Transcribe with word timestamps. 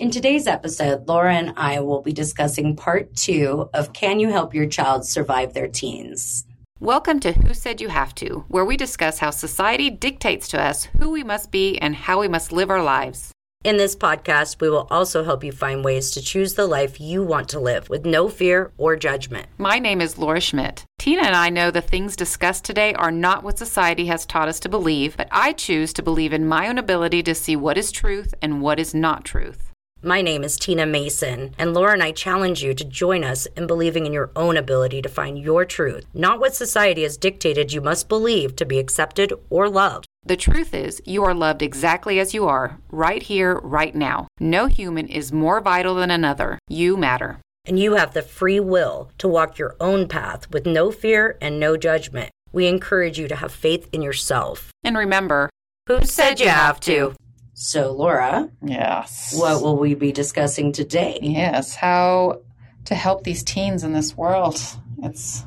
In 0.00 0.10
today's 0.10 0.46
episode, 0.46 1.06
Laura 1.06 1.34
and 1.34 1.52
I 1.58 1.80
will 1.80 2.00
be 2.00 2.14
discussing 2.14 2.74
part 2.74 3.14
two 3.14 3.68
of 3.74 3.92
Can 3.92 4.18
You 4.18 4.30
Help 4.30 4.54
Your 4.54 4.64
Child 4.64 5.04
Survive 5.04 5.52
Their 5.52 5.68
Teens? 5.68 6.46
Welcome 6.78 7.20
to 7.20 7.32
Who 7.32 7.52
Said 7.52 7.82
You 7.82 7.90
Have 7.90 8.14
To, 8.14 8.46
where 8.48 8.64
we 8.64 8.78
discuss 8.78 9.18
how 9.18 9.28
society 9.28 9.90
dictates 9.90 10.48
to 10.48 10.58
us 10.58 10.84
who 10.98 11.10
we 11.10 11.22
must 11.22 11.50
be 11.50 11.76
and 11.76 11.94
how 11.94 12.18
we 12.18 12.28
must 12.28 12.50
live 12.50 12.70
our 12.70 12.82
lives. 12.82 13.32
In 13.62 13.76
this 13.76 13.94
podcast, 13.94 14.62
we 14.62 14.70
will 14.70 14.88
also 14.90 15.22
help 15.22 15.44
you 15.44 15.52
find 15.52 15.84
ways 15.84 16.10
to 16.12 16.22
choose 16.22 16.54
the 16.54 16.66
life 16.66 16.98
you 16.98 17.22
want 17.22 17.50
to 17.50 17.60
live 17.60 17.90
with 17.90 18.06
no 18.06 18.30
fear 18.30 18.72
or 18.78 18.96
judgment. 18.96 19.48
My 19.58 19.78
name 19.78 20.00
is 20.00 20.16
Laura 20.16 20.40
Schmitt. 20.40 20.86
Tina 20.98 21.24
and 21.24 21.36
I 21.36 21.50
know 21.50 21.70
the 21.70 21.82
things 21.82 22.16
discussed 22.16 22.64
today 22.64 22.94
are 22.94 23.12
not 23.12 23.42
what 23.42 23.58
society 23.58 24.06
has 24.06 24.24
taught 24.24 24.48
us 24.48 24.60
to 24.60 24.70
believe, 24.70 25.18
but 25.18 25.28
I 25.30 25.52
choose 25.52 25.92
to 25.92 26.02
believe 26.02 26.32
in 26.32 26.48
my 26.48 26.68
own 26.68 26.78
ability 26.78 27.22
to 27.24 27.34
see 27.34 27.54
what 27.54 27.76
is 27.76 27.92
truth 27.92 28.32
and 28.40 28.62
what 28.62 28.80
is 28.80 28.94
not 28.94 29.26
truth. 29.26 29.69
My 30.02 30.22
name 30.22 30.44
is 30.44 30.56
Tina 30.56 30.86
Mason, 30.86 31.54
and 31.58 31.74
Laura 31.74 31.92
and 31.92 32.02
I 32.02 32.12
challenge 32.12 32.62
you 32.62 32.72
to 32.72 32.84
join 32.86 33.22
us 33.22 33.44
in 33.54 33.66
believing 33.66 34.06
in 34.06 34.14
your 34.14 34.30
own 34.34 34.56
ability 34.56 35.02
to 35.02 35.10
find 35.10 35.38
your 35.38 35.66
truth, 35.66 36.06
not 36.14 36.40
what 36.40 36.54
society 36.54 37.02
has 37.02 37.18
dictated 37.18 37.74
you 37.74 37.82
must 37.82 38.08
believe 38.08 38.56
to 38.56 38.64
be 38.64 38.78
accepted 38.78 39.34
or 39.50 39.68
loved. 39.68 40.06
The 40.24 40.38
truth 40.38 40.72
is, 40.72 41.02
you 41.04 41.22
are 41.24 41.34
loved 41.34 41.60
exactly 41.60 42.18
as 42.18 42.32
you 42.32 42.48
are, 42.48 42.78
right 42.90 43.22
here, 43.22 43.56
right 43.58 43.94
now. 43.94 44.26
No 44.38 44.68
human 44.68 45.06
is 45.06 45.34
more 45.34 45.60
vital 45.60 45.96
than 45.96 46.10
another. 46.10 46.58
You 46.66 46.96
matter. 46.96 47.38
And 47.66 47.78
you 47.78 47.96
have 47.96 48.14
the 48.14 48.22
free 48.22 48.58
will 48.58 49.10
to 49.18 49.28
walk 49.28 49.58
your 49.58 49.76
own 49.80 50.08
path 50.08 50.50
with 50.50 50.64
no 50.64 50.90
fear 50.90 51.36
and 51.42 51.60
no 51.60 51.76
judgment. 51.76 52.30
We 52.52 52.66
encourage 52.68 53.18
you 53.18 53.28
to 53.28 53.36
have 53.36 53.52
faith 53.52 53.86
in 53.92 54.00
yourself. 54.00 54.70
And 54.82 54.96
remember, 54.96 55.50
who 55.86 56.06
said 56.06 56.40
you 56.40 56.48
have 56.48 56.80
to? 56.80 57.14
So, 57.62 57.92
Laura. 57.92 58.48
Yes. 58.64 59.34
What 59.38 59.60
will 59.60 59.76
we 59.76 59.94
be 59.94 60.12
discussing 60.12 60.72
today? 60.72 61.18
Yes, 61.20 61.74
how 61.74 62.40
to 62.86 62.94
help 62.94 63.22
these 63.22 63.42
teens 63.42 63.84
in 63.84 63.92
this 63.92 64.16
world. 64.16 64.58
It's 65.02 65.44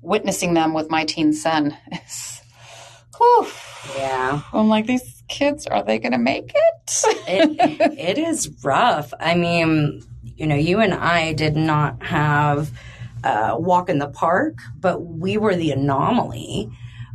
witnessing 0.00 0.54
them 0.54 0.74
with 0.74 0.90
my 0.90 1.04
teen 1.04 1.32
son. 1.32 1.76
It's, 1.90 2.40
whew. 3.18 3.48
Yeah. 3.96 4.42
I'm 4.52 4.68
like, 4.68 4.86
these 4.86 5.24
kids, 5.28 5.66
are 5.66 5.82
they 5.82 5.98
going 5.98 6.12
to 6.12 6.18
make 6.18 6.52
it? 6.54 7.02
it? 7.26 7.98
It 7.98 8.16
is 8.16 8.48
rough. 8.62 9.12
I 9.18 9.34
mean, 9.34 10.04
you 10.36 10.46
know, 10.46 10.54
you 10.54 10.78
and 10.78 10.94
I 10.94 11.32
did 11.32 11.56
not 11.56 12.00
have 12.04 12.70
a 13.24 13.58
walk 13.58 13.88
in 13.88 13.98
the 13.98 14.08
park, 14.08 14.58
but 14.78 15.00
we 15.00 15.36
were 15.36 15.56
the 15.56 15.72
anomaly 15.72 16.70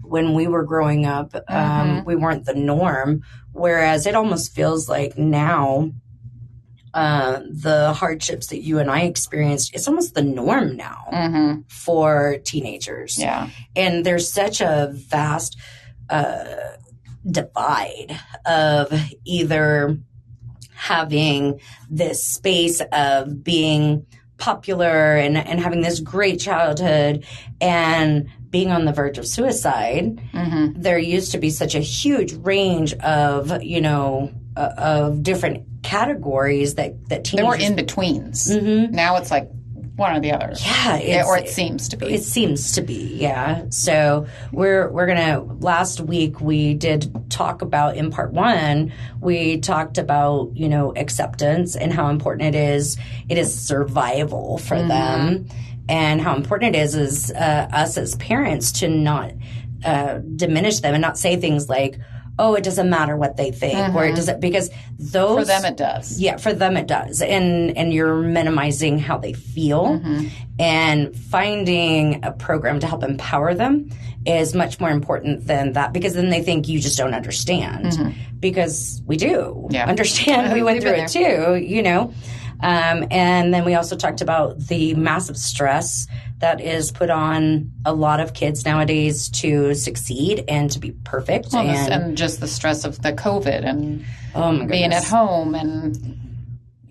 when 0.09 0.33
we 0.33 0.47
were 0.47 0.63
growing 0.63 1.05
up. 1.05 1.35
Um, 1.35 1.43
mm-hmm. 1.47 2.05
we 2.05 2.15
weren't 2.15 2.45
the 2.45 2.55
norm. 2.55 3.23
Whereas 3.51 4.05
it 4.05 4.15
almost 4.15 4.53
feels 4.53 4.87
like 4.89 5.17
now, 5.17 5.91
uh, 6.93 7.41
the 7.49 7.93
hardships 7.93 8.47
that 8.47 8.61
you 8.61 8.79
and 8.79 8.89
I 8.89 9.01
experienced, 9.01 9.75
it's 9.75 9.87
almost 9.87 10.15
the 10.15 10.23
norm 10.23 10.75
now 10.75 11.05
mm-hmm. 11.11 11.61
for 11.67 12.37
teenagers. 12.43 13.17
Yeah. 13.17 13.49
And 13.75 14.05
there's 14.05 14.31
such 14.31 14.61
a 14.61 14.91
vast 14.91 15.57
uh, 16.09 16.45
divide 17.29 18.19
of 18.45 18.91
either 19.25 19.99
having 20.73 21.59
this 21.89 22.23
space 22.23 22.81
of 22.91 23.43
being 23.43 24.05
popular 24.37 25.15
and, 25.15 25.37
and 25.37 25.59
having 25.59 25.81
this 25.81 25.99
great 25.99 26.39
childhood 26.39 27.25
and 27.59 28.29
being 28.49 28.71
on 28.71 28.85
the 28.85 28.93
verge 28.93 29.17
of 29.17 29.27
suicide, 29.27 30.21
mm-hmm. 30.33 30.81
there 30.81 30.97
used 30.97 31.31
to 31.33 31.37
be 31.37 31.49
such 31.49 31.75
a 31.75 31.79
huge 31.79 32.33
range 32.33 32.93
of, 32.95 33.63
you 33.63 33.81
know, 33.81 34.33
uh, 34.57 34.73
of 34.77 35.23
different 35.23 35.65
categories 35.83 36.75
that 36.75 37.09
that 37.09 37.23
teenagers. 37.23 37.35
There 37.35 37.45
were 37.45 37.55
in 37.55 37.75
betweens. 37.75 38.49
Mm-hmm. 38.49 38.93
Now 38.93 39.17
it's 39.17 39.31
like 39.31 39.49
one 39.99 40.15
or 40.15 40.19
the 40.19 40.31
other. 40.31 40.53
Yeah, 41.03 41.25
or 41.25 41.37
it 41.37 41.49
seems 41.49 41.89
to 41.89 41.97
be. 41.97 42.07
It 42.07 42.23
seems 42.23 42.71
to 42.73 42.81
be, 42.81 43.15
yeah. 43.15 43.65
So 43.69 44.27
we're 44.51 44.89
we're 44.89 45.05
gonna. 45.05 45.41
Last 45.41 45.99
week 45.99 46.41
we 46.41 46.73
did 46.73 47.29
talk 47.29 47.61
about 47.61 47.97
in 47.97 48.09
part 48.09 48.31
one. 48.31 48.93
We 49.19 49.59
talked 49.59 49.97
about 49.97 50.51
you 50.55 50.69
know 50.69 50.93
acceptance 50.95 51.75
and 51.75 51.93
how 51.93 52.09
important 52.09 52.55
it 52.55 52.57
is. 52.57 52.97
It 53.27 53.37
is 53.37 53.53
survival 53.53 54.57
for 54.57 54.75
mm-hmm. 54.75 54.87
them 54.87 55.49
and 55.89 56.21
how 56.21 56.35
important 56.35 56.75
it 56.75 56.79
is 56.79 56.95
is 56.95 57.31
uh, 57.31 57.67
us 57.73 57.97
as 57.97 58.15
parents 58.15 58.71
to 58.71 58.87
not 58.87 59.33
uh, 59.83 60.19
diminish 60.35 60.79
them 60.79 60.93
and 60.93 61.01
not 61.01 61.17
say 61.17 61.35
things 61.35 61.67
like 61.67 61.99
oh 62.37 62.55
it 62.55 62.63
doesn't 62.63 62.89
matter 62.89 63.17
what 63.17 63.35
they 63.35 63.51
think 63.51 63.77
mm-hmm. 63.77 63.97
or 63.97 64.03
it 64.03 64.09
mm-hmm. 64.09 64.15
doesn't 64.15 64.39
because 64.39 64.69
those 64.97 65.39
for 65.39 65.45
them 65.45 65.65
it 65.65 65.75
does 65.75 66.19
yeah 66.19 66.37
for 66.37 66.53
them 66.53 66.77
it 66.77 66.87
does 66.87 67.21
and 67.21 67.75
and 67.77 67.93
you're 67.93 68.15
minimizing 68.15 68.99
how 68.99 69.17
they 69.17 69.33
feel 69.33 69.99
mm-hmm. 69.99 70.27
and 70.59 71.15
finding 71.15 72.23
a 72.23 72.31
program 72.31 72.79
to 72.79 72.87
help 72.87 73.03
empower 73.03 73.53
them 73.53 73.89
is 74.25 74.53
much 74.53 74.79
more 74.79 74.89
important 74.91 75.47
than 75.47 75.73
that 75.73 75.91
because 75.91 76.13
then 76.13 76.29
they 76.29 76.41
think 76.41 76.67
you 76.67 76.79
just 76.79 76.97
don't 76.97 77.13
understand 77.13 77.85
mm-hmm. 77.85 78.39
because 78.39 79.01
we 79.05 79.17
do 79.17 79.67
yeah. 79.71 79.85
understand 79.85 80.53
we 80.53 80.61
went 80.61 80.81
through 80.81 80.91
it 80.91 81.09
too 81.09 81.55
you 81.55 81.81
know 81.81 82.13
um, 82.61 83.05
and 83.09 83.53
then 83.53 83.63
we 83.63 83.75
also 83.75 83.95
talked 83.95 84.21
about 84.21 84.59
the 84.59 84.93
massive 84.95 85.37
stress 85.37 86.07
that 86.39 86.61
is 86.61 86.91
put 86.91 87.09
on 87.09 87.71
a 87.85 87.93
lot 87.93 88.19
of 88.19 88.33
kids 88.33 88.65
nowadays 88.65 89.29
to 89.29 89.73
succeed 89.75 90.43
and 90.47 90.71
to 90.71 90.79
be 90.79 90.91
perfect. 91.03 91.49
Well, 91.53 91.67
and, 91.67 91.93
and, 91.93 92.17
just 92.17 92.39
the 92.39 92.47
stress 92.47 92.85
of 92.85 93.01
the 93.01 93.13
COVID 93.13 93.65
and 93.65 94.05
oh 94.35 94.65
being 94.65 94.93
at 94.93 95.03
home 95.03 95.55
and 95.55 96.17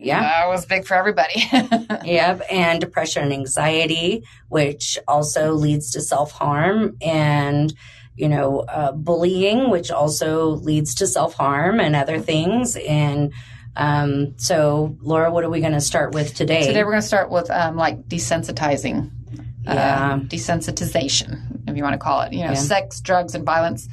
yeah, 0.01 0.21
that 0.21 0.49
was 0.49 0.65
big 0.65 0.87
for 0.87 0.95
everybody. 0.95 1.43
yep, 2.05 2.41
and 2.51 2.81
depression 2.81 3.25
and 3.25 3.33
anxiety, 3.33 4.25
which 4.49 4.99
also 5.09 5.53
leads 5.55 5.91
to 5.91 6.01
self 6.01 6.31
harm 6.31 6.97
and 7.03 7.75
you 8.15 8.29
know 8.29 8.61
uh, 8.61 8.93
bullying, 8.93 9.71
which 9.71 9.91
also 9.91 10.51
leads 10.51 10.95
to 10.97 11.07
self 11.07 11.35
harm 11.35 11.81
and 11.81 11.97
other 11.97 12.21
things 12.21 12.77
and 12.77 13.33
um, 13.79 14.35
so, 14.39 14.97
Laura, 15.01 15.31
what 15.31 15.45
are 15.45 15.51
we 15.51 15.61
going 15.61 15.73
to 15.73 15.81
start 15.81 16.13
with 16.13 16.35
today? 16.35 16.67
Today, 16.67 16.83
we're 16.83 16.91
going 16.91 17.01
to 17.01 17.07
start 17.07 17.31
with 17.31 17.49
um, 17.49 17.77
like 17.77 18.09
desensitizing, 18.09 19.11
uh, 19.67 19.73
yeah. 19.73 20.15
uh, 20.15 20.19
desensitization, 20.19 21.69
if 21.69 21.77
you 21.77 21.85
want 21.85 21.95
to 21.95 21.99
call 21.99 22.23
it. 22.23 22.33
You 22.33 22.41
know, 22.41 22.51
yeah. 22.51 22.55
sex, 22.55 23.01
drugs, 23.01 23.37
and 23.37 23.45
violence 23.45 23.89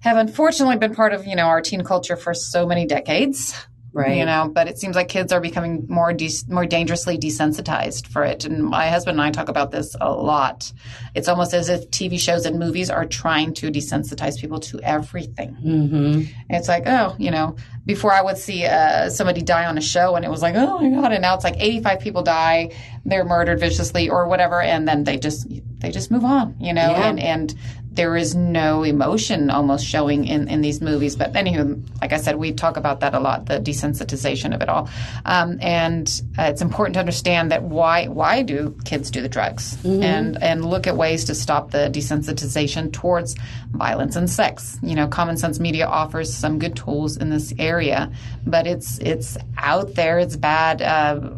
have 0.00 0.16
unfortunately 0.16 0.76
been 0.76 0.94
part 0.94 1.12
of 1.12 1.26
you 1.26 1.36
know 1.36 1.44
our 1.44 1.60
teen 1.60 1.84
culture 1.84 2.16
for 2.16 2.34
so 2.34 2.66
many 2.66 2.86
decades 2.86 3.54
right 3.94 4.16
you 4.16 4.24
know 4.24 4.50
but 4.52 4.66
it 4.66 4.76
seems 4.76 4.96
like 4.96 5.08
kids 5.08 5.32
are 5.32 5.40
becoming 5.40 5.86
more 5.88 6.12
de- 6.12 6.44
more 6.48 6.66
dangerously 6.66 7.16
desensitized 7.16 8.08
for 8.08 8.24
it 8.24 8.44
and 8.44 8.62
my 8.62 8.88
husband 8.88 9.18
and 9.18 9.26
i 9.26 9.30
talk 9.30 9.48
about 9.48 9.70
this 9.70 9.94
a 10.00 10.12
lot 10.12 10.72
it's 11.14 11.28
almost 11.28 11.54
as 11.54 11.68
if 11.68 11.88
tv 11.90 12.18
shows 12.18 12.44
and 12.44 12.58
movies 12.58 12.90
are 12.90 13.06
trying 13.06 13.54
to 13.54 13.70
desensitize 13.70 14.38
people 14.38 14.58
to 14.58 14.80
everything 14.80 15.56
mm-hmm. 15.64 16.22
it's 16.50 16.68
like 16.68 16.82
oh 16.86 17.14
you 17.18 17.30
know 17.30 17.56
before 17.86 18.12
i 18.12 18.20
would 18.20 18.36
see 18.36 18.64
uh, 18.64 19.08
somebody 19.08 19.42
die 19.42 19.64
on 19.64 19.78
a 19.78 19.82
show 19.82 20.16
and 20.16 20.24
it 20.24 20.30
was 20.30 20.42
like 20.42 20.56
oh 20.56 20.78
my 20.80 21.00
god 21.00 21.12
and 21.12 21.22
now 21.22 21.34
it's 21.34 21.44
like 21.44 21.56
85 21.56 22.00
people 22.00 22.22
die 22.22 22.72
they're 23.04 23.24
murdered 23.24 23.60
viciously 23.60 24.10
or 24.10 24.26
whatever 24.26 24.60
and 24.60 24.88
then 24.88 25.04
they 25.04 25.18
just 25.18 25.46
they 25.80 25.90
just 25.90 26.10
move 26.10 26.24
on 26.24 26.56
you 26.58 26.72
know 26.72 26.90
yeah. 26.90 27.08
and 27.08 27.20
and 27.20 27.54
there 27.94 28.16
is 28.16 28.34
no 28.34 28.82
emotion 28.82 29.50
almost 29.50 29.86
showing 29.86 30.26
in, 30.26 30.48
in 30.48 30.60
these 30.60 30.80
movies. 30.80 31.16
But 31.16 31.32
anywho, 31.32 31.82
like 32.00 32.12
I 32.12 32.16
said, 32.16 32.36
we 32.36 32.52
talk 32.52 32.76
about 32.76 33.00
that 33.00 33.14
a 33.14 33.20
lot, 33.20 33.46
the 33.46 33.60
desensitization 33.60 34.54
of 34.54 34.62
it 34.62 34.68
all. 34.68 34.88
Um, 35.24 35.58
and 35.60 36.22
uh, 36.38 36.44
it's 36.44 36.62
important 36.62 36.94
to 36.94 37.00
understand 37.00 37.52
that 37.52 37.62
why 37.62 38.06
why 38.08 38.42
do 38.42 38.76
kids 38.84 39.10
do 39.10 39.20
the 39.22 39.28
drugs 39.28 39.76
mm-hmm. 39.76 40.02
and 40.02 40.42
and 40.42 40.64
look 40.64 40.86
at 40.86 40.96
ways 40.96 41.24
to 41.26 41.34
stop 41.34 41.70
the 41.70 41.90
desensitization 41.92 42.92
towards 42.92 43.36
violence 43.70 44.16
and 44.16 44.28
sex. 44.28 44.78
You 44.82 44.94
know, 44.94 45.06
Common 45.06 45.36
Sense 45.36 45.60
Media 45.60 45.86
offers 45.86 46.32
some 46.32 46.58
good 46.58 46.76
tools 46.76 47.16
in 47.16 47.30
this 47.30 47.52
area, 47.58 48.10
but 48.46 48.66
it's 48.66 48.98
it's 48.98 49.36
out 49.56 49.94
there. 49.94 50.18
It's 50.18 50.36
bad. 50.36 50.82
Uh, 50.82 51.30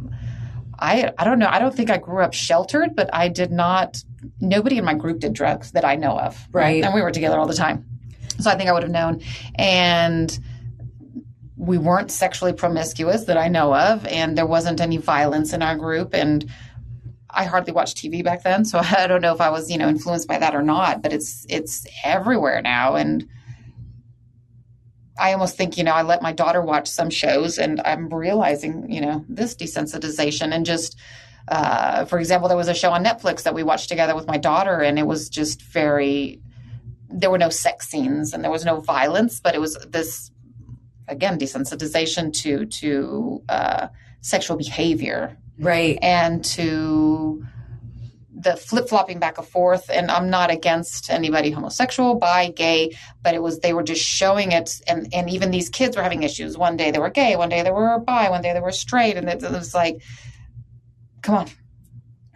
I 0.78 1.12
I 1.18 1.24
don't 1.24 1.38
know. 1.38 1.48
I 1.48 1.58
don't 1.58 1.74
think 1.74 1.90
I 1.90 1.98
grew 1.98 2.22
up 2.22 2.34
sheltered, 2.34 2.94
but 2.94 3.10
I 3.14 3.28
did 3.28 3.50
not 3.50 4.02
nobody 4.40 4.78
in 4.78 4.84
my 4.84 4.94
group 4.94 5.20
did 5.20 5.32
drugs 5.32 5.72
that 5.72 5.84
I 5.84 5.96
know 5.96 6.18
of. 6.18 6.38
Right. 6.52 6.82
And 6.84 6.94
we 6.94 7.02
were 7.02 7.10
together 7.10 7.38
all 7.38 7.46
the 7.46 7.54
time. 7.54 7.84
So 8.40 8.50
I 8.50 8.56
think 8.56 8.68
I 8.68 8.72
would 8.72 8.82
have 8.82 8.92
known. 8.92 9.22
And 9.56 10.38
we 11.56 11.78
weren't 11.78 12.10
sexually 12.10 12.52
promiscuous 12.52 13.24
that 13.24 13.38
I 13.38 13.48
know 13.48 13.74
of, 13.74 14.06
and 14.06 14.36
there 14.36 14.46
wasn't 14.46 14.80
any 14.80 14.98
violence 14.98 15.52
in 15.52 15.62
our 15.62 15.76
group. 15.76 16.14
And 16.14 16.48
I 17.30 17.44
hardly 17.44 17.72
watched 17.72 17.96
TV 17.96 18.22
back 18.22 18.42
then, 18.42 18.64
so 18.64 18.78
I 18.82 19.06
don't 19.06 19.22
know 19.22 19.34
if 19.34 19.40
I 19.40 19.50
was, 19.50 19.70
you 19.70 19.78
know, 19.78 19.88
influenced 19.88 20.28
by 20.28 20.38
that 20.38 20.54
or 20.54 20.62
not. 20.62 21.02
But 21.02 21.12
it's 21.12 21.46
it's 21.48 21.86
everywhere 22.04 22.60
now, 22.62 22.96
and 22.96 23.26
I 25.18 25.32
almost 25.32 25.56
think, 25.56 25.78
you 25.78 25.84
know, 25.84 25.92
I 25.92 26.02
let 26.02 26.20
my 26.20 26.32
daughter 26.32 26.60
watch 26.60 26.88
some 26.88 27.10
shows, 27.10 27.58
and 27.58 27.80
I'm 27.84 28.12
realizing, 28.12 28.90
you 28.90 29.00
know, 29.00 29.24
this 29.28 29.56
desensitization 29.56 30.52
and 30.52 30.66
just 30.66 30.98
uh, 31.48 32.04
for 32.06 32.18
example, 32.18 32.48
there 32.48 32.56
was 32.56 32.68
a 32.68 32.74
show 32.74 32.90
on 32.90 33.04
Netflix 33.04 33.44
that 33.44 33.54
we 33.54 33.62
watched 33.62 33.88
together 33.88 34.14
with 34.14 34.26
my 34.26 34.38
daughter, 34.38 34.80
and 34.80 34.98
it 34.98 35.06
was 35.06 35.28
just 35.28 35.62
very. 35.62 36.40
There 37.08 37.30
were 37.30 37.38
no 37.38 37.50
sex 37.50 37.88
scenes 37.88 38.32
and 38.34 38.42
there 38.42 38.50
was 38.50 38.64
no 38.64 38.80
violence, 38.80 39.38
but 39.40 39.54
it 39.54 39.60
was 39.60 39.74
this 39.88 40.30
again 41.08 41.38
desensitization 41.38 42.32
to 42.42 42.66
to 42.66 43.42
uh, 43.48 43.88
sexual 44.20 44.56
behavior 44.56 45.38
right 45.58 45.98
and 46.02 46.44
to 46.44 47.46
the 48.38 48.56
flip 48.56 48.88
flopping 48.88 49.18
back 49.18 49.38
and 49.38 49.46
forth. 49.46 49.88
And 49.90 50.10
I'm 50.10 50.30
not 50.30 50.50
against 50.50 51.10
anybody 51.10 51.50
homosexual, 51.50 52.16
bi, 52.16 52.50
gay, 52.50 52.96
but 53.22 53.34
it 53.34 53.42
was 53.42 53.60
they 53.60 53.72
were 53.72 53.82
just 53.82 54.02
showing 54.02 54.52
it. 54.52 54.80
And 54.86 55.08
and 55.12 55.30
even 55.30 55.50
these 55.50 55.68
kids 55.68 55.96
were 55.96 56.02
having 56.02 56.22
issues. 56.22 56.58
One 56.58 56.76
day 56.76 56.90
they 56.90 56.98
were 56.98 57.10
gay, 57.10 57.36
one 57.36 57.48
day 57.48 57.62
they 57.62 57.70
were 57.70 57.98
bi, 57.98 58.28
one 58.30 58.42
day 58.42 58.52
they 58.52 58.60
were 58.60 58.72
straight, 58.72 59.16
and 59.16 59.28
it, 59.28 59.42
it 59.42 59.50
was 59.50 59.74
like, 59.74 60.02
come 61.26 61.34
on. 61.34 61.48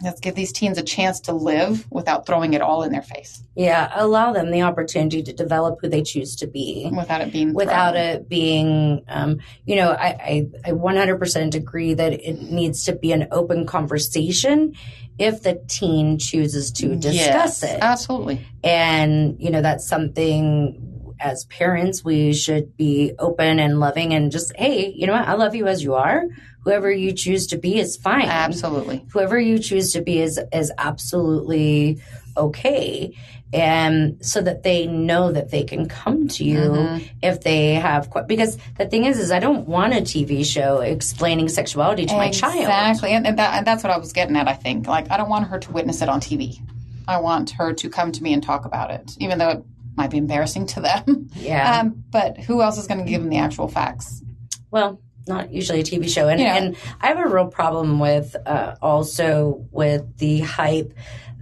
Let's 0.03 0.21
give 0.21 0.35
these 0.35 0.51
teens 0.51 0.79
a 0.79 0.83
chance 0.83 1.21
to 1.29 1.35
live 1.35 1.87
without 1.91 2.25
throwing 2.25 2.55
it 2.55 2.63
all 2.63 2.83
in 2.85 2.91
their 2.91 3.03
face. 3.03 3.43
yeah 3.55 3.91
allow 3.95 4.33
them 4.33 4.51
the 4.51 4.63
opportunity 4.63 5.23
to 5.23 5.33
develop 5.35 5.79
who 5.83 5.89
they 5.91 6.03
choose 6.03 6.37
to 6.37 6.47
be 6.47 6.89
Without 6.91 7.21
it 7.21 7.31
being 7.33 7.53
without 7.53 7.93
thrown. 7.93 8.05
it 8.07 8.29
being 8.29 9.05
um, 9.09 9.41
you 9.67 9.77
know 9.77 9.91
I, 9.91 10.09
I, 10.09 10.47
I 10.65 10.71
100% 10.73 11.55
agree 11.55 11.93
that 11.95 12.13
it 12.15 12.41
needs 12.41 12.85
to 12.87 12.95
be 12.95 13.13
an 13.13 13.29
open 13.31 13.67
conversation 13.67 14.75
if 15.19 15.43
the 15.43 15.63
teen 15.69 16.19
chooses 16.19 16.73
to 16.81 16.97
discuss 16.97 17.63
Yes, 17.63 17.63
it 17.63 17.79
Absolutely. 17.83 18.37
and 18.65 19.37
you 19.39 19.51
know 19.51 19.61
that's 19.61 19.87
something 19.87 21.13
as 21.21 21.45
parents 21.45 22.03
we 22.03 22.33
should 22.33 22.75
be 22.79 23.13
open 23.19 23.59
and 23.59 23.79
loving 23.79 24.15
and 24.15 24.33
just 24.33 24.57
hey 24.57 24.91
you 24.97 25.07
know 25.07 25.13
what 25.13 25.29
i 25.29 25.35
love 25.35 25.55
you 25.55 25.67
as 25.67 25.85
you 25.85 25.93
are 25.93 26.25
whoever 26.65 26.91
you 26.91 27.13
choose 27.13 27.47
to 27.49 27.57
be 27.59 27.79
is 27.79 27.97
fine 27.97 28.27
Absolutely. 28.29 29.05
whoever 29.13 29.39
you 29.39 29.59
choose 29.59 29.93
to 29.93 30.01
be 30.03 30.21
is 30.21 30.39
is 30.53 30.71
absolutely 30.79 32.01
okay 32.37 33.13
and 33.53 34.25
so 34.25 34.41
that 34.41 34.63
they 34.63 34.87
know 34.87 35.33
that 35.33 35.51
they 35.51 35.65
can 35.65 35.89
come 35.89 36.29
to 36.29 36.45
you 36.45 36.61
Mhm. 36.61 37.09
if 37.23 37.41
they 37.43 37.75
have 37.75 38.09
because 38.29 38.57
the 38.79 38.87
thing 38.87 39.05
is 39.05 39.19
is 39.19 39.33
i 39.33 39.41
don't 39.41 39.67
want 39.67 39.93
a 39.93 39.97
tv 40.03 40.45
show 40.45 40.79
explaining 40.81 41.49
sexuality 41.49 42.07
to 42.07 42.15
my 42.17 42.31
child 42.31 42.61
Exactly. 42.61 43.11
And, 43.11 43.27
and, 43.27 43.39
that, 43.39 43.55
and 43.59 43.67
that's 43.67 43.83
what 43.83 43.93
I 43.93 43.99
was 43.99 44.13
getting 44.13 44.37
at, 44.37 44.47
I 44.49 44.53
think. 44.55 44.87
Like, 44.87 45.11
I 45.11 45.17
don't 45.17 45.29
want 45.29 45.49
her 45.49 45.59
to 45.59 45.73
witness 45.73 46.03
it 46.03 46.09
on 46.09 46.21
TV. 46.21 46.61
I 47.09 47.21
want 47.21 47.51
her 47.51 47.73
to 47.73 47.89
come 47.89 48.13
to 48.13 48.23
me 48.23 48.33
and 48.33 48.43
talk 48.43 48.65
about 48.65 48.91
it, 48.91 49.17
even 49.19 49.39
though 49.39 49.49
it 49.51 49.63
might 49.97 50.11
be 50.11 50.19
embarrassing 50.19 50.67
to 50.67 50.81
them. 50.81 51.29
yeah 51.37 51.81
Um, 51.81 52.05
but 52.11 52.39
who 52.39 52.63
else 52.63 52.79
is 52.79 52.87
going 52.87 52.99
to 53.05 53.09
give 53.11 53.21
them 53.23 53.31
the 53.31 53.39
actual 53.39 53.67
facts? 53.69 54.23
well 54.71 55.01
not 55.29 55.53
usually 55.53 55.81
a 55.81 55.83
tv 55.85 56.09
show 56.09 56.29
and, 56.29 56.41
Yeah. 56.41 56.57
and 56.57 56.77
i 57.01 57.09
have 57.09 57.19
a 57.19 57.27
real 57.29 57.47
problem 57.49 57.99
with 58.01 58.35
uh, 58.47 58.75
also 58.83 59.67
with 59.71 60.17
the 60.19 60.41
hype 60.41 60.93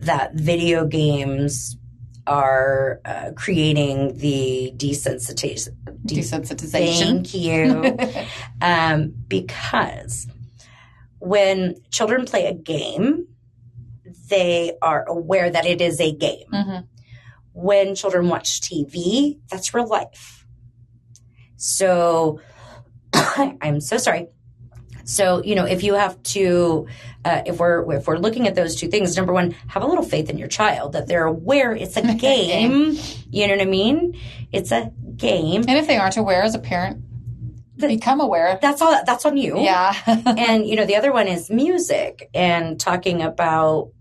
that 0.01 0.35
video 0.35 0.85
games 0.87 1.77
are 2.27 3.01
uh, 3.07 3.31
creating 3.35 4.19
the 4.19 4.73
desensitization 4.77 5.75
Desensitization. 6.05 7.25
Thank 7.27 7.35
you. 7.35 7.97
um, 8.63 9.15
because 9.29 10.27
when 11.19 11.77
children 11.91 12.25
play 12.27 12.47
a 12.47 12.55
game, 12.55 13.27
they 14.29 14.73
are 14.81 15.05
aware 15.09 15.51
that 15.51 15.67
it 15.67 15.81
is 15.81 16.01
a 16.01 16.13
game. 16.13 16.47
Mhm. 16.53 16.87
When 17.53 17.95
children 17.95 18.29
watch 18.29 18.61
TV, 18.61 19.39
that's 19.51 19.75
real 19.75 19.87
life. 19.89 20.47
So 21.57 22.41
I'm 23.61 23.81
so 23.81 23.97
sorry. 23.97 24.29
So 25.05 25.43
you 25.43 25.55
know, 25.55 25.65
if 25.65 25.83
you 25.83 25.95
have 25.95 26.23
to, 26.35 26.87
uh, 27.25 27.43
if 27.47 27.59
we're 27.59 27.91
if 27.95 28.07
we're 28.07 28.19
looking 28.19 28.47
at 28.47 28.55
those 28.55 28.77
two 28.77 28.89
things, 28.89 29.17
number 29.17 29.33
one, 29.33 29.53
have 29.69 29.83
a 29.83 29.87
little 29.87 30.05
faith 30.05 30.29
in 30.29 30.37
your 30.37 30.49
child 30.49 30.93
that 30.93 31.07
they're 31.07 31.25
aware 31.25 31.75
it's 31.75 31.97
a 31.97 32.15
game. 32.15 32.99
you 33.31 33.47
know 33.47 33.55
what 33.55 33.63
I 33.63 33.67
mean? 33.67 34.21
It's 34.53 34.71
a 34.71 34.93
game. 35.17 35.65
And 35.67 35.79
if 35.79 35.87
they 35.87 35.97
aren't 35.97 36.19
aware 36.19 36.43
as 36.43 36.55
a 36.55 36.59
parent, 36.59 37.03
become 37.79 38.21
aware. 38.21 38.59
That's 38.61 38.83
all. 38.83 39.03
That's 39.05 39.25
on 39.25 39.37
you. 39.37 39.59
Yeah. 39.59 39.95
and 40.27 40.67
you 40.67 40.77
know 40.77 40.85
the 40.85 40.97
other 40.97 41.13
one 41.13 41.29
is 41.29 41.49
music 41.51 42.29
and 42.35 42.79
talking 42.79 43.23
about 43.23 43.93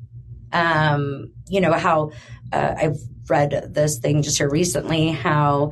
um 0.52 1.32
you 1.50 1.60
know 1.60 1.74
how 1.74 2.12
uh, 2.54 2.74
i've 2.78 2.98
read 3.30 3.70
this 3.74 3.98
thing 4.00 4.22
just 4.22 4.38
here 4.38 4.50
recently 4.50 5.10
how 5.10 5.72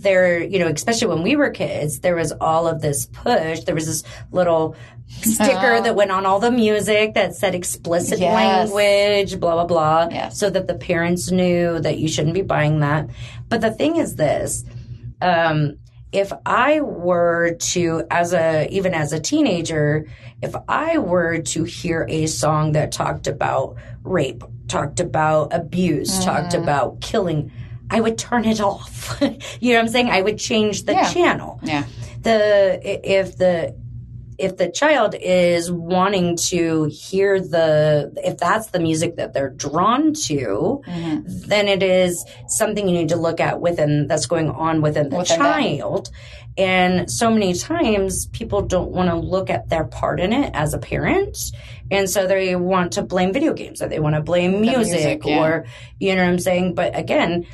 there 0.00 0.40
you 0.42 0.58
know 0.60 0.68
especially 0.68 1.08
when 1.08 1.22
we 1.22 1.34
were 1.36 1.50
kids 1.50 2.00
there 2.00 2.14
was 2.14 2.32
all 2.40 2.68
of 2.68 2.80
this 2.80 3.06
push 3.06 3.60
there 3.60 3.74
was 3.74 3.86
this 3.86 4.04
little 4.30 4.76
sticker 5.08 5.74
Oh. 5.76 5.82
that 5.82 5.96
went 5.96 6.12
on 6.12 6.24
all 6.24 6.38
the 6.38 6.50
music 6.52 7.14
that 7.14 7.34
said 7.34 7.54
explicit 7.54 8.18
Yes. 8.20 8.70
language 8.70 9.40
blah 9.40 9.54
blah 9.54 9.64
blah 9.66 10.08
Yes. 10.10 10.38
so 10.38 10.50
that 10.50 10.66
the 10.68 10.74
parents 10.74 11.30
knew 11.32 11.80
that 11.80 11.98
you 11.98 12.06
shouldn't 12.08 12.34
be 12.34 12.42
buying 12.42 12.80
that 12.80 13.08
but 13.48 13.60
the 13.60 13.70
thing 13.72 13.96
is 13.96 14.14
this 14.16 14.64
um 15.20 15.78
if 16.12 16.32
I 16.46 16.80
were 16.80 17.54
to, 17.54 18.04
as 18.10 18.32
a, 18.32 18.66
even 18.70 18.94
as 18.94 19.12
a 19.12 19.20
teenager, 19.20 20.06
if 20.42 20.54
I 20.68 20.98
were 20.98 21.38
to 21.38 21.64
hear 21.64 22.06
a 22.08 22.26
song 22.26 22.72
that 22.72 22.92
talked 22.92 23.26
about 23.26 23.76
rape, 24.04 24.42
talked 24.68 25.00
about 25.00 25.52
abuse, 25.52 26.10
mm-hmm. 26.10 26.24
talked 26.24 26.54
about 26.54 27.00
killing, 27.00 27.50
I 27.90 28.00
would 28.00 28.16
turn 28.18 28.44
it 28.44 28.60
off. 28.60 29.18
you 29.60 29.72
know 29.72 29.78
what 29.78 29.84
I'm 29.86 29.88
saying? 29.88 30.10
I 30.10 30.22
would 30.22 30.38
change 30.38 30.84
the 30.84 30.92
Yeah. 30.92 31.12
channel. 31.12 31.60
yeah. 31.62 31.84
The, 32.22 32.80
if 33.04 33.36
the, 33.36 33.74
if 34.38 34.56
the 34.56 34.68
child 34.70 35.14
is 35.20 35.70
wanting 35.70 36.36
to 36.36 36.84
hear 36.84 37.40
the, 37.40 38.12
if 38.24 38.38
that's 38.38 38.68
the 38.68 38.78
music 38.78 39.16
that 39.16 39.32
they're 39.32 39.50
drawn 39.50 40.12
to, 40.14 40.80
Mhm. 40.86 41.46
then 41.48 41.66
it 41.66 41.82
is 41.82 42.24
something 42.46 42.88
you 42.88 42.94
need 42.96 43.08
to 43.08 43.16
look 43.16 43.40
at 43.40 43.60
within 43.60 44.06
that's 44.06 44.26
going 44.26 44.48
on 44.50 44.80
within 44.80 45.08
the 45.08 45.16
Within 45.16 45.38
them. 45.40 45.46
child. 45.52 46.10
And 46.56 47.08
so 47.10 47.30
many 47.30 47.54
times 47.54 48.26
people 48.26 48.62
don't 48.62 48.90
want 48.90 49.08
to 49.10 49.16
look 49.16 49.48
at 49.50 49.68
their 49.68 49.84
part 49.84 50.18
in 50.20 50.32
it 50.32 50.50
as 50.54 50.74
a 50.74 50.78
parent. 50.78 51.36
And 51.90 52.10
so 52.10 52.26
they 52.26 52.54
want 52.56 52.92
to 52.92 53.02
blame 53.02 53.32
video 53.32 53.54
games 53.54 53.80
or 53.80 53.88
they 53.88 54.00
want 54.00 54.14
to 54.16 54.20
blame 54.22 54.60
music, 54.60 54.92
music, 54.92 55.22
yeah. 55.24 55.40
or, 55.40 55.66
you 56.00 56.14
know 56.14 56.22
what 56.24 56.30
I'm 56.30 56.38
saying? 56.38 56.74
But 56.74 56.96
again, 56.98 57.46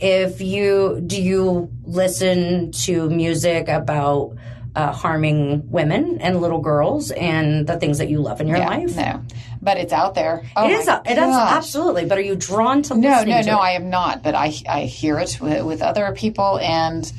if 0.00 0.40
you, 0.40 1.02
do 1.06 1.20
you 1.20 1.68
listen 1.84 2.70
to 2.72 3.08
music 3.10 3.68
about 3.68 4.36
uh, 4.74 4.92
harming 4.92 5.70
women 5.70 6.18
and 6.20 6.40
little 6.40 6.60
girls 6.60 7.10
and 7.10 7.66
the 7.66 7.76
things 7.78 7.98
that 7.98 8.08
you 8.08 8.20
love 8.20 8.40
in 8.40 8.46
your 8.46 8.58
yeah. 8.58 8.68
life? 8.68 8.96
No. 8.96 9.24
But 9.60 9.78
it's 9.78 9.92
out 9.92 10.14
there. 10.14 10.44
Oh 10.56 10.68
it 10.68 10.72
is, 10.72 10.88
it 10.88 11.18
is 11.18 11.18
absolutely. 11.18 12.06
But 12.06 12.18
are 12.18 12.22
you 12.22 12.36
drawn 12.36 12.82
to 12.82 12.94
No, 12.94 13.22
no, 13.22 13.24
to 13.24 13.26
no, 13.26 13.36
it? 13.38 13.48
I 13.60 13.72
am 13.72 13.90
not. 13.90 14.22
But 14.22 14.34
I, 14.34 14.52
I 14.68 14.82
hear 14.82 15.18
it 15.18 15.38
with, 15.40 15.64
with 15.64 15.82
other 15.82 16.12
people, 16.16 16.58
and 16.58 17.10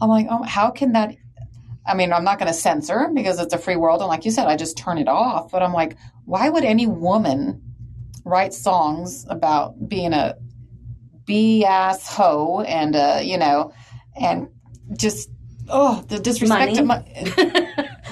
I'm 0.00 0.08
like, 0.08 0.26
oh, 0.30 0.42
how 0.42 0.70
can 0.70 0.92
that? 0.92 1.16
I 1.86 1.94
mean, 1.94 2.12
I'm 2.12 2.24
not 2.24 2.38
going 2.38 2.48
to 2.48 2.54
censor 2.54 3.08
because 3.14 3.38
it's 3.38 3.54
a 3.54 3.58
free 3.58 3.76
world, 3.76 4.00
and 4.00 4.08
like 4.08 4.24
you 4.24 4.30
said, 4.30 4.46
I 4.46 4.56
just 4.56 4.76
turn 4.76 4.98
it 4.98 5.08
off. 5.08 5.52
But 5.52 5.62
I'm 5.62 5.72
like, 5.72 5.96
why 6.24 6.48
would 6.48 6.64
any 6.64 6.86
woman 6.86 7.62
write 8.24 8.52
songs 8.52 9.24
about 9.28 9.88
being 9.88 10.12
a 10.12 10.34
b 11.26 11.64
ass 11.64 12.08
hoe 12.08 12.62
and 12.62 12.96
uh, 12.96 13.20
you 13.22 13.38
know, 13.38 13.72
and 14.20 14.48
just 14.96 15.30
oh 15.68 16.04
the 16.08 16.18
disrespect 16.18 16.74
to 16.76 16.84
my. 16.84 17.04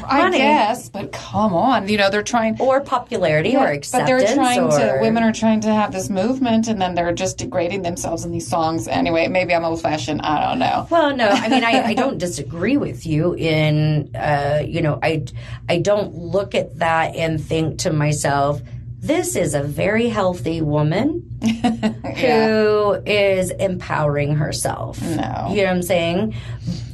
I 0.06 0.18
Money. 0.24 0.38
guess, 0.38 0.88
but 0.88 1.12
come 1.12 1.54
on, 1.54 1.88
you 1.88 1.96
know 1.96 2.10
they're 2.10 2.22
trying. 2.22 2.60
or 2.60 2.80
popularity 2.80 3.56
or 3.56 3.68
acceptance. 3.68 4.10
But 4.10 4.26
they're 4.26 4.34
trying 4.34 4.64
or, 4.64 4.78
to, 4.78 4.98
women 5.00 5.22
are 5.22 5.32
trying 5.32 5.60
to 5.62 5.72
have 5.72 5.92
this 5.92 6.10
movement 6.10 6.68
and 6.68 6.80
then 6.80 6.94
they're 6.94 7.12
just 7.12 7.38
degrading 7.38 7.82
themselves 7.82 8.24
in 8.24 8.30
these 8.30 8.46
songs. 8.46 8.86
Anyway, 8.88 9.28
maybe 9.28 9.54
I'm 9.54 9.64
old 9.64 9.80
fashioned. 9.80 10.22
I 10.22 10.48
don't 10.48 10.58
know. 10.58 10.86
Well, 10.90 11.16
no, 11.16 11.28
I 11.28 11.48
mean, 11.48 11.64
I, 11.64 11.82
I 11.82 11.94
don't 11.94 12.18
disagree 12.18 12.76
with 12.76 13.06
you 13.06 13.34
in, 13.34 14.14
uh, 14.14 14.62
you 14.66 14.82
know, 14.82 14.98
I, 15.02 15.24
I 15.68 15.78
don't 15.78 16.14
look 16.14 16.54
at 16.54 16.78
that 16.78 17.14
and 17.14 17.42
think 17.42 17.78
to 17.80 17.92
myself, 17.92 18.60
this 18.98 19.36
is 19.36 19.54
a 19.54 19.62
very 19.62 20.08
healthy 20.08 20.62
woman 20.62 21.23
who 22.16 23.02
is 23.06 23.50
empowering 23.50 24.36
herself. 24.36 25.00
No. 25.02 25.48
You 25.50 25.62
know 25.62 25.64
what 25.64 25.76
I'm 25.76 25.82
saying? 25.82 26.34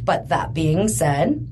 But 0.05 0.29
that 0.29 0.55
being 0.55 0.89
said, 0.89 1.47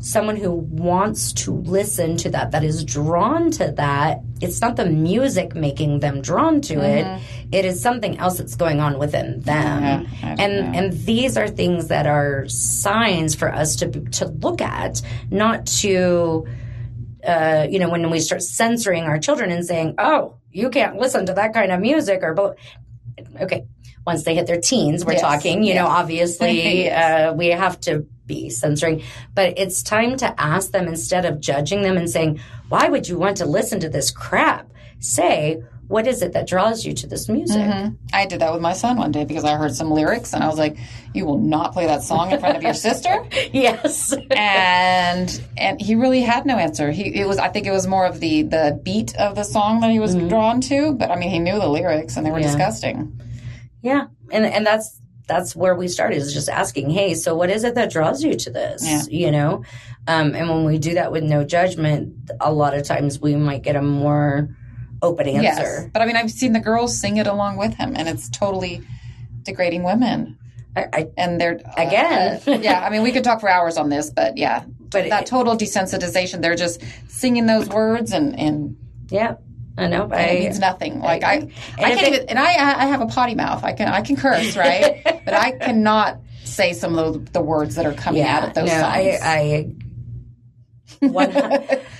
someone 0.00 0.36
who 0.36 0.52
wants 0.52 1.32
to 1.32 1.52
listen 1.52 2.16
to 2.16 2.30
that, 2.30 2.52
that 2.52 2.64
is 2.64 2.84
drawn 2.84 3.50
to 3.52 3.72
that, 3.72 4.20
it's 4.40 4.60
not 4.60 4.76
the 4.76 4.86
music 4.86 5.54
making 5.54 6.00
them 6.00 6.22
drawn 6.22 6.60
to 6.62 6.74
it. 6.74 7.20
It 7.50 7.64
is 7.64 7.80
something 7.80 8.18
else 8.18 8.38
that's 8.38 8.54
going 8.54 8.80
on 8.80 8.98
within 8.98 9.40
them. 9.40 9.82
Yeah, 9.82 10.36
and 10.38 10.72
know. 10.72 10.78
and 10.78 10.92
these 10.92 11.36
are 11.36 11.48
things 11.48 11.88
that 11.88 12.06
are 12.06 12.48
signs 12.48 13.34
for 13.34 13.52
us 13.52 13.76
to 13.76 13.90
to 14.10 14.26
look 14.26 14.60
at, 14.60 15.02
not 15.30 15.66
to 15.66 16.46
uh, 17.26 17.66
you 17.68 17.78
know, 17.78 17.88
when 17.88 18.08
we 18.10 18.20
start 18.20 18.42
censoring 18.42 19.04
our 19.04 19.18
children 19.18 19.50
and 19.50 19.66
saying, 19.66 19.94
"Oh, 19.98 20.37
you 20.58 20.68
can't 20.70 20.96
listen 20.96 21.26
to 21.26 21.34
that 21.34 21.50
kind 21.54 21.70
of 21.72 21.80
music," 21.80 22.20
or 22.22 22.34
blah. 22.34 22.52
okay, 23.40 23.66
once 24.06 24.24
they 24.24 24.34
hit 24.34 24.46
their 24.46 24.60
teens, 24.60 25.04
we're 25.04 25.12
Yes, 25.12 25.20
talking. 25.20 25.62
You 25.62 25.74
know, 25.74 25.86
obviously, 25.86 26.84
Yes. 26.84 27.30
uh, 27.30 27.34
we 27.34 27.46
have 27.48 27.78
to 27.82 28.06
be 28.26 28.50
censoring, 28.50 29.02
but 29.34 29.58
it's 29.58 29.82
time 29.82 30.16
to 30.18 30.28
ask 30.54 30.70
them 30.72 30.86
instead 30.88 31.24
of 31.24 31.40
judging 31.40 31.82
them 31.82 31.96
and 31.96 32.08
saying, 32.10 32.40
"Why 32.68 32.88
would 32.88 33.08
you 33.08 33.18
want 33.18 33.36
to 33.38 33.46
listen 33.46 33.80
to 33.80 33.88
this 33.88 34.10
crap?" 34.10 34.66
Say, 35.00 35.62
what 35.88 36.06
is 36.06 36.22
it 36.22 36.34
that 36.34 36.46
draws 36.46 36.84
you 36.84 36.92
to 36.92 37.06
this 37.06 37.28
music? 37.28 37.66
I 38.12 38.26
did 38.26 38.40
that 38.40 38.52
with 38.52 38.60
my 38.62 38.74
son 38.74 38.96
one 38.98 39.10
day 39.10 39.24
because 39.24 39.44
I 39.44 39.56
heard 39.56 39.74
some 39.74 39.90
lyrics 39.90 40.32
and 40.34 40.44
I 40.44 40.46
was 40.46 40.58
like, 40.58 40.76
"You 41.14 41.24
will 41.26 41.38
not 41.38 41.72
play 41.72 41.86
that 41.86 42.02
song 42.02 42.30
in 42.30 42.38
front 42.40 42.56
of 42.56 42.62
your 42.62 42.74
sister." 42.88 43.26
Yes. 43.52 44.14
and 44.30 45.42
and 45.56 45.80
he 45.80 45.94
really 45.94 46.20
had 46.20 46.46
no 46.46 46.56
answer. 46.56 46.90
He 46.90 47.20
it 47.20 47.26
was 47.26 47.38
I 47.38 47.48
think 47.48 47.66
it 47.66 47.70
was 47.72 47.86
more 47.86 48.06
of 48.06 48.20
the 48.20 48.42
the 48.42 48.80
beat 48.82 49.16
of 49.16 49.34
the 49.34 49.44
song 49.44 49.80
that 49.80 49.90
he 49.90 49.98
was 49.98 50.14
drawn 50.14 50.60
to, 50.62 50.92
but 50.92 51.10
I 51.10 51.16
mean 51.16 51.30
he 51.30 51.38
knew 51.38 51.58
the 51.58 51.68
lyrics 51.68 52.16
and 52.16 52.24
they 52.26 52.30
were 52.30 52.38
Yeah. 52.38 52.46
disgusting. 52.46 53.20
Yeah, 53.82 54.06
and 54.30 54.44
and 54.46 54.66
that's 54.66 55.00
that's 55.26 55.54
where 55.54 55.74
we 55.74 55.88
started 55.88 56.16
is 56.16 56.32
just 56.32 56.48
asking, 56.48 56.88
hey, 56.88 57.14
so 57.14 57.34
what 57.34 57.50
is 57.50 57.62
it 57.62 57.74
that 57.74 57.90
draws 57.90 58.22
you 58.22 58.34
to 58.34 58.50
this? 58.50 58.82
Yeah. 58.86 59.02
You 59.26 59.30
know, 59.30 59.62
um, 60.06 60.34
and 60.34 60.48
when 60.48 60.64
we 60.64 60.78
do 60.78 60.94
that 60.94 61.12
with 61.12 61.22
no 61.22 61.44
judgment, 61.44 62.14
a 62.40 62.50
lot 62.50 62.72
of 62.74 62.84
times 62.84 63.20
we 63.20 63.36
might 63.36 63.62
get 63.62 63.76
a 63.76 63.82
more 63.82 64.48
open 65.02 65.28
answer. 65.28 65.42
Yes, 65.42 65.90
but 65.92 66.02
I 66.02 66.06
mean 66.06 66.16
I've 66.16 66.30
seen 66.30 66.52
the 66.52 66.60
girls 66.60 66.98
sing 67.00 67.16
it 67.16 67.26
along 67.26 67.56
with 67.56 67.74
him, 67.74 67.94
and 67.96 68.08
it's 68.08 68.28
totally 68.28 68.82
degrading 69.42 69.82
women. 69.82 70.38
I, 70.76 70.86
I, 70.92 71.08
And 71.16 71.40
they're 71.40 71.60
uh, 71.64 71.72
Again. 71.76 72.40
uh, 72.46 72.58
yeah. 72.62 72.80
I 72.84 72.90
mean 72.90 73.02
we 73.02 73.12
could 73.12 73.24
talk 73.24 73.40
for 73.40 73.48
hours 73.48 73.76
on 73.76 73.88
this, 73.88 74.10
but 74.10 74.36
yeah, 74.36 74.64
but 74.80 75.08
that 75.08 75.22
it, 75.22 75.26
total 75.26 75.56
desensitization. 75.56 76.42
They're 76.42 76.56
just 76.56 76.82
singing 77.08 77.46
those 77.46 77.68
words 77.68 78.12
and 78.12 78.38
and 78.38 78.76
yeah, 79.10 79.36
I 79.78 79.86
know. 79.86 80.04
and 80.12 80.30
it 80.30 80.40
means 80.40 80.58
nothing. 80.58 81.00
Like 81.00 81.22
I, 81.24 81.50
I 81.78 81.94
can't 81.94 82.00
it- 82.02 82.14
even. 82.14 82.28
And 82.28 82.38
I, 82.38 82.50
I 82.82 82.86
have 82.86 83.00
a 83.00 83.06
potty 83.06 83.34
mouth. 83.34 83.64
I 83.64 83.72
can, 83.72 83.88
I 83.88 84.02
can 84.02 84.16
curse, 84.16 84.56
right? 84.56 85.02
but 85.24 85.32
I 85.34 85.52
cannot 85.52 86.18
say 86.44 86.72
some 86.72 86.98
of 86.98 87.12
the, 87.26 87.32
the 87.32 87.40
words 87.40 87.76
that 87.76 87.86
are 87.86 87.94
coming 87.94 88.22
out 88.22 88.42
yeah, 88.42 88.46
of 88.48 88.54
those 88.54 88.68
no, 88.68 88.80
songs. 88.80 88.84
I, 88.84 89.18
I 89.22 89.72
one, 91.00 91.32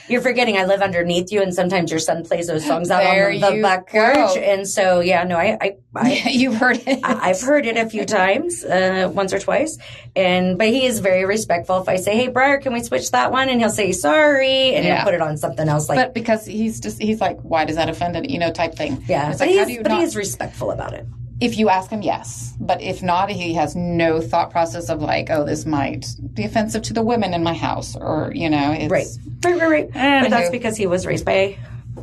you're 0.08 0.20
forgetting 0.22 0.56
I 0.56 0.64
live 0.64 0.80
underneath 0.82 1.30
you, 1.32 1.42
and 1.42 1.54
sometimes 1.54 1.90
your 1.90 2.00
son 2.00 2.24
plays 2.24 2.46
those 2.46 2.64
songs 2.66 2.90
out 2.90 3.02
There 3.02 3.28
on 3.30 3.40
the, 3.40 3.50
the 3.56 3.62
back 3.62 3.92
go. 3.92 4.14
porch, 4.14 4.36
and 4.38 4.66
so 4.66 5.00
yeah, 5.00 5.24
no, 5.24 5.36
I, 5.36 5.58
I, 5.60 5.76
I 5.96 6.10
You've 6.30 6.54
heard 6.56 6.78
it. 6.86 7.00
I- 7.04 7.30
I've 7.30 7.40
heard 7.40 7.66
it 7.66 7.76
a 7.76 7.88
few 7.88 8.04
times, 8.04 8.64
uh, 8.64 9.10
once 9.12 9.32
or 9.32 9.38
twice, 9.38 9.78
and 10.16 10.56
but 10.58 10.68
he 10.68 10.84
is 10.86 11.00
very 11.00 11.24
respectful. 11.24 11.80
If 11.82 11.88
I 11.88 11.96
say, 11.96 12.16
"Hey, 12.16 12.28
Briar, 12.28 12.58
can 12.58 12.72
we 12.72 12.82
switch 12.82 13.10
that 13.12 13.32
one?" 13.32 13.48
and 13.48 13.60
he'll 13.60 13.70
say, 13.70 13.92
"Sorry," 13.92 14.74
and 14.74 14.84
Yeah. 14.84 14.96
he'll 14.96 15.04
put 15.04 15.14
it 15.14 15.20
on 15.22 15.36
something 15.36 15.68
else. 15.68 15.88
Like, 15.88 15.98
but 15.98 16.14
because 16.14 16.44
he's 16.46 16.80
just, 16.80 17.00
he's 17.00 17.20
like, 17.20 17.38
why 17.40 17.64
does 17.64 17.76
that 17.76 17.88
offend 17.88 18.16
it? 18.16 18.30
You 18.30 18.38
know, 18.38 18.50
type 18.52 18.74
thing. 18.74 19.02
yeah, 19.08 19.30
It's 19.30 19.38
but, 19.38 19.48
like, 19.48 19.68
he's, 19.68 19.78
but 19.78 19.88
not? 19.88 19.98
he 19.98 20.04
is 20.04 20.16
respectful 20.16 20.70
about 20.70 20.94
it. 20.94 21.06
If 21.40 21.56
you 21.58 21.68
ask 21.68 21.90
him, 21.90 22.02
yes. 22.02 22.54
But 22.60 22.82
if 22.82 23.02
not, 23.02 23.30
he 23.30 23.54
has 23.54 23.76
no 23.76 24.20
thought 24.20 24.50
process 24.50 24.88
of 24.88 25.00
like, 25.02 25.30
oh, 25.30 25.44
this 25.44 25.64
might 25.66 26.06
be 26.34 26.44
offensive 26.44 26.82
to 26.82 26.92
the 26.92 27.02
women 27.02 27.32
in 27.34 27.42
my 27.42 27.54
house, 27.54 27.94
or 27.96 28.32
you 28.34 28.50
know, 28.50 28.72
it's 28.72 28.90
Right, 28.90 29.06
right, 29.44 29.60
right, 29.60 29.70
right. 29.70 30.22
But 30.22 30.30
that's 30.30 30.48
Anywho. 30.48 30.52
because 30.52 30.76
he 30.76 30.86
was 30.86 31.06
raised 31.06 31.24
by 31.24 31.32
a 31.32 31.58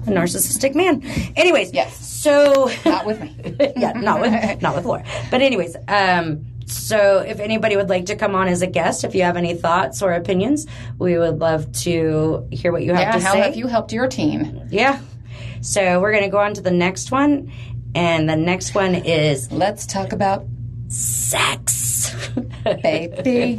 narcissistic 0.07 0.75
man. 0.75 1.01
Anyways, 1.35 1.73
Yes. 1.73 1.95
So 1.97 2.71
not 2.85 3.05
with 3.05 3.21
me. 3.21 3.35
yeah, 3.77 3.93
not 3.93 4.19
with 4.21 4.61
not 4.61 4.75
with 4.75 4.85
Laura. 4.85 5.03
But 5.29 5.41
anyways, 5.41 5.75
um, 5.87 6.45
so 6.65 7.19
if 7.19 7.39
anybody 7.39 7.75
would 7.75 7.89
like 7.89 8.07
to 8.07 8.15
come 8.15 8.33
on 8.33 8.47
as 8.47 8.61
a 8.63 8.67
guest, 8.67 9.03
if 9.03 9.13
you 9.13 9.21
have 9.21 9.37
any 9.37 9.53
thoughts 9.53 10.01
or 10.01 10.13
opinions, 10.13 10.65
we 10.97 11.17
would 11.19 11.37
love 11.39 11.71
to 11.83 12.47
hear 12.51 12.71
what 12.71 12.81
you 12.83 12.93
have 12.95 13.01
Yeah, 13.01 13.11
to 13.11 13.19
how 13.19 13.33
say. 13.33 13.41
have 13.41 13.55
you 13.55 13.67
helped 13.67 13.93
your 13.93 14.07
team? 14.07 14.61
Yeah. 14.71 14.99
So 15.61 15.99
we're 16.01 16.13
gonna 16.13 16.29
go 16.29 16.39
on 16.39 16.53
to 16.55 16.61
the 16.61 16.71
next 16.71 17.11
one, 17.11 17.51
and 17.95 18.29
the 18.29 18.35
next 18.35 18.75
one 18.75 18.93
is 18.95 19.51
Let's 19.51 19.85
talk 19.85 20.11
about 20.11 20.45
sex. 20.89 22.13
baby. 22.83 23.55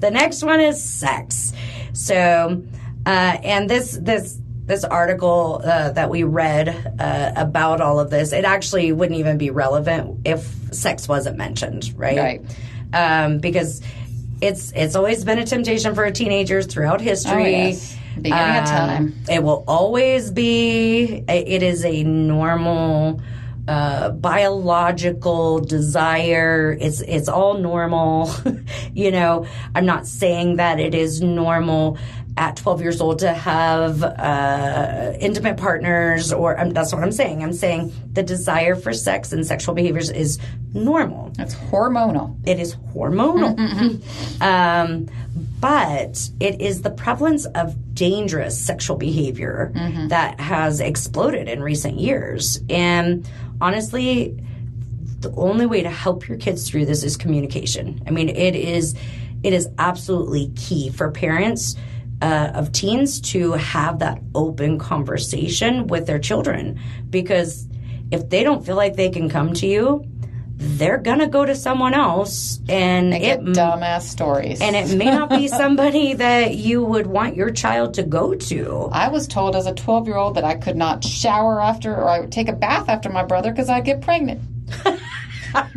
the 0.00 0.10
next 0.10 0.42
one 0.42 0.60
is 0.60 0.82
sex. 0.82 1.52
So, 1.92 2.62
uh, 3.06 3.08
and 3.08 3.68
this 3.68 3.98
this 4.00 4.38
this 4.66 4.84
article 4.84 5.60
uh, 5.64 5.90
that 5.90 6.10
we 6.10 6.22
read 6.22 6.68
uh, 6.98 7.32
about 7.36 7.80
all 7.80 7.98
of 7.98 8.10
this, 8.10 8.32
it 8.32 8.44
actually 8.44 8.92
wouldn't 8.92 9.18
even 9.18 9.36
be 9.36 9.50
relevant 9.50 10.20
if 10.24 10.42
sex 10.72 11.08
wasn't 11.08 11.36
mentioned, 11.36 11.92
right? 11.96 12.16
Right. 12.16 12.42
Um, 12.92 13.38
because 13.38 13.82
it's 14.40 14.72
it's 14.72 14.94
always 14.94 15.24
been 15.24 15.38
a 15.38 15.44
temptation 15.44 15.94
for 15.94 16.10
teenagers 16.10 16.66
throughout 16.66 17.00
history. 17.00 17.32
Oh, 17.32 17.68
yes. 17.68 17.96
Beginning 18.20 18.56
of 18.56 18.64
time. 18.68 19.02
Um, 19.06 19.14
It 19.28 19.42
will 19.42 19.64
always 19.66 20.30
be. 20.30 21.24
It 21.28 21.62
is 21.62 21.84
a 21.84 22.02
normal. 22.04 23.20
Uh, 23.70 24.10
biological 24.10 25.60
desire 25.60 26.76
it's 26.80 27.00
it's 27.02 27.28
all 27.28 27.54
normal 27.58 28.28
you 28.94 29.10
know 29.12 29.46
i'm 29.76 29.86
not 29.86 30.06
saying 30.08 30.56
that 30.56 30.80
it 30.80 30.92
is 30.94 31.20
normal 31.22 31.96
at 32.36 32.56
12 32.56 32.80
years 32.82 33.00
old 33.00 33.18
to 33.20 33.32
have 33.32 34.02
uh, 34.02 35.12
intimate 35.20 35.56
partners 35.56 36.32
or 36.32 36.58
um, 36.58 36.70
that's 36.70 36.92
what 36.92 37.02
i'm 37.04 37.12
saying 37.12 37.44
i'm 37.44 37.52
saying 37.52 37.92
the 38.12 38.22
desire 38.24 38.74
for 38.74 38.92
sex 38.92 39.32
and 39.32 39.46
sexual 39.46 39.74
behaviors 39.74 40.10
is 40.10 40.38
normal 40.74 41.30
It's 41.38 41.54
hormonal. 41.54 42.36
it 42.48 42.58
is 42.58 42.74
hormonal. 42.94 43.52
um, 44.42 45.06
but 45.60 46.30
it 46.40 46.60
is 46.60 46.82
the 46.82 46.90
prevalence 46.90 47.44
of 47.54 47.94
dangerous 47.94 48.58
sexual 48.58 48.96
behavior 48.96 49.70
that 50.08 50.40
has 50.40 50.80
exploded 50.80 51.48
in 51.48 51.62
recent 51.62 51.98
years. 52.00 52.60
And 52.70 53.28
honestly, 53.60 54.36
the 55.20 55.32
only 55.36 55.66
way 55.66 55.82
to 55.82 55.90
help 55.90 56.28
your 56.28 56.38
kids 56.38 56.68
through 56.68 56.86
this 56.86 57.02
is 57.02 57.16
communication. 57.16 58.02
I 58.06 58.10
mean, 58.10 58.28
it 58.28 58.54
is 58.54 58.94
it 59.42 59.52
is 59.52 59.68
absolutely 59.78 60.52
key 60.54 60.90
for 60.90 61.10
parents 61.10 61.76
uh, 62.22 62.50
of 62.54 62.72
teens 62.72 63.20
to 63.20 63.52
have 63.52 63.98
that 64.00 64.20
open 64.34 64.78
conversation 64.78 65.86
with 65.86 66.06
their 66.06 66.18
children 66.18 66.78
because 67.08 67.66
if 68.10 68.28
they 68.28 68.42
don't 68.42 68.64
feel 68.64 68.76
like 68.76 68.96
they 68.96 69.08
can 69.08 69.28
come 69.28 69.54
to 69.54 69.66
you, 69.66 70.04
they're 70.62 70.98
gonna 70.98 71.26
go 71.26 71.44
to 71.46 71.54
someone 71.54 71.94
else, 71.94 72.60
and 72.68 73.12
They 73.12 73.16
it 73.22 73.44
get 73.44 73.56
dumbass 73.56 74.02
stories. 74.02 74.60
and 74.60 74.76
it 74.76 74.94
may 74.94 75.06
not 75.06 75.30
be 75.30 75.48
somebody 75.62 76.12
that 76.14 76.54
you 76.56 76.84
would 76.84 77.06
want 77.06 77.34
your 77.34 77.50
child 77.50 77.94
to 77.94 78.02
go 78.02 78.34
to. 78.34 78.88
I 78.92 79.08
was 79.08 79.26
told 79.26 79.56
as 79.56 79.66
a 79.66 79.72
12 79.74 80.06
year 80.06 80.16
old 80.16 80.34
that 80.36 80.44
I 80.44 80.54
could 80.56 80.76
not 80.76 81.02
shower 81.02 81.60
after 81.62 81.94
or 81.94 82.08
I 82.08 82.20
would 82.20 82.30
take 82.32 82.48
a 82.48 82.52
bath 82.52 82.88
after 82.90 83.08
my 83.08 83.24
brother 83.24 83.50
because 83.50 83.68
I'd 83.70 83.84
get 83.86 84.02
pregnant. 84.02 84.42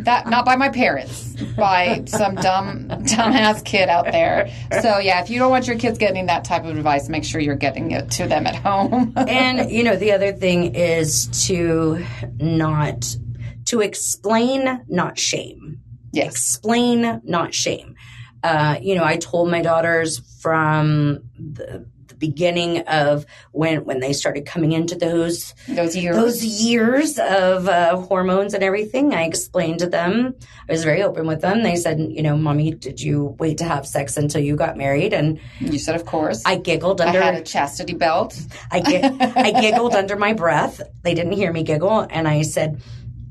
that 0.00 0.28
not 0.28 0.44
by 0.44 0.54
my 0.56 0.68
parents, 0.68 1.34
by 1.56 2.04
some 2.06 2.36
dumb 2.36 2.88
dumbass 2.88 3.64
kid 3.64 3.88
out 3.88 4.04
there. 4.04 4.52
So 4.82 4.98
yeah, 4.98 5.20
if 5.22 5.30
you 5.30 5.38
don't 5.38 5.50
want 5.50 5.66
your 5.66 5.78
kids 5.78 5.98
getting 5.98 6.26
that 6.26 6.44
type 6.44 6.64
of 6.64 6.76
advice, 6.76 7.08
make 7.08 7.24
sure 7.24 7.40
you're 7.40 7.56
getting 7.56 7.90
it 7.90 8.10
to 8.12 8.26
them 8.28 8.46
at 8.46 8.54
home. 8.54 9.12
and 9.16 9.70
you 9.70 9.82
know 9.82 9.96
the 9.96 10.12
other 10.12 10.32
thing 10.32 10.74
is 10.76 11.26
to 11.48 12.04
not 12.38 13.16
to 13.66 13.80
explain 13.80 14.84
not 14.88 15.18
shame 15.18 15.80
yes. 16.12 16.26
explain 16.32 17.20
not 17.24 17.54
shame 17.54 17.94
uh, 18.42 18.76
you 18.80 18.94
know 18.94 19.04
i 19.04 19.16
told 19.16 19.50
my 19.50 19.62
daughters 19.62 20.20
from 20.40 21.20
the, 21.38 21.86
the 22.06 22.14
beginning 22.16 22.78
of 22.86 23.24
when 23.52 23.84
when 23.84 24.00
they 24.00 24.12
started 24.12 24.46
coming 24.46 24.72
into 24.72 24.94
those 24.94 25.52
Those 25.68 25.96
years. 25.96 26.14
those 26.16 26.44
years 26.44 27.18
of 27.18 27.66
uh, 27.68 27.96
hormones 27.96 28.54
and 28.54 28.62
everything 28.62 29.12
i 29.14 29.24
explained 29.24 29.78
to 29.80 29.86
them 29.88 30.34
i 30.68 30.72
was 30.72 30.84
very 30.84 31.02
open 31.02 31.26
with 31.26 31.40
them 31.40 31.62
they 31.62 31.74
said 31.76 31.98
you 31.98 32.22
know 32.22 32.36
mommy 32.36 32.72
did 32.72 33.00
you 33.00 33.34
wait 33.38 33.58
to 33.58 33.64
have 33.64 33.86
sex 33.86 34.16
until 34.16 34.40
you 34.42 34.54
got 34.56 34.76
married 34.76 35.12
and 35.12 35.40
you 35.60 35.78
said, 35.78 35.94
of 35.96 36.04
course. 36.06 36.42
i 36.46 36.56
giggled 36.56 37.00
under. 37.00 37.20
I 37.20 37.24
had 37.24 37.34
a 37.34 37.42
chastity 37.42 37.94
belt. 37.94 38.38
I, 38.70 38.80
gi- 38.80 39.02
I 39.02 39.60
giggled 39.60 39.94
under 39.94 40.16
my 40.16 40.32
breath. 40.34 40.80
They 41.02 41.14
didn't 41.14 41.32
hear 41.32 41.52
me 41.52 41.62
giggle. 41.62 42.06
And 42.10 42.26
I 42.28 42.42
said, 42.42 42.80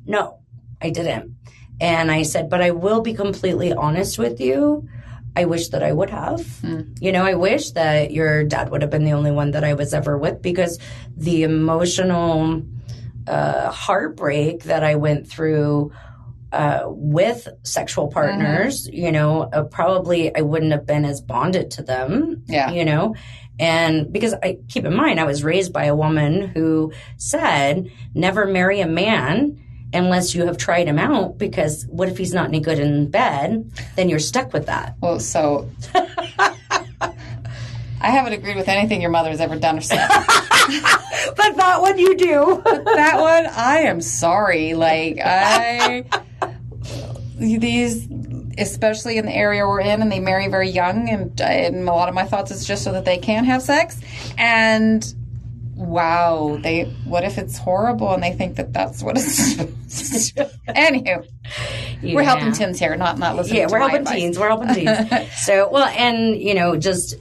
no, 0.05 0.39
I 0.81 0.89
didn't. 0.89 1.35
And 1.81 2.11
I 2.11 2.23
said, 2.23 2.49
but 2.49 2.61
I 2.61 2.71
will 2.71 3.01
be 3.01 3.13
completely 3.13 3.73
honest 3.73 4.17
with 4.17 4.39
you. 4.39 4.87
I 5.35 5.45
wish 5.45 5.69
that 5.69 5.81
I 5.81 5.91
would 5.91 6.11
have. 6.11 6.45
You 6.99 7.11
know, 7.11 7.25
I 7.25 7.33
wish 7.33 7.71
that 7.71 8.11
your 8.11 8.43
dad 8.43 8.69
would 8.69 8.83
have 8.83 8.91
been 8.91 9.03
the 9.03 9.13
only 9.13 9.31
one 9.31 9.51
that 9.51 9.63
I 9.63 9.73
was 9.73 9.93
ever 9.93 10.17
with 10.17 10.41
because 10.41 10.77
the 11.17 11.43
emotional 11.43 12.61
uh, 13.27 13.71
heartbreak 13.71 14.63
that 14.63 14.83
I 14.83 14.95
went 14.95 15.27
through 15.27 15.91
uh, 16.51 16.83
with 16.85 17.47
sexual 17.63 18.09
partners, 18.09 18.87
you 18.87 19.11
know, 19.11 19.41
uh, 19.41 19.63
probably 19.63 20.35
I 20.35 20.41
wouldn't 20.41 20.71
have 20.71 20.85
been 20.85 21.03
as 21.03 21.19
bonded 21.19 21.71
to 21.71 21.81
them. 21.81 22.43
Yeah. 22.45 22.69
You 22.71 22.85
know, 22.85 23.15
and 23.59 24.13
because 24.13 24.33
I 24.33 24.59
keep 24.67 24.85
in 24.85 24.95
mind, 24.95 25.19
I 25.19 25.25
was 25.25 25.43
raised 25.43 25.73
by 25.73 25.85
a 25.85 25.95
woman 25.95 26.47
who 26.47 26.91
said, 27.17 27.91
never 28.13 28.45
marry 28.45 28.81
a 28.81 28.87
man 28.87 29.62
unless 29.93 30.33
you 30.35 30.45
have 30.45 30.57
tried 30.57 30.87
him 30.87 30.99
out 30.99 31.37
because 31.37 31.85
what 31.87 32.09
if 32.09 32.17
he's 32.17 32.33
not 32.33 32.47
any 32.47 32.59
good 32.59 32.79
in 32.79 33.09
bed? 33.09 33.71
Then 33.95 34.09
you're 34.09 34.19
stuck 34.19 34.53
with 34.53 34.65
that. 34.65 34.95
Well, 35.01 35.19
so 35.19 35.69
I 38.01 38.09
haven't 38.09 38.33
agreed 38.33 38.57
with 38.57 38.67
anything 38.67 39.01
your 39.01 39.11
mother 39.11 39.29
has 39.29 39.39
ever 39.39 39.57
done 39.57 39.77
or 39.77 39.81
said. 39.81 40.07
But 41.35 41.55
that 41.55 41.81
one 41.81 41.97
you 41.97 42.15
do. 42.15 42.61
that 42.63 43.19
one, 43.19 43.45
I 43.47 43.79
am 43.79 44.01
sorry. 44.01 44.73
Like 44.73 45.19
I, 45.23 46.03
these, 47.37 48.07
especially 48.57 49.17
in 49.17 49.25
the 49.25 49.33
area 49.33 49.65
we're 49.65 49.81
in, 49.81 50.01
and 50.01 50.11
they 50.11 50.19
marry 50.19 50.47
very 50.47 50.69
young, 50.69 51.09
and, 51.09 51.39
and 51.39 51.87
a 51.87 51.91
lot 51.93 52.09
of 52.09 52.15
my 52.15 52.25
thoughts 52.25 52.51
is 52.51 52.65
just 52.65 52.83
so 52.83 52.91
that 52.91 53.05
they 53.05 53.17
can 53.17 53.45
have 53.45 53.61
sex, 53.61 53.99
and 54.37 55.13
wow, 55.75 56.57
they 56.61 56.83
what 57.05 57.23
if 57.23 57.37
it's 57.37 57.57
horrible 57.57 58.13
and 58.13 58.21
they 58.23 58.33
think 58.33 58.55
that 58.57 58.73
that's 58.73 59.01
what 59.03 59.17
it's 59.17 59.55
Anywho, 60.67 61.27
we're 62.01 62.23
helping 62.23 62.51
teens 62.51 62.79
here, 62.79 62.95
not 62.95 63.17
not 63.17 63.35
listening. 63.35 63.61
yeah, 63.61 63.67
we're 63.69 63.79
helping 63.79 64.01
advice. 64.01 64.15
teens. 64.15 64.39
We're 64.39 64.49
helping 64.49 64.73
teens. 64.73 65.31
so, 65.45 65.69
well, 65.69 65.87
and 65.87 66.35
you 66.35 66.53
know, 66.53 66.77
just 66.77 67.15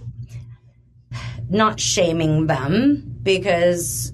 not 1.51 1.81
shaming 1.81 2.47
them 2.47 3.19
because 3.23 4.13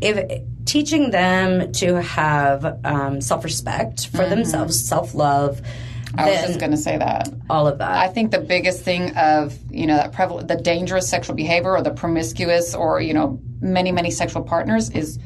if 0.00 0.42
teaching 0.64 1.10
them 1.10 1.72
to 1.72 2.00
have 2.00 2.80
um, 2.84 3.20
self-respect 3.20 4.06
for 4.08 4.28
themselves, 4.28 4.82
self-love, 4.86 5.60
Mm-hmm. 5.60 5.91
I 6.16 6.30
was 6.30 6.40
just 6.42 6.60
going 6.60 6.72
to 6.72 6.76
say 6.76 6.96
that. 6.98 7.28
all 7.48 7.66
of 7.66 7.78
that. 7.78 7.92
I 7.92 8.08
think 8.08 8.30
the 8.30 8.38
biggest 8.40 8.82
thing 8.82 9.16
of 9.16 9.56
you 9.70 9.86
know 9.86 9.96
that 9.96 10.12
prevalent, 10.12 10.48
the 10.48 10.56
dangerous 10.56 11.08
sexual 11.08 11.34
behavior 11.34 11.72
or 11.72 11.82
the 11.82 11.90
promiscuous 11.92 12.74
or 12.74 13.00
you 13.00 13.14
know 13.14 13.40
many 13.60 13.92
many 13.92 14.10
sexual 14.10 14.42
partners 14.42 14.90
is 14.90 15.18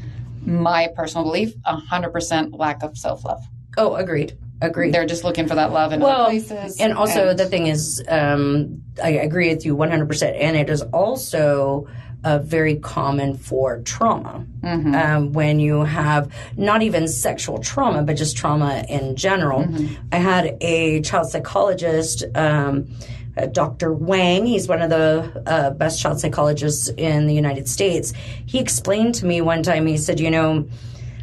my 0.45 0.89
personal 0.95 1.25
belief 1.25 1.55
hundred 1.65 2.11
percent 2.11 2.53
lack 2.55 2.83
of 2.83 2.97
self 2.97 3.25
love. 3.25 3.43
oh, 3.77 3.95
agreed. 3.97 4.37
Agreed. 4.63 4.95
They're 4.95 5.05
just 5.05 5.23
looking 5.23 5.47
for 5.47 5.55
that 5.57 5.71
love 5.71 5.93
in 5.93 6.01
well, 6.01 6.23
other 6.23 6.31
places. 6.31 6.81
and 6.81 6.95
also 6.95 7.29
and- 7.29 7.39
the 7.39 7.45
thing 7.45 7.67
is, 7.67 8.03
um, 8.09 8.81
I 9.05 9.11
agree 9.11 9.51
with 9.51 9.67
you 9.67 9.77
100%. 9.77 10.35
And 10.41 10.57
it 10.57 10.71
is 10.71 10.81
also 10.81 11.87
uh, 12.25 12.39
very 12.39 12.77
common 12.77 13.37
for 13.37 13.81
trauma. 13.83 14.45
Mm-hmm. 14.61 14.95
Um, 14.95 15.33
when 15.33 15.61
you 15.61 15.85
have 15.85 16.33
not 16.57 16.83
even 16.83 17.07
sexual 17.09 17.59
trauma, 17.59 18.03
but 18.03 18.17
just 18.17 18.37
trauma 18.37 18.85
in 18.89 19.17
general. 19.17 19.65
Mm-hmm. 19.65 19.95
I 20.13 20.17
had 20.17 20.57
a 20.61 21.01
child 21.03 21.31
psychologist, 21.31 22.25
um, 22.35 22.89
uh, 23.37 23.47
Dr. 23.47 23.93
Wang. 23.93 24.47
He's 24.47 24.67
one 24.67 24.83
of 24.83 24.91
the 24.91 25.43
uh, 25.47 25.71
best 25.71 26.01
child 26.01 26.21
psychologists 26.21 26.89
in 26.89 27.27
the 27.27 27.35
United 27.35 27.69
States. 27.69 28.13
He 28.47 28.59
explained 28.59 29.15
to 29.17 29.27
me 29.27 29.41
one 29.41 29.63
time, 29.63 29.87
he 29.87 29.97
said, 29.97 30.19
you 30.19 30.31
know, 30.31 30.67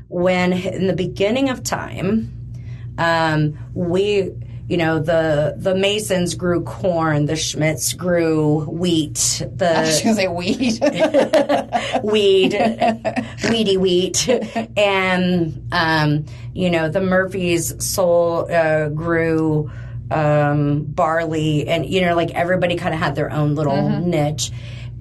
when 0.10 0.54
in 0.54 0.88
the 0.88 0.94
beginning 0.94 1.50
of 1.50 1.64
time, 1.64 2.32
um, 2.98 3.58
we, 3.74 4.32
you 4.68 4.78
know, 4.78 5.00
the 5.00 5.56
the 5.58 5.76
Masons 5.76 6.36
grew 6.36 6.64
corn, 6.64 7.26
the 7.26 7.34
Schmitts 7.34 7.96
grew 7.96 8.62
wheat, 8.62 9.42
I 9.42 9.82
was 9.82 10.02
the 10.02 10.10
to 10.10 10.16
say 10.16 10.28
weed. 10.28 10.80
weed, 12.04 13.50
weedy 13.50 13.78
wheat, 13.78 14.30
and 14.78 15.68
um, 15.72 16.26
you 16.54 16.70
know, 16.70 16.88
the 16.88 17.02
Murphys 17.02 17.86
soul 17.86 18.50
uh, 18.50 18.88
grew 18.90 19.70
um, 20.10 20.84
barley, 20.86 21.68
and 21.68 21.86
you 21.86 22.02
know, 22.02 22.16
like 22.16 22.32
everybody 22.32 22.78
kind 22.78 22.94
of 22.94 23.02
had 23.02 23.16
their 23.16 23.32
own 23.32 23.56
little 23.56 23.90
niche, 24.00 24.52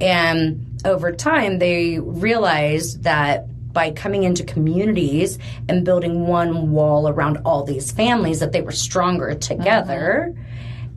and 0.00 0.80
over 0.84 1.12
time 1.12 1.58
they 1.60 2.00
realized 2.00 3.04
that 3.04 3.46
by 3.72 3.90
coming 3.90 4.24
into 4.24 4.44
communities 4.44 5.38
and 5.68 5.84
building 5.84 6.26
one 6.26 6.72
wall 6.72 7.08
around 7.08 7.38
all 7.44 7.64
these 7.64 7.90
families 7.92 8.40
that 8.40 8.52
they 8.52 8.62
were 8.62 8.72
stronger 8.72 9.34
together. 9.34 10.34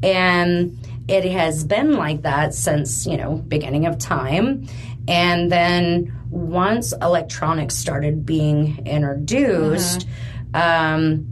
And 0.03 0.77
it 1.07 1.25
has 1.25 1.63
been 1.63 1.93
like 1.93 2.23
that 2.23 2.53
since 2.53 3.05
you 3.05 3.17
know 3.17 3.35
beginning 3.35 3.85
of 3.85 3.97
time. 3.97 4.67
And 5.07 5.51
then 5.51 6.19
once 6.29 6.93
electronics 7.01 7.75
started 7.75 8.25
being 8.25 8.85
introduced 8.87 10.07
um, 10.55 11.27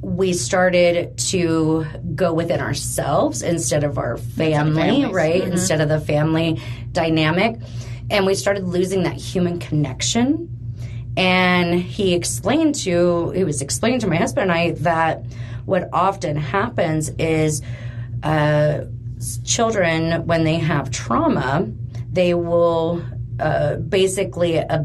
we 0.00 0.32
started 0.32 1.16
to 1.16 1.86
go 2.14 2.32
within 2.32 2.60
ourselves 2.60 3.42
instead 3.42 3.84
of 3.84 3.98
our 3.98 4.16
family, 4.16 5.06
right? 5.06 5.42
Instead 5.42 5.80
of 5.80 5.88
the 5.88 6.00
family 6.00 6.60
dynamic. 6.92 7.58
And 8.10 8.26
we 8.26 8.34
started 8.34 8.64
losing 8.64 9.02
that 9.04 9.16
human 9.16 9.58
connection. 9.58 10.50
And 11.16 11.80
he 11.80 12.14
explained 12.14 12.74
to, 12.76 13.30
he 13.30 13.44
was 13.44 13.62
explaining 13.62 14.00
to 14.00 14.06
my 14.06 14.16
husband 14.16 14.50
and 14.50 14.52
I 14.52 14.72
that 14.82 15.24
what 15.64 15.88
often 15.92 16.36
happens 16.36 17.08
is 17.18 17.62
uh, 18.22 18.84
children, 19.44 20.26
when 20.26 20.44
they 20.44 20.56
have 20.56 20.90
trauma, 20.90 21.68
they 22.10 22.34
will 22.34 23.02
uh, 23.40 23.76
basically 23.76 24.58
uh, 24.58 24.82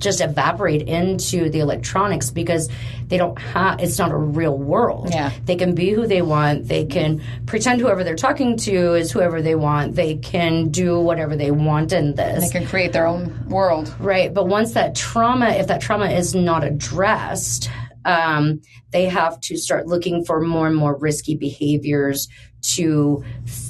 just 0.00 0.20
evaporate 0.20 0.82
into 0.82 1.48
the 1.50 1.60
electronics 1.60 2.30
because 2.30 2.68
they 3.06 3.16
don't 3.16 3.38
have 3.38 3.78
it's 3.80 3.98
not 3.98 4.10
a 4.10 4.16
real 4.16 4.56
world 4.56 5.10
Yeah. 5.12 5.30
they 5.44 5.56
can 5.56 5.74
be 5.74 5.90
who 5.90 6.06
they 6.06 6.22
want 6.22 6.66
they 6.68 6.84
can 6.86 7.22
pretend 7.46 7.80
whoever 7.80 8.02
they're 8.02 8.16
talking 8.16 8.56
to 8.58 8.94
is 8.94 9.12
whoever 9.12 9.42
they 9.42 9.54
want 9.54 9.94
they 9.94 10.16
can 10.16 10.70
do 10.70 10.98
whatever 10.98 11.36
they 11.36 11.50
want 11.50 11.92
in 11.92 12.14
this 12.14 12.50
they 12.50 12.58
can 12.58 12.66
create 12.66 12.92
their 12.92 13.06
own 13.06 13.46
world. 13.48 13.94
Right. 14.00 14.32
But 14.32 14.46
once 14.48 14.72
that 14.72 14.94
trauma, 14.94 15.50
if 15.50 15.66
that 15.68 15.80
trauma 15.80 16.06
is 16.06 16.34
not 16.34 16.64
addressed, 16.64 17.70
um, 18.04 18.60
they 18.92 19.06
have 19.06 19.38
to 19.42 19.56
start 19.56 19.86
looking 19.86 20.24
for 20.24 20.40
more 20.40 20.66
and 20.66 20.76
more 20.76 20.96
risky 20.96 21.36
behaviors 21.36 22.28
to, 22.62 23.24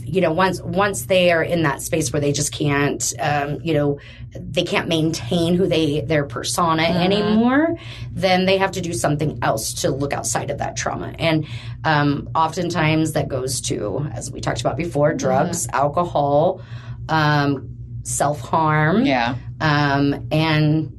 you 0.04 0.20
know, 0.20 0.32
once, 0.32 0.60
once 0.62 1.06
they 1.06 1.30
are 1.32 1.42
in 1.42 1.62
that 1.62 1.80
space 1.82 2.12
where 2.12 2.20
they 2.20 2.32
just 2.32 2.52
can't, 2.52 3.12
um, 3.20 3.58
you 3.62 3.72
know, 3.74 3.98
they 4.32 4.62
can't 4.62 4.88
maintain 4.88 5.54
who 5.56 5.66
they, 5.66 6.00
their 6.02 6.24
persona 6.24 6.82
anymore, 6.84 7.76
then 8.12 8.46
they 8.46 8.58
have 8.58 8.72
to 8.72 8.80
do 8.80 8.92
something 8.92 9.38
else 9.42 9.74
to 9.82 9.90
look 9.90 10.12
outside 10.12 10.50
of 10.50 10.58
that 10.58 10.76
trauma. 10.76 11.14
And, 11.18 11.46
um, 11.84 12.28
oftentimes 12.34 13.12
that 13.12 13.28
goes 13.28 13.60
to, 13.62 14.08
as 14.12 14.30
we 14.30 14.40
talked 14.40 14.60
about 14.60 14.76
before, 14.76 15.14
drugs, 15.14 15.66
alcohol, 15.72 16.62
um, 17.08 17.76
self 18.02 18.40
harm 18.40 19.04
Yeah. 19.04 19.34
um, 19.60 20.28
and 20.30 20.96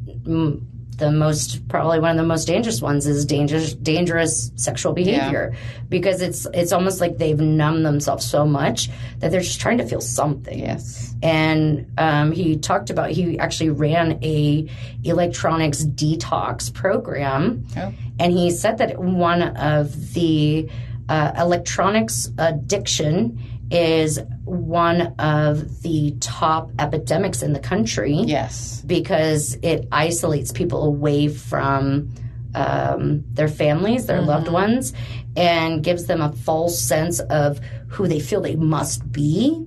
the 1.02 1.12
most 1.12 1.68
probably 1.68 2.00
one 2.00 2.12
of 2.12 2.18
the 2.18 2.24
most 2.36 2.46
dangerous 2.46 2.80
ones 2.82 3.06
is 3.08 3.26
dangerous 3.26 3.74
dangerous 3.74 4.52
sexual 4.56 4.94
behavior 4.94 5.54
because 5.90 6.22
it's 6.22 6.48
it's 6.54 6.72
almost 6.72 7.02
like 7.02 7.18
they've 7.18 7.40
numbed 7.42 7.84
themselves 7.86 8.24
so 8.26 8.46
much 8.46 8.90
that 9.20 9.32
they're 9.32 9.42
just 9.52 9.60
trying 9.60 9.80
to 9.80 9.86
feel 9.92 10.00
something 10.00 10.60
Yes. 10.60 11.14
and 11.24 11.64
um, 11.98 12.32
he 12.32 12.56
talked 12.58 12.90
about 12.90 13.10
he 13.10 13.38
actually 13.40 13.72
ran 13.72 14.08
a 14.24 14.70
electronics 15.04 15.84
detox 15.84 16.72
program 16.74 17.66
Oh. 17.76 17.92
and 18.20 18.32
he 18.32 18.52
said 18.52 18.78
that 18.78 18.98
one 19.00 19.42
of 19.74 20.14
the 20.14 20.70
uh, 21.10 21.32
electronics 21.38 22.30
addiction 22.38 23.40
is 23.72 24.20
one 24.46 25.14
of 25.20 25.82
the 25.84 26.16
top 26.20 26.72
epidemics 26.80 27.42
in 27.44 27.54
the 27.54 27.60
country 27.60 28.14
Yes. 28.16 28.82
because 28.86 29.56
it 29.62 29.88
isolates 29.92 30.52
people 30.52 30.84
away 30.84 31.28
from 31.28 32.10
um, 32.56 33.24
their 33.34 33.48
families, 33.48 34.08
their 34.08 34.22
loved 34.22 34.48
ones, 34.50 34.94
and 35.38 35.84
gives 35.84 36.06
them 36.08 36.22
a 36.22 36.32
false 36.34 36.82
sense 36.82 37.20
of 37.20 37.60
who 37.88 38.08
they 38.08 38.20
feel 38.20 38.42
they 38.42 38.56
must 38.56 39.10
be, 39.12 39.64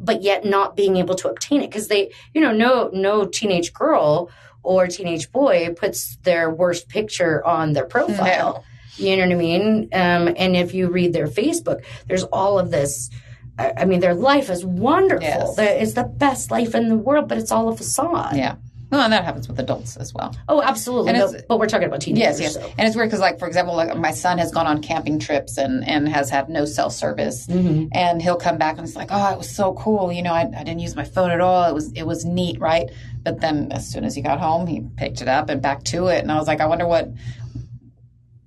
but 0.00 0.22
yet 0.22 0.44
not 0.44 0.76
being 0.76 0.96
able 0.96 1.14
to 1.16 1.28
obtain 1.28 1.60
it 1.62 1.68
because 1.70 1.88
they, 1.88 2.12
you 2.32 2.40
know, 2.40 2.52
no 2.52 2.88
no 2.92 3.26
teenage 3.26 3.72
girl 3.74 4.30
or 4.62 4.86
teenage 4.86 5.30
boy 5.32 5.74
puts 5.76 6.16
their 6.22 6.48
worst 6.50 6.88
picture 6.88 7.44
on 7.44 7.72
their 7.72 7.86
profile. 7.86 8.64
You 8.98 9.14
know 9.18 9.24
what 9.26 9.32
I 9.32 9.34
mean? 9.34 9.88
Um, 9.92 10.34
and 10.38 10.56
if 10.56 10.72
you 10.72 10.88
read 10.88 11.12
their 11.12 11.26
Facebook, 11.28 11.84
there's 12.06 12.22
all 12.24 12.58
of 12.58 12.70
this. 12.70 13.10
I 13.58 13.72
I 13.78 13.84
mean, 13.84 14.00
their 14.00 14.14
life 14.14 14.50
is 14.50 14.64
wonderful. 14.64 15.26
Yes. 15.26 15.58
It's 15.58 15.92
the 15.94 16.04
best 16.04 16.50
life 16.50 16.74
in 16.74 16.88
the 16.88 16.96
world, 16.96 17.28
but 17.28 17.38
it's 17.38 17.50
all 17.52 17.68
a 17.68 17.76
facade. 17.76 18.36
Yeah. 18.36 18.56
Well, 18.88 19.00
and 19.00 19.12
that 19.12 19.24
happens 19.24 19.48
with 19.48 19.58
adults 19.58 19.96
as 19.96 20.14
well. 20.14 20.32
Oh, 20.48 20.62
absolutely. 20.62 21.12
No, 21.14 21.32
but 21.48 21.58
we're 21.58 21.66
talking 21.66 21.88
about 21.88 22.00
teenagers. 22.02 22.38
Yes, 22.38 22.54
yes. 22.54 22.54
so- 22.54 22.72
And 22.78 22.86
it's 22.86 22.94
weird 22.94 23.08
because, 23.08 23.18
like, 23.18 23.40
for 23.40 23.48
example, 23.48 23.74
like 23.74 23.96
my 23.96 24.12
son 24.12 24.38
has 24.38 24.52
gone 24.52 24.68
on 24.68 24.80
camping 24.80 25.18
trips 25.18 25.58
and, 25.58 25.84
and 25.88 26.08
has 26.08 26.30
had 26.30 26.48
no 26.48 26.64
cell 26.64 26.88
service, 26.88 27.48
Mm-hmm. 27.48 27.88
and 27.90 28.22
he'll 28.22 28.36
come 28.36 28.58
back 28.58 28.76
and 28.78 28.86
he's 28.86 28.94
like, 28.94 29.08
"Oh, 29.10 29.32
it 29.32 29.38
was 29.38 29.50
so 29.50 29.74
cool. 29.74 30.12
You 30.12 30.22
know, 30.22 30.32
I, 30.32 30.42
I 30.42 30.62
didn't 30.62 30.78
use 30.78 30.94
my 30.94 31.02
phone 31.04 31.32
at 31.32 31.40
all. 31.40 31.64
It 31.68 31.74
was 31.74 31.90
it 31.94 32.04
was 32.06 32.24
neat, 32.24 32.60
right?" 32.60 32.88
But 33.24 33.40
then 33.40 33.72
as 33.72 33.88
soon 33.90 34.04
as 34.04 34.14
he 34.14 34.22
got 34.22 34.38
home, 34.38 34.68
he 34.68 34.82
picked 34.96 35.20
it 35.20 35.26
up 35.26 35.50
and 35.50 35.60
back 35.60 35.82
to 35.84 36.06
it, 36.06 36.22
and 36.22 36.30
I 36.30 36.36
was 36.38 36.46
like, 36.46 36.60
"I 36.60 36.66
wonder 36.66 36.86
what." 36.86 37.08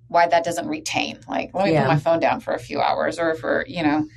Why 0.07 0.27
that 0.27 0.43
doesn't 0.43 0.67
retain? 0.67 1.19
Like, 1.27 1.53
let 1.53 1.65
me 1.65 1.73
Yeah. 1.73 1.83
put 1.83 1.89
my 1.89 1.99
phone 1.99 2.19
down 2.19 2.39
for 2.39 2.53
a 2.53 2.59
few 2.59 2.81
hours, 2.81 3.19
or 3.19 3.35
for 3.35 3.63
you 3.67 3.83
know, 3.83 4.07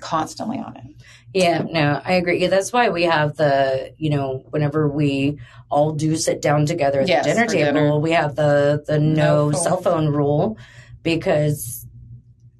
constantly 0.00 0.58
on 0.58 0.76
it. 0.76 0.84
Yeah, 1.32 1.64
no, 1.68 2.00
I 2.04 2.12
agree. 2.12 2.40
Yeah, 2.40 2.48
that's 2.48 2.72
why 2.72 2.90
we 2.90 3.02
have 3.04 3.36
the, 3.36 3.92
you 3.98 4.10
know, 4.10 4.44
whenever 4.50 4.88
we 4.88 5.38
all 5.68 5.92
do 5.92 6.16
sit 6.16 6.40
down 6.40 6.66
together 6.66 7.00
at 7.00 7.08
Yes, 7.08 7.24
the 7.24 7.32
dinner 7.34 7.46
table, 7.46 7.72
dinner. 7.72 7.98
we 7.98 8.12
have 8.12 8.36
the 8.36 8.84
the 8.86 8.98
no, 8.98 9.46
No 9.48 9.52
phone. 9.52 9.60
cell 9.62 9.76
phone 9.82 10.08
rule 10.08 10.56
because 11.02 11.86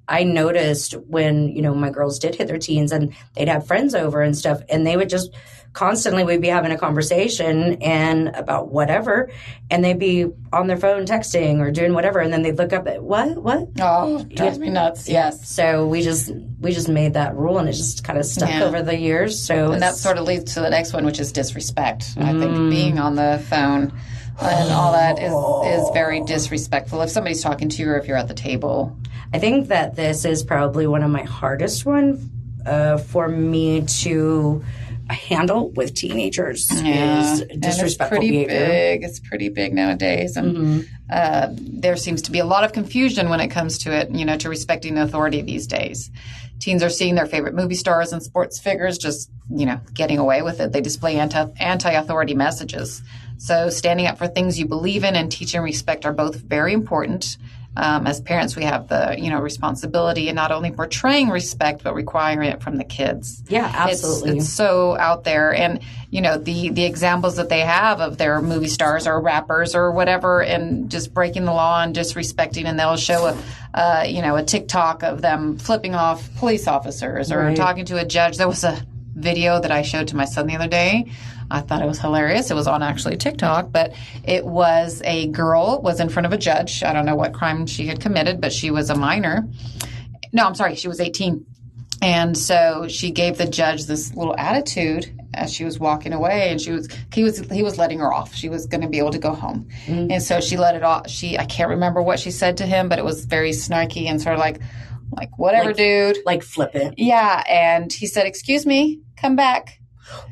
I 0.07 0.23
noticed 0.23 0.93
when, 1.07 1.49
you 1.49 1.61
know, 1.61 1.73
my 1.73 1.89
girls 1.89 2.19
did 2.19 2.35
hit 2.35 2.47
their 2.47 2.59
teens 2.59 2.91
and 2.91 3.13
they'd 3.35 3.47
have 3.47 3.65
friends 3.65 3.95
over 3.95 4.21
and 4.21 4.37
stuff, 4.37 4.61
and 4.69 4.85
they 4.85 4.97
would 4.97 5.09
just 5.09 5.33
constantly 5.75 6.23
we'd 6.23 6.41
be 6.41 6.47
having 6.47 6.71
a 6.71 6.77
conversation 6.77 7.83
and 7.83 8.29
about 8.29 8.71
whatever, 8.71 9.29
and 9.69 9.83
they'd 9.83 9.99
be 9.99 10.25
on 10.53 10.67
their 10.67 10.77
phone 10.77 11.05
texting 11.05 11.59
or 11.59 11.69
doing 11.69 11.93
whatever, 11.93 12.19
and 12.19 12.31
then 12.33 12.41
they'd 12.41 12.57
look 12.57 12.71
up 12.73 12.87
at 12.87 13.03
what, 13.03 13.37
what? 13.37 13.67
Oh, 13.79 14.23
drives 14.23 14.57
me 14.57 14.69
nuts. 14.69 15.07
Yes. 15.09 15.47
So 15.47 15.85
we 15.85 16.01
just 16.01 16.31
we 16.61 16.71
just 16.71 16.87
made 16.89 17.13
that 17.13 17.35
rule, 17.35 17.59
and 17.59 17.67
it 17.69 17.73
just 17.73 18.03
kind 18.03 18.17
of 18.17 18.25
stuck 18.25 18.49
Yeah. 18.49 18.63
over 18.63 18.81
the 18.81 18.97
years. 18.97 19.39
So 19.39 19.73
And 19.73 19.81
that 19.81 19.95
sort 19.95 20.17
of 20.17 20.25
leads 20.25 20.53
to 20.55 20.61
the 20.61 20.69
next 20.69 20.93
one, 20.93 21.05
which 21.05 21.19
is 21.19 21.31
disrespect. 21.31 22.15
I 22.17 22.31
think 22.31 22.71
being 22.71 22.97
on 22.97 23.15
the 23.15 23.43
phone 23.49 23.91
and 24.41 24.71
all 24.71 24.93
that 24.93 25.19
is, 25.19 25.33
is 25.81 25.89
very 25.93 26.21
disrespectful. 26.23 27.01
If 27.01 27.09
somebody's 27.09 27.43
talking 27.43 27.69
to 27.69 27.81
you 27.81 27.89
or 27.89 27.97
if 27.97 28.07
you're 28.07 28.17
at 28.17 28.27
the 28.27 28.33
table. 28.33 28.97
I 29.33 29.39
think 29.39 29.67
that 29.67 29.95
this 29.97 30.23
is 30.23 30.43
probably 30.43 30.87
one 30.87 31.03
of 31.03 31.09
my 31.11 31.23
hardest 31.23 31.85
one 31.85 32.29
uh, 32.65 32.97
for 32.97 33.27
me 33.27 33.81
to 33.81 34.63
handle 35.13 35.69
with 35.71 35.93
teenagers 35.93 36.69
is 36.71 37.41
And 37.41 37.61
disrespectful 37.61 38.17
it's 38.17 38.27
pretty 38.27 38.31
behavior. 38.31 38.67
big. 38.67 39.03
It's 39.03 39.19
pretty 39.19 39.49
big 39.49 39.73
nowadays. 39.73 40.35
And 40.35 40.87
uh, 41.11 41.49
there 41.51 41.95
seems 41.95 42.23
to 42.23 42.31
be 42.31 42.39
a 42.39 42.45
lot 42.45 42.63
of 42.63 42.73
confusion 42.73 43.29
when 43.29 43.39
it 43.39 43.49
comes 43.49 43.77
to 43.79 43.91
it, 43.93 44.09
you 44.11 44.25
know, 44.25 44.37
to 44.37 44.49
respecting 44.49 44.95
the 44.95 45.03
authority 45.03 45.41
these 45.41 45.67
days. 45.67 46.09
Teens 46.59 46.81
are 46.81 46.89
seeing 46.89 47.15
their 47.15 47.25
favorite 47.25 47.53
movie 47.53 47.75
stars 47.75 48.13
and 48.13 48.23
sports 48.23 48.59
figures 48.59 48.97
just, 48.97 49.29
you 49.49 49.65
know, 49.65 49.79
getting 49.93 50.17
away 50.17 50.41
with 50.41 50.59
it. 50.59 50.71
They 50.71 50.81
display 50.81 51.17
anti 51.19 51.45
anti 51.59 51.91
authority 51.91 52.33
messages. 52.33 53.01
So 53.37 53.69
standing 53.69 54.07
up 54.07 54.17
for 54.17 54.27
things 54.27 54.57
you 54.57 54.65
believe 54.65 55.03
in 55.03 55.15
and 55.15 55.31
teaching 55.31 55.61
respect 55.61 56.05
are 56.05 56.13
both 56.13 56.35
very 56.37 56.73
important. 56.73 57.37
Um, 57.77 58.07
as 58.07 58.21
parents, 58.21 58.55
we 58.55 58.63
have 58.63 58.87
the 58.87 59.15
you 59.17 59.29
know 59.29 59.39
responsibility 59.41 60.29
in 60.29 60.35
not 60.35 60.51
only 60.51 60.71
portraying 60.71 61.29
respect 61.29 61.83
but 61.83 61.93
requiring 61.93 62.47
it 62.49 62.61
from 62.61 62.77
the 62.77 62.83
kids. 62.83 63.43
Yeah, 63.49 63.67
It's- 63.67 64.03
absolutely. 64.03 64.37
It's, 64.37 64.49
so 64.49 64.97
out 64.97 65.23
there, 65.25 65.53
and 65.53 65.79
you 66.09 66.21
know 66.21 66.37
the 66.37 66.69
the 66.69 66.85
examples 66.85 67.35
that 67.35 67.49
they 67.49 67.61
have 67.61 67.99
of 67.99 68.17
their 68.17 68.41
movie 68.41 68.67
stars 68.69 69.07
or 69.07 69.19
rappers 69.19 69.75
or 69.75 69.91
whatever, 69.91 70.41
and 70.41 70.89
just 70.89 71.13
breaking 71.13 71.45
the 71.45 71.53
law 71.53 71.81
and 71.83 71.95
disrespecting, 71.95 72.65
and 72.65 72.79
they'll 72.79 72.95
show 72.97 73.25
a 73.27 73.37
uh, 73.77 74.03
you 74.07 74.21
know 74.21 74.35
a 74.37 74.43
TikTok 74.43 75.03
of 75.03 75.21
them 75.21 75.57
flipping 75.57 75.95
off 75.95 76.29
police 76.37 76.67
officers 76.67 77.31
or 77.31 77.39
Right. 77.39 77.57
talking 77.57 77.85
to 77.85 77.97
a 77.97 78.05
judge. 78.05 78.37
There 78.37 78.47
was 78.47 78.63
a 78.63 78.81
video 79.15 79.61
that 79.61 79.71
I 79.71 79.81
showed 79.81 80.07
to 80.09 80.15
my 80.15 80.25
son 80.25 80.47
the 80.47 80.55
other 80.55 80.67
day. 80.67 81.05
I 81.51 81.61
thought 81.61 81.81
it 81.81 81.87
was 81.87 81.99
hilarious. 81.99 82.49
It 82.51 82.55
was 82.55 82.67
on 82.67 82.81
actually 82.83 83.17
TikTok, 83.17 83.71
but 83.71 83.93
it 84.23 84.45
was 84.45 85.01
a 85.05 85.27
girl 85.27 85.81
was 85.81 85.99
in 85.99 86.09
front 86.09 86.25
of 86.25 86.33
a 86.33 86.37
judge. 86.37 86.83
I 86.83 86.93
don't 86.93 87.05
know 87.05 87.15
what 87.15 87.33
crime 87.33 87.65
she 87.67 87.87
had 87.87 87.99
committed, 88.01 88.41
but 88.41 88.51
she 88.51 88.71
was 88.71 88.89
a 88.89 88.95
minor. 88.95 89.47
No, 90.33 90.45
I'm 90.45 90.55
sorry, 90.55 90.75
she 90.75 90.87
was 90.87 90.99
18. 90.99 91.45
And 92.01 92.37
so 92.37 92.87
she 92.89 93.11
gave 93.11 93.37
the 93.37 93.47
judge 93.47 93.85
this 93.85 94.13
little 94.15 94.35
attitude 94.37 95.11
as 95.33 95.51
she 95.53 95.63
was 95.65 95.79
walking 95.79 96.13
away, 96.13 96.49
and 96.51 96.59
she 96.61 96.71
was 96.71 96.87
he 97.13 97.23
was 97.23 97.39
he 97.49 97.63
was 97.63 97.77
letting 97.77 97.99
her 97.99 98.13
off. 98.13 98.33
She 98.35 98.49
was 98.49 98.65
going 98.67 98.81
to 98.81 98.87
be 98.89 98.99
able 98.99 99.11
to 99.11 99.17
go 99.17 99.33
home, 99.33 99.67
mm. 99.85 100.11
and 100.11 100.21
so 100.21 100.39
she 100.39 100.57
let 100.57 100.75
it 100.75 100.83
off. 100.83 101.09
She 101.09 101.37
I 101.37 101.45
can't 101.45 101.69
remember 101.69 102.01
what 102.01 102.19
she 102.19 102.31
said 102.31 102.57
to 102.57 102.65
him, 102.65 102.89
but 102.89 102.99
it 102.99 103.05
was 103.05 103.25
very 103.25 103.51
snarky 103.51 104.07
and 104.09 104.21
sort 104.21 104.33
of 104.35 104.39
like 104.39 104.61
like 105.11 105.37
whatever, 105.37 105.67
Like- 105.67 105.77
dude. 105.77 106.17
like 106.25 106.43
flippant. 106.43 106.95
Yeah, 106.97 107.43
and 107.49 107.91
he 107.91 108.07
said, 108.07 108.27
"Excuse 108.27 108.65
me, 108.65 108.99
come 109.17 109.35
back." 109.35 109.79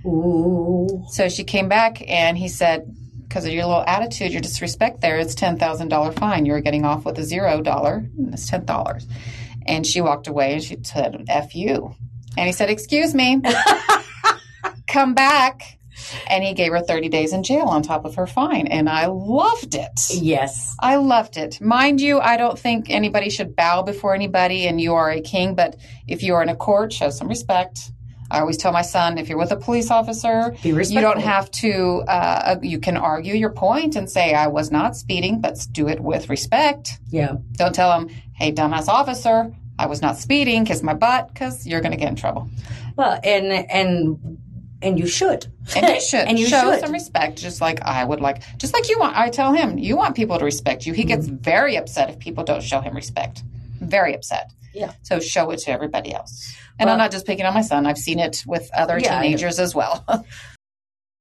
Ooh. 0.05 0.82
So 1.09 1.29
she 1.29 1.43
came 1.43 1.67
back, 1.69 2.01
and 2.07 2.37
he 2.37 2.47
said, 2.47 2.95
"Because 3.27 3.45
of 3.45 3.51
your 3.53 3.65
little 3.65 3.83
attitude, 3.85 4.31
your 4.31 4.41
disrespect, 4.41 5.01
there, 5.01 5.17
it's 5.17 5.35
ten 5.35 5.57
thousand 5.57 5.89
dollar 5.89 6.11
fine. 6.11 6.45
You're 6.45 6.61
getting 6.61 6.85
off 6.85 7.05
with 7.05 7.17
a 7.19 7.23
zero 7.23 7.61
dollar. 7.61 8.05
and 8.17 8.33
It's 8.33 8.49
ten 8.49 8.65
dollars." 8.65 9.07
And 9.65 9.85
she 9.87 10.01
walked 10.01 10.27
away, 10.27 10.53
and 10.53 10.63
she 10.63 10.77
said, 10.83 11.25
"F 11.27 11.55
you." 11.55 11.95
And 12.37 12.47
he 12.47 12.53
said, 12.53 12.69
"Excuse 12.69 13.13
me, 13.13 13.41
come 14.87 15.13
back." 15.13 15.79
And 16.27 16.43
he 16.43 16.53
gave 16.53 16.71
her 16.71 16.81
30 16.81 17.07
days 17.09 17.33
in 17.33 17.43
jail 17.43 17.65
on 17.65 17.81
top 17.81 18.03
of 18.03 18.15
her 18.15 18.27
fine. 18.27 18.67
And 18.67 18.89
I 18.89 19.05
loved 19.05 19.73
it. 19.73 19.99
Yes. 20.11 20.75
I 20.79 20.97
loved 20.97 21.37
it. 21.37 21.61
Mind 21.61 22.01
you, 22.01 22.19
I 22.19 22.35
don't 22.35 22.59
think 22.59 22.89
anybody 22.89 23.29
should 23.29 23.55
bow 23.55 23.83
before 23.83 24.13
anybody 24.13 24.67
and 24.67 24.81
you 24.81 24.95
are 24.95 25.09
a 25.09 25.21
king, 25.21 25.55
but 25.55 25.77
if 26.07 26.21
you 26.21 26.33
are 26.35 26.43
in 26.43 26.49
a 26.49 26.55
court, 26.55 26.91
show 26.91 27.09
some 27.09 27.29
respect. 27.29 27.91
I 28.33 28.39
always 28.39 28.57
tell 28.57 28.71
my 28.73 28.81
son 28.81 29.17
if 29.17 29.29
you're 29.29 29.37
with 29.37 29.51
a 29.51 29.55
police 29.55 29.89
officer, 29.91 30.55
you 30.63 31.01
don't 31.01 31.21
have 31.21 31.49
to, 31.51 32.03
uh, 32.07 32.55
you 32.61 32.79
can 32.79 32.97
argue 32.97 33.35
your 33.35 33.51
point 33.51 33.95
and 33.95 34.09
say, 34.09 34.33
I 34.33 34.47
was 34.47 34.71
not 34.71 34.95
speeding, 34.97 35.39
but 35.39 35.65
do 35.71 35.87
it 35.87 35.99
with 35.99 36.29
respect. 36.29 36.99
Yeah. 37.09 37.35
Don't 37.53 37.73
tell 37.75 37.91
him, 37.97 38.09
hey, 38.35 38.51
dumbass 38.51 38.87
officer, 38.87 39.53
I 39.77 39.85
was 39.85 40.01
not 40.01 40.17
speeding, 40.17 40.65
kiss 40.65 40.81
my 40.83 40.93
butt, 40.95 41.27
because 41.33 41.65
you're 41.67 41.81
going 41.81 41.91
to 41.93 41.97
get 41.97 42.09
in 42.09 42.15
trouble. 42.15 42.49
Well, 42.95 43.19
and 43.23 43.51
and 43.71 44.37
and 44.81 44.99
you 44.99 45.07
should. 45.07 45.45
And 45.75 45.87
you 45.95 46.01
should 46.09 46.27
and 46.27 46.37
you 46.39 46.45
should 46.45 46.59
show 46.59 46.71
should. 46.71 46.81
some 46.81 46.91
respect, 46.91 47.37
just 47.37 47.61
like 47.61 47.81
I 47.81 48.03
would 48.03 48.19
like, 48.21 48.41
just 48.57 48.73
like 48.73 48.89
you 48.89 48.99
want. 48.99 49.15
I 49.17 49.29
tell 49.29 49.53
him, 49.53 49.77
you 49.77 49.95
want 49.95 50.15
people 50.15 50.37
to 50.39 50.45
respect 50.45 50.85
you. 50.85 50.93
He 50.93 51.03
gets 51.05 51.27
Mm-hmm. 51.27 51.37
very 51.37 51.75
upset 51.75 52.09
if 52.09 52.19
people 52.19 52.43
don't 52.43 52.61
show 52.63 52.81
him 52.81 52.95
respect. 52.95 53.43
Very 53.79 54.13
upset. 54.15 54.51
Yeah. 54.73 54.93
So 55.03 55.19
show 55.19 55.51
it 55.51 55.57
to 55.59 55.71
everybody 55.71 56.13
else. 56.13 56.55
And 56.79 56.87
Well- 56.87 56.93
I'm 56.93 56.97
not 56.99 57.11
just 57.11 57.25
picking 57.25 57.45
on 57.45 57.53
my 57.53 57.61
son. 57.61 57.85
I've 57.85 57.97
seen 57.97 58.19
it 58.19 58.43
with 58.47 58.69
other 58.75 58.99
Yeah, 58.99 59.21
teenagers 59.21 59.59
as 59.59 59.73
well. 59.75 60.03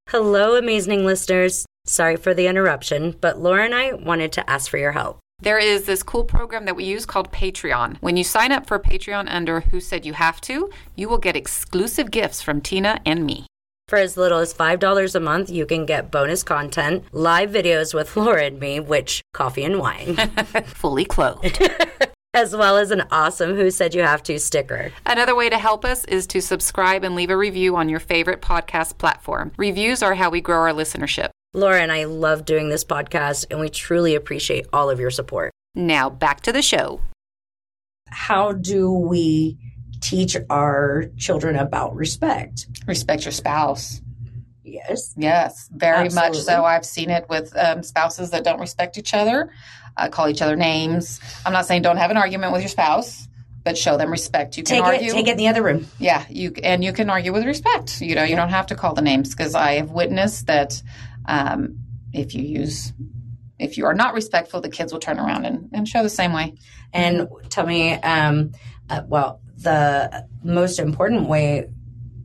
Hello, 0.08 0.56
amazing 0.56 1.04
listeners. 1.06 1.64
Sorry 1.86 2.16
for 2.16 2.34
the 2.34 2.46
interruption, 2.46 3.16
but 3.20 3.38
Laura 3.40 3.64
and 3.64 3.74
I 3.74 3.92
wanted 3.92 4.32
to 4.32 4.50
ask 4.50 4.70
for 4.70 4.78
your 4.78 4.92
help. 4.92 5.18
There 5.40 5.58
is 5.58 5.84
this 5.86 6.02
cool 6.04 6.22
program 6.22 6.66
that 6.66 6.76
we 6.76 6.84
use 6.84 7.04
called 7.04 7.32
Patreon. 7.32 7.96
When 8.00 8.16
you 8.16 8.22
sign 8.22 8.52
up 8.52 8.66
for 8.66 8.78
Patreon 8.78 9.26
under 9.28 9.60
Who 9.60 9.80
Said 9.80 10.06
You 10.06 10.12
Have 10.12 10.40
To, 10.42 10.70
you 10.94 11.08
will 11.08 11.18
get 11.18 11.34
exclusive 11.34 12.10
gifts 12.12 12.40
from 12.40 12.60
Tina 12.60 13.00
and 13.04 13.26
me. 13.26 13.46
For 13.88 13.98
as 13.98 14.16
little 14.16 14.38
as 14.38 14.54
$5 14.54 15.14
a 15.14 15.20
month, 15.20 15.50
you 15.50 15.66
can 15.66 15.84
get 15.84 16.12
bonus 16.12 16.44
content, 16.44 17.04
live 17.12 17.50
videos 17.50 17.92
with 17.92 18.16
Laura 18.16 18.44
and 18.44 18.60
me, 18.60 18.78
which 18.78 19.20
coffee 19.34 19.64
and 19.64 19.80
wine, 19.80 20.14
Fully 20.66 21.04
clothed. 21.04 21.60
as 22.34 22.56
well 22.56 22.78
as 22.78 22.90
an 22.90 23.02
awesome 23.10 23.54
Who 23.56 23.70
Said 23.70 23.94
You 23.94 24.02
Have 24.02 24.22
To 24.24 24.38
sticker. 24.38 24.90
Another 25.04 25.34
way 25.34 25.50
to 25.50 25.58
help 25.58 25.84
us 25.84 26.04
is 26.06 26.26
to 26.28 26.40
subscribe 26.40 27.04
and 27.04 27.14
leave 27.14 27.28
a 27.28 27.36
review 27.36 27.76
on 27.76 27.90
your 27.90 28.00
favorite 28.00 28.40
podcast 28.40 28.96
platform. 28.96 29.52
Reviews 29.58 30.02
are 30.02 30.14
how 30.14 30.30
we 30.30 30.40
grow 30.40 30.56
our 30.56 30.72
listenership. 30.72 31.28
Laura 31.52 31.82
and 31.82 31.92
I 31.92 32.04
love 32.04 32.46
doing 32.46 32.70
this 32.70 32.84
podcast, 32.84 33.44
and 33.50 33.60
we 33.60 33.68
truly 33.68 34.14
appreciate 34.14 34.66
all 34.72 34.88
of 34.88 34.98
your 34.98 35.10
support. 35.10 35.52
Now 35.74 36.08
back 36.08 36.40
to 36.42 36.52
the 36.52 36.62
show. 36.62 37.02
How 38.08 38.52
do 38.52 38.90
we 38.90 39.58
teach 40.00 40.34
our 40.48 41.10
children 41.18 41.56
about 41.56 41.94
respect? 41.94 42.66
respect 42.86 43.26
your 43.26 43.32
spouse. 43.32 44.00
Yes. 44.64 45.12
Yes, 45.18 45.68
very 45.72 46.08
much 46.08 46.38
so. 46.38 46.64
I've 46.64 46.86
seen 46.86 47.10
it 47.10 47.28
with 47.28 47.54
um, 47.58 47.82
spouses 47.82 48.30
that 48.30 48.44
don't 48.44 48.60
respect 48.60 48.96
each 48.96 49.12
other, 49.12 49.50
uh, 49.96 50.08
call 50.08 50.28
each 50.28 50.42
other 50.42 50.56
names. 50.56 51.20
I'm 51.44 51.52
not 51.52 51.66
saying 51.66 51.82
don't 51.82 51.96
have 51.96 52.10
an 52.10 52.16
argument 52.16 52.52
with 52.52 52.62
your 52.62 52.68
spouse, 52.68 53.28
but 53.64 53.76
show 53.78 53.96
them 53.96 54.10
respect. 54.10 54.56
You 54.56 54.64
can 54.64 54.76
Take 54.76 54.84
argue. 54.84 55.10
it, 55.10 55.12
take 55.12 55.28
it 55.28 55.32
in 55.32 55.36
the 55.36 55.48
other 55.48 55.62
room. 55.62 55.86
Yeah, 55.98 56.24
you 56.28 56.52
and 56.62 56.82
you 56.82 56.92
can 56.92 57.10
argue 57.10 57.32
with 57.32 57.44
respect. 57.44 58.00
You 58.00 58.14
know, 58.14 58.24
you 58.24 58.36
don't 58.36 58.50
have 58.50 58.66
to 58.68 58.74
call 58.74 58.94
the 58.94 59.02
names 59.02 59.30
because 59.30 59.54
I 59.54 59.74
have 59.74 59.90
witnessed 59.90 60.46
that 60.46 60.82
um, 61.26 61.78
if 62.12 62.34
you 62.34 62.42
use, 62.42 62.92
if 63.58 63.78
you 63.78 63.86
are 63.86 63.94
not 63.94 64.14
respectful, 64.14 64.60
the 64.60 64.68
kids 64.68 64.92
will 64.92 65.00
turn 65.00 65.18
around 65.18 65.44
and, 65.46 65.70
and 65.72 65.88
show 65.88 66.02
the 66.02 66.10
same 66.10 66.32
way. 66.32 66.54
And 66.92 67.28
tell 67.48 67.66
me, 67.66 67.92
um, 67.94 68.52
uh, 68.90 69.02
well, 69.06 69.40
the 69.56 70.26
most 70.42 70.78
important 70.78 71.28
way 71.28 71.68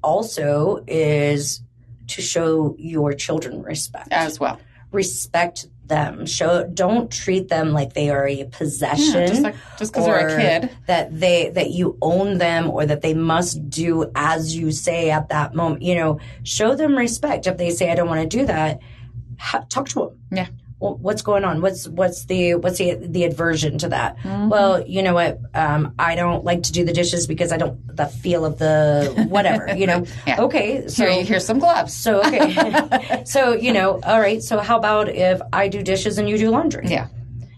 also 0.01 0.83
is 0.87 1.61
to 2.07 2.21
show 2.21 2.75
your 2.79 3.13
children 3.13 3.61
respect. 3.61 4.07
as 4.11 4.39
well. 4.39 4.59
respect 4.91 5.67
them. 5.87 6.25
Show 6.25 6.65
don't 6.67 7.11
treat 7.11 7.49
them 7.49 7.73
like 7.73 7.93
they 7.93 8.09
are 8.09 8.27
a 8.27 8.45
possession. 8.45 9.21
Yeah, 9.21 9.27
just 9.27 9.41
like 9.41 9.55
just 9.77 9.93
because 9.93 10.05
they're 10.05 10.27
a 10.27 10.59
kid. 10.59 10.77
That 10.87 11.19
they 11.19 11.49
that 11.51 11.71
you 11.71 11.97
own 12.01 12.37
them 12.37 12.69
or 12.69 12.85
that 12.85 13.01
they 13.01 13.13
must 13.13 13.69
do 13.69 14.11
as 14.15 14.55
you 14.55 14.71
say 14.71 15.09
at 15.11 15.29
that 15.29 15.55
moment. 15.55 15.81
You 15.81 15.95
know, 15.95 16.19
show 16.43 16.75
them 16.75 16.95
respect. 16.95 17.47
If 17.47 17.57
they 17.57 17.69
say 17.71 17.91
I 17.91 17.95
don't 17.95 18.07
want 18.07 18.29
to 18.29 18.37
do 18.37 18.45
that, 18.45 18.79
ha- 19.39 19.65
talk 19.69 19.87
to 19.89 19.99
them. 19.99 20.19
Yeah. 20.31 20.47
Well, 20.79 20.95
what's 20.95 21.23
going 21.23 21.43
on? 21.43 21.61
What's 21.61 21.87
what's 21.87 22.25
the 22.25 22.53
what's 22.55 22.77
the 22.77 22.93
the 22.95 23.23
aversion 23.23 23.79
to 23.79 23.89
that? 23.89 24.17
Mm-hmm. 24.17 24.49
Well, 24.49 24.85
you 24.87 25.01
know 25.01 25.15
what? 25.15 25.39
Um, 25.55 25.95
I 25.97 26.13
don't 26.15 26.43
like 26.45 26.63
to 26.63 26.71
do 26.71 26.85
the 26.85 26.93
dishes 26.93 27.25
because 27.25 27.51
I 27.51 27.57
don't 27.57 27.95
the 27.95 28.05
feel 28.05 28.45
of 28.45 28.59
the 28.59 29.25
whatever. 29.29 29.75
You 29.75 29.87
know. 29.87 30.05
Yeah. 30.27 30.41
Okay. 30.41 30.87
So 30.87 31.05
Here, 31.07 31.23
here's 31.23 31.45
some 31.45 31.57
gloves. 31.59 31.93
so 31.93 32.19
okay. 32.23 33.23
so 33.25 33.53
you 33.53 33.73
know, 33.73 33.99
all 34.03 34.19
right. 34.19 34.43
So 34.43 34.59
how 34.59 34.77
about 34.77 35.09
if 35.09 35.41
I 35.51 35.67
do 35.67 35.81
dishes 35.81 36.17
and 36.19 36.29
you 36.29 36.37
do 36.37 36.49
laundry? 36.51 36.85
Yeah, 36.87 37.07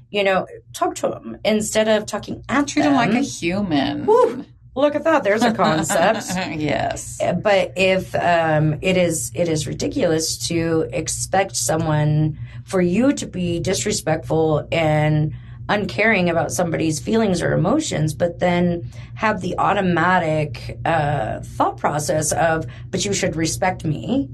You 0.09 0.23
know, 0.23 0.47
talk 0.73 0.95
to 0.95 1.09
them 1.09 1.39
instead 1.43 1.87
of 1.89 2.05
talking 2.05 2.43
at 2.47 2.67
treat 2.67 2.83
them 2.83 2.93
like 2.93 3.11
a 3.11 3.19
human. 3.21 4.05
Whew. 4.05 4.45
Look 4.79 4.95
at 4.95 5.03
that. 5.03 5.23
There's 5.23 5.43
a 5.43 5.53
concept. 5.53 6.25
yes. 6.59 7.21
but 7.43 7.73
if 7.75 8.15
um, 8.15 8.79
it 8.81 8.97
is 8.97 9.31
it 9.35 9.47
is 9.47 9.67
ridiculous 9.67 10.37
to 10.47 10.89
expect 10.91 11.55
someone 11.55 12.37
for 12.65 12.81
you 12.81 13.13
to 13.13 13.25
be 13.25 13.59
disrespectful 13.59 14.67
and 14.71 15.33
uncaring 15.69 16.29
about 16.29 16.51
somebody's 16.51 16.99
feelings 16.99 17.41
or 17.41 17.53
emotions, 17.53 18.13
but 18.13 18.39
then 18.39 18.89
have 19.15 19.41
the 19.41 19.57
automatic 19.57 20.79
uh, 20.83 21.39
thought 21.41 21.77
process 21.77 22.31
of, 22.31 22.65
but 22.89 23.05
you 23.05 23.13
should 23.13 23.35
respect 23.35 23.85
me 23.85 24.27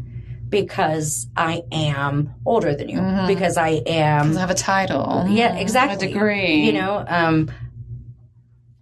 because 0.49 1.27
I 1.35 1.63
am 1.71 2.33
older 2.45 2.73
than 2.73 2.87
you, 2.87 3.01
because 3.27 3.57
I 3.57 3.81
am 3.85 4.37
I 4.37 4.39
have 4.39 4.49
a 4.49 4.55
title. 4.55 5.25
yeah, 5.27 5.55
exactly. 5.57 6.07
A 6.07 6.11
degree. 6.11 6.63
You 6.65 6.73
know, 6.73 7.03
um, 7.07 7.51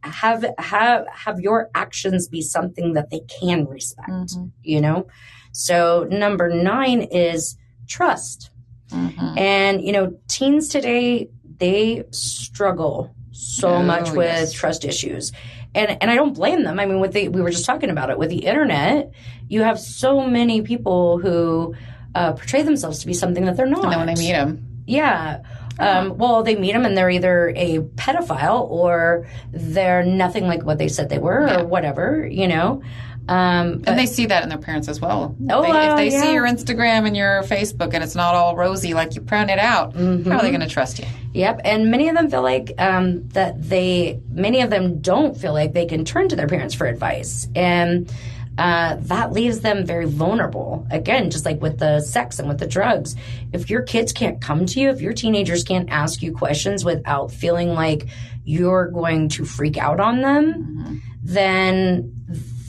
have 0.04 0.46
have 0.58 1.06
have 1.12 1.40
your 1.40 1.70
actions 1.76 2.28
be 2.28 2.42
something 2.42 2.94
that 2.94 3.10
they 3.10 3.22
can 3.22 3.66
respect. 3.66 4.10
Mm-hmm. 4.10 4.46
You 4.64 4.82
know, 4.82 5.08
so 5.52 6.08
number 6.12 6.50
nine 6.50 7.02
is 7.04 7.58
trust. 7.88 8.50
Mhm. 8.92 9.38
And 9.40 9.82
you 9.82 9.92
know, 9.92 10.16
teens 10.28 10.68
today 10.68 11.30
they 11.58 12.04
struggle 12.12 13.16
so 13.32 13.76
Oh, 13.76 13.84
much 13.84 14.12
with 14.12 14.28
yes. 14.28 14.52
trust 14.52 14.86
issues. 14.86 15.32
And 15.76 15.98
and 16.02 16.12
I 16.12 16.16
don't 16.16 16.34
blame 16.34 16.64
them. 16.64 16.80
I 16.80 16.86
mean, 16.86 17.00
with 17.00 17.14
the 17.14 17.30
we 17.30 17.42
were 17.42 17.50
just 17.50 17.66
talking 17.66 17.90
about 17.90 18.10
it 18.10 18.18
with 18.20 18.30
the 18.30 18.46
internet, 18.46 19.12
you 19.48 19.64
have 19.64 19.80
so 19.80 20.28
many 20.28 20.62
people 20.62 21.18
who 21.18 21.74
uh, 22.16 22.34
portray 22.34 22.62
themselves 22.62 23.00
to 23.00 23.08
be 23.08 23.14
something 23.14 23.46
that 23.46 23.58
they're 23.58 23.66
not. 23.66 23.86
And 23.86 23.92
then 23.92 24.00
when 24.00 24.08
they 24.14 24.22
meet 24.22 24.32
them 24.34 24.68
Yeah. 24.86 25.42
Um, 25.80 26.18
well, 26.18 26.44
they 26.44 26.56
meet 26.56 26.74
them 26.74 26.86
and 26.86 26.96
they're 26.98 27.10
either 27.10 27.50
a 27.56 27.80
pedophile 27.80 28.70
or 28.70 29.28
they're 29.52 30.04
nothing 30.04 30.48
like 30.48 30.64
what 30.64 30.78
they 30.78 30.88
said 30.88 31.10
they 31.10 31.18
were 31.20 31.48
Yeah. 31.48 31.62
or 31.62 31.66
whatever, 31.66 32.28
you 32.28 32.48
know. 32.48 32.82
Um, 33.28 33.78
but 33.80 33.90
and 33.92 34.00
they 34.00 34.06
see 34.06 34.26
that 34.26 34.44
in 34.44 34.50
their 34.50 34.58
parents 34.58 34.90
as 34.90 35.00
well. 35.00 35.34
Oh, 35.50 35.62
They- 35.62 35.70
if 35.90 35.96
they 35.96 36.12
yeah. 36.12 36.22
see 36.24 36.34
your 36.34 36.46
Instagram 36.46 37.08
and 37.08 37.16
your 37.16 37.42
Facebook 37.44 37.94
and 37.94 38.04
it's 38.04 38.16
not 38.16 38.36
all 38.36 38.56
rosy 38.58 38.94
like 38.94 39.16
you 39.16 39.22
print 39.22 39.50
it 39.50 39.60
out, 39.60 39.94
Mm-hmm. 39.94 40.30
how 40.30 40.40
are 40.40 40.42
they 40.42 40.50
going 40.50 40.60
to 40.60 40.68
trust 40.68 41.00
you? 41.00 41.06
Yep, 41.34 41.62
and 41.64 41.90
many 41.90 42.10
of 42.10 42.16
them 42.16 42.30
feel 42.30 42.42
like 42.42 42.74
um, 42.80 43.28
that 43.30 43.62
they, 43.70 44.20
many 44.30 44.60
of 44.62 44.70
them 44.70 45.00
don't 45.00 45.38
feel 45.38 45.54
like 45.54 45.72
they 45.74 45.86
can 45.86 46.04
turn 46.04 46.28
to 46.30 46.36
their 46.36 46.48
parents 46.48 46.74
for 46.76 46.86
advice, 46.86 47.48
and 47.56 48.12
uh, 48.58 48.98
that 49.00 49.32
leaves 49.32 49.62
them 49.62 49.86
very 49.86 50.06
vulnerable. 50.06 50.86
Again, 50.92 51.32
just 51.32 51.46
like 51.46 51.62
with 51.62 51.80
the 51.80 52.02
sex 52.02 52.40
and 52.40 52.48
with 52.48 52.60
the 52.60 52.68
drugs, 52.68 53.16
if 53.52 53.70
your 53.70 53.82
kids 53.82 54.14
can't 54.14 54.40
come 54.42 54.66
to 54.68 54.80
you, 54.80 54.90
if 54.90 55.02
your 55.02 55.14
teenagers 55.14 55.64
can't 55.64 55.90
ask 55.90 56.22
you 56.22 56.34
questions 56.34 56.86
without 56.86 57.32
feeling 57.32 57.74
like 57.74 58.08
you're 58.46 58.90
going 58.90 59.30
to 59.30 59.46
freak 59.46 59.78
out 59.78 60.00
on 60.00 60.22
them, 60.22 61.02
then 61.24 62.14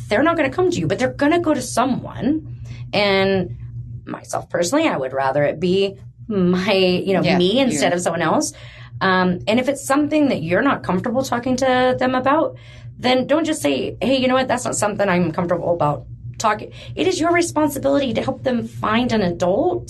they're 0.08 0.22
not 0.22 0.36
going 0.36 0.48
to 0.48 0.54
come 0.54 0.70
to 0.70 0.78
you, 0.78 0.86
but 0.86 0.98
they're 0.98 1.12
going 1.12 1.32
to 1.32 1.40
go 1.40 1.52
to 1.52 1.62
someone. 1.62 2.56
And 2.92 3.56
myself 4.06 4.48
personally, 4.48 4.88
I 4.88 4.96
would 4.96 5.12
rather 5.12 5.42
it 5.42 5.60
be 5.60 5.98
my, 6.28 6.72
you 6.72 7.12
know, 7.12 7.22
Yeah, 7.22 7.36
me 7.36 7.60
instead 7.60 7.92
of 7.92 8.00
someone 8.00 8.22
else. 8.22 8.52
Um, 9.00 9.40
and 9.46 9.58
if 9.60 9.68
it's 9.68 9.84
something 9.84 10.28
that 10.28 10.42
you're 10.42 10.62
not 10.62 10.82
comfortable 10.82 11.22
talking 11.22 11.56
to 11.56 11.96
them 11.98 12.14
about, 12.14 12.56
then 12.98 13.26
don't 13.26 13.44
just 13.44 13.60
say, 13.62 13.96
hey, 14.00 14.16
you 14.16 14.28
know 14.28 14.34
what, 14.34 14.48
that's 14.48 14.64
not 14.64 14.76
something 14.76 15.08
I'm 15.08 15.32
comfortable 15.32 15.74
about 15.74 16.06
talking. 16.38 16.72
It 16.96 17.06
is 17.06 17.20
your 17.20 17.32
responsibility 17.32 18.12
to 18.14 18.22
help 18.22 18.42
them 18.42 18.66
find 18.66 19.12
an 19.12 19.22
adult 19.22 19.88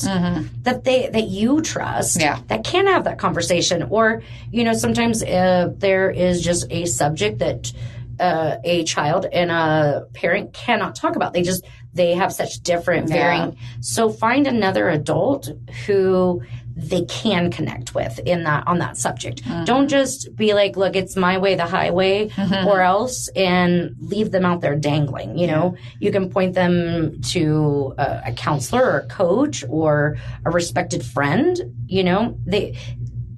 that 0.62 0.85
they 0.85 1.09
that 1.09 1.29
you 1.29 1.61
trust 1.62 2.19
Mm-hmm. 2.19 2.27
Yeah. 2.27 2.38
that 2.49 2.64
can 2.64 2.87
have 2.87 3.05
that 3.05 3.19
conversation. 3.19 3.85
Or, 3.90 4.23
you 4.51 4.62
know, 4.64 4.73
sometimes 4.75 5.23
uh, 5.23 5.73
there 5.77 6.11
is 6.11 6.43
just 6.43 6.67
a 6.71 6.85
subject 6.87 7.38
that 7.38 7.73
uh, 8.21 8.57
a 8.62 8.85
child 8.85 9.27
and 9.33 9.51
a 9.51 10.07
parent 10.12 10.53
cannot 10.53 10.95
talk 10.95 11.17
about. 11.17 11.33
They 11.33 11.43
just 11.43 11.64
they 11.95 12.14
have 12.14 12.33
such 12.33 12.61
different 12.62 13.09
Yeah. 13.09 13.14
varying. 13.17 13.57
So 13.81 14.11
find 14.11 14.47
another 14.47 14.88
adult 14.88 15.49
who 15.87 16.43
they 16.77 17.03
can 17.03 17.51
connect 17.51 17.95
with 17.95 18.19
in 18.21 18.45
that 18.45 18.67
on 18.67 18.79
that 18.79 18.97
subject. 18.97 19.45
Mm-hmm. 19.45 19.65
Don't 19.65 19.89
just 19.89 20.35
be 20.35 20.55
like, 20.55 20.77
look, 20.77 20.97
it's 20.97 21.17
my 21.17 21.39
way, 21.39 21.55
the 21.55 21.67
highway, 21.67 22.31
or 22.67 22.81
else, 22.81 23.29
and 23.37 23.95
leave 24.01 24.33
them 24.33 24.45
out 24.45 24.61
there 24.61 24.75
dangling. 24.75 25.39
You 25.39 25.47
know, 25.47 25.77
you 26.01 26.11
can 26.11 26.31
point 26.31 26.55
them 26.55 27.21
to 27.23 27.95
a, 27.99 28.23
a 28.27 28.33
counselor 28.33 28.85
or 28.85 28.99
a 28.99 29.07
coach 29.07 29.65
or 29.69 30.17
a 30.45 30.51
respected 30.51 31.05
friend. 31.05 31.61
You 31.87 32.05
know, 32.05 32.39
they 32.45 32.77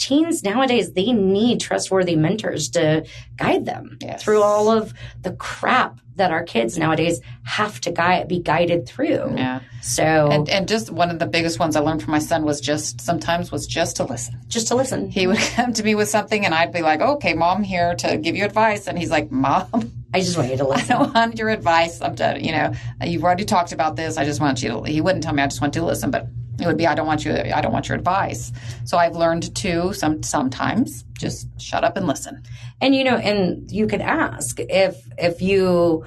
teens 0.07 0.43
nowadays 0.43 0.93
they 0.93 1.11
need 1.13 1.61
trustworthy 1.61 2.17
mentors 2.17 2.69
to 2.71 3.05
guide 3.37 3.65
them 3.65 3.85
Yes. 4.01 4.23
through 4.23 4.43
all 4.43 4.67
of 4.71 4.93
the 5.23 5.33
crap 5.33 5.93
that 6.17 6.31
our 6.31 6.45
kids 6.45 6.79
nowadays 6.79 7.21
have 7.45 7.79
to 7.83 7.91
guide, 7.93 8.27
be 8.27 8.39
guided 8.41 8.87
through. 8.89 9.35
Yeah. 9.37 9.61
So 9.83 10.03
And, 10.33 10.49
and 10.49 10.67
just 10.67 10.91
one 10.91 11.11
of 11.11 11.19
the 11.19 11.27
biggest 11.27 11.59
ones 11.59 11.77
I 11.77 11.81
learned 11.81 12.03
from 12.03 12.13
my 12.13 12.21
son 12.31 12.45
was 12.47 12.59
just 12.61 13.03
sometimes 13.03 13.53
was 13.53 13.67
just 13.67 13.97
to 13.97 14.05
listen. 14.05 14.41
just 14.49 14.69
to 14.69 14.75
listen. 14.77 15.11
He 15.11 15.27
would 15.27 15.37
come 15.57 15.75
to 15.75 15.83
me 15.85 15.95
with 15.95 16.09
something 16.09 16.47
and 16.47 16.55
I'd 16.55 16.73
be 16.73 16.81
like, 16.81 17.03
okay, 17.03 17.35
mom, 17.35 17.63
here 17.63 17.95
to 17.97 18.17
give 18.17 18.35
you 18.35 18.47
advice. 18.47 18.87
And 18.87 18.99
he's 18.99 19.11
like, 19.11 19.31
mom, 19.31 19.69
I 20.15 20.21
just 20.21 20.39
want 20.39 20.51
you 20.51 20.57
to 20.57 20.65
I 20.65 20.69
listen. 20.77 20.89
don't 20.97 21.15
want 21.15 21.39
your 21.39 21.51
advice. 21.51 22.01
I'm 22.01 22.15
done. 22.15 22.43
You 22.43 22.53
know, 22.53 22.73
you've 23.05 23.23
already 23.25 23.45
talked 23.45 23.73
about 23.73 23.97
this. 23.97 24.17
I 24.17 24.25
just 24.25 24.41
want 24.41 24.63
you 24.63 24.71
to. 24.71 24.83
He 24.85 25.03
wouldn't 25.03 25.23
tell 25.23 25.35
me. 25.35 25.43
I 25.43 25.47
just 25.49 25.61
want 25.61 25.75
you 25.75 25.83
to 25.83 25.87
listen, 25.87 26.11
but 26.11 26.27
it 26.61 26.67
would 26.67 26.77
be 26.77 26.87
I 26.87 26.95
don't 26.95 27.07
want 27.07 27.25
you. 27.25 27.33
I 27.33 27.61
don't 27.61 27.73
want 27.73 27.89
your 27.89 27.97
advice. 27.97 28.53
So 28.85 28.97
I've 28.97 29.17
learned 29.17 29.55
to 29.57 29.93
some 29.93 30.23
sometimes 30.23 31.05
just 31.19 31.49
shut 31.61 31.85
up 31.85 31.97
and 31.97 32.07
listen. 32.07 32.43
And 32.81 32.95
you 32.95 33.05
know, 33.05 33.17
and 33.17 33.71
you 33.71 33.87
could 33.87 34.01
ask 34.01 34.59
if 34.61 34.97
if 35.19 35.43
you 35.43 36.05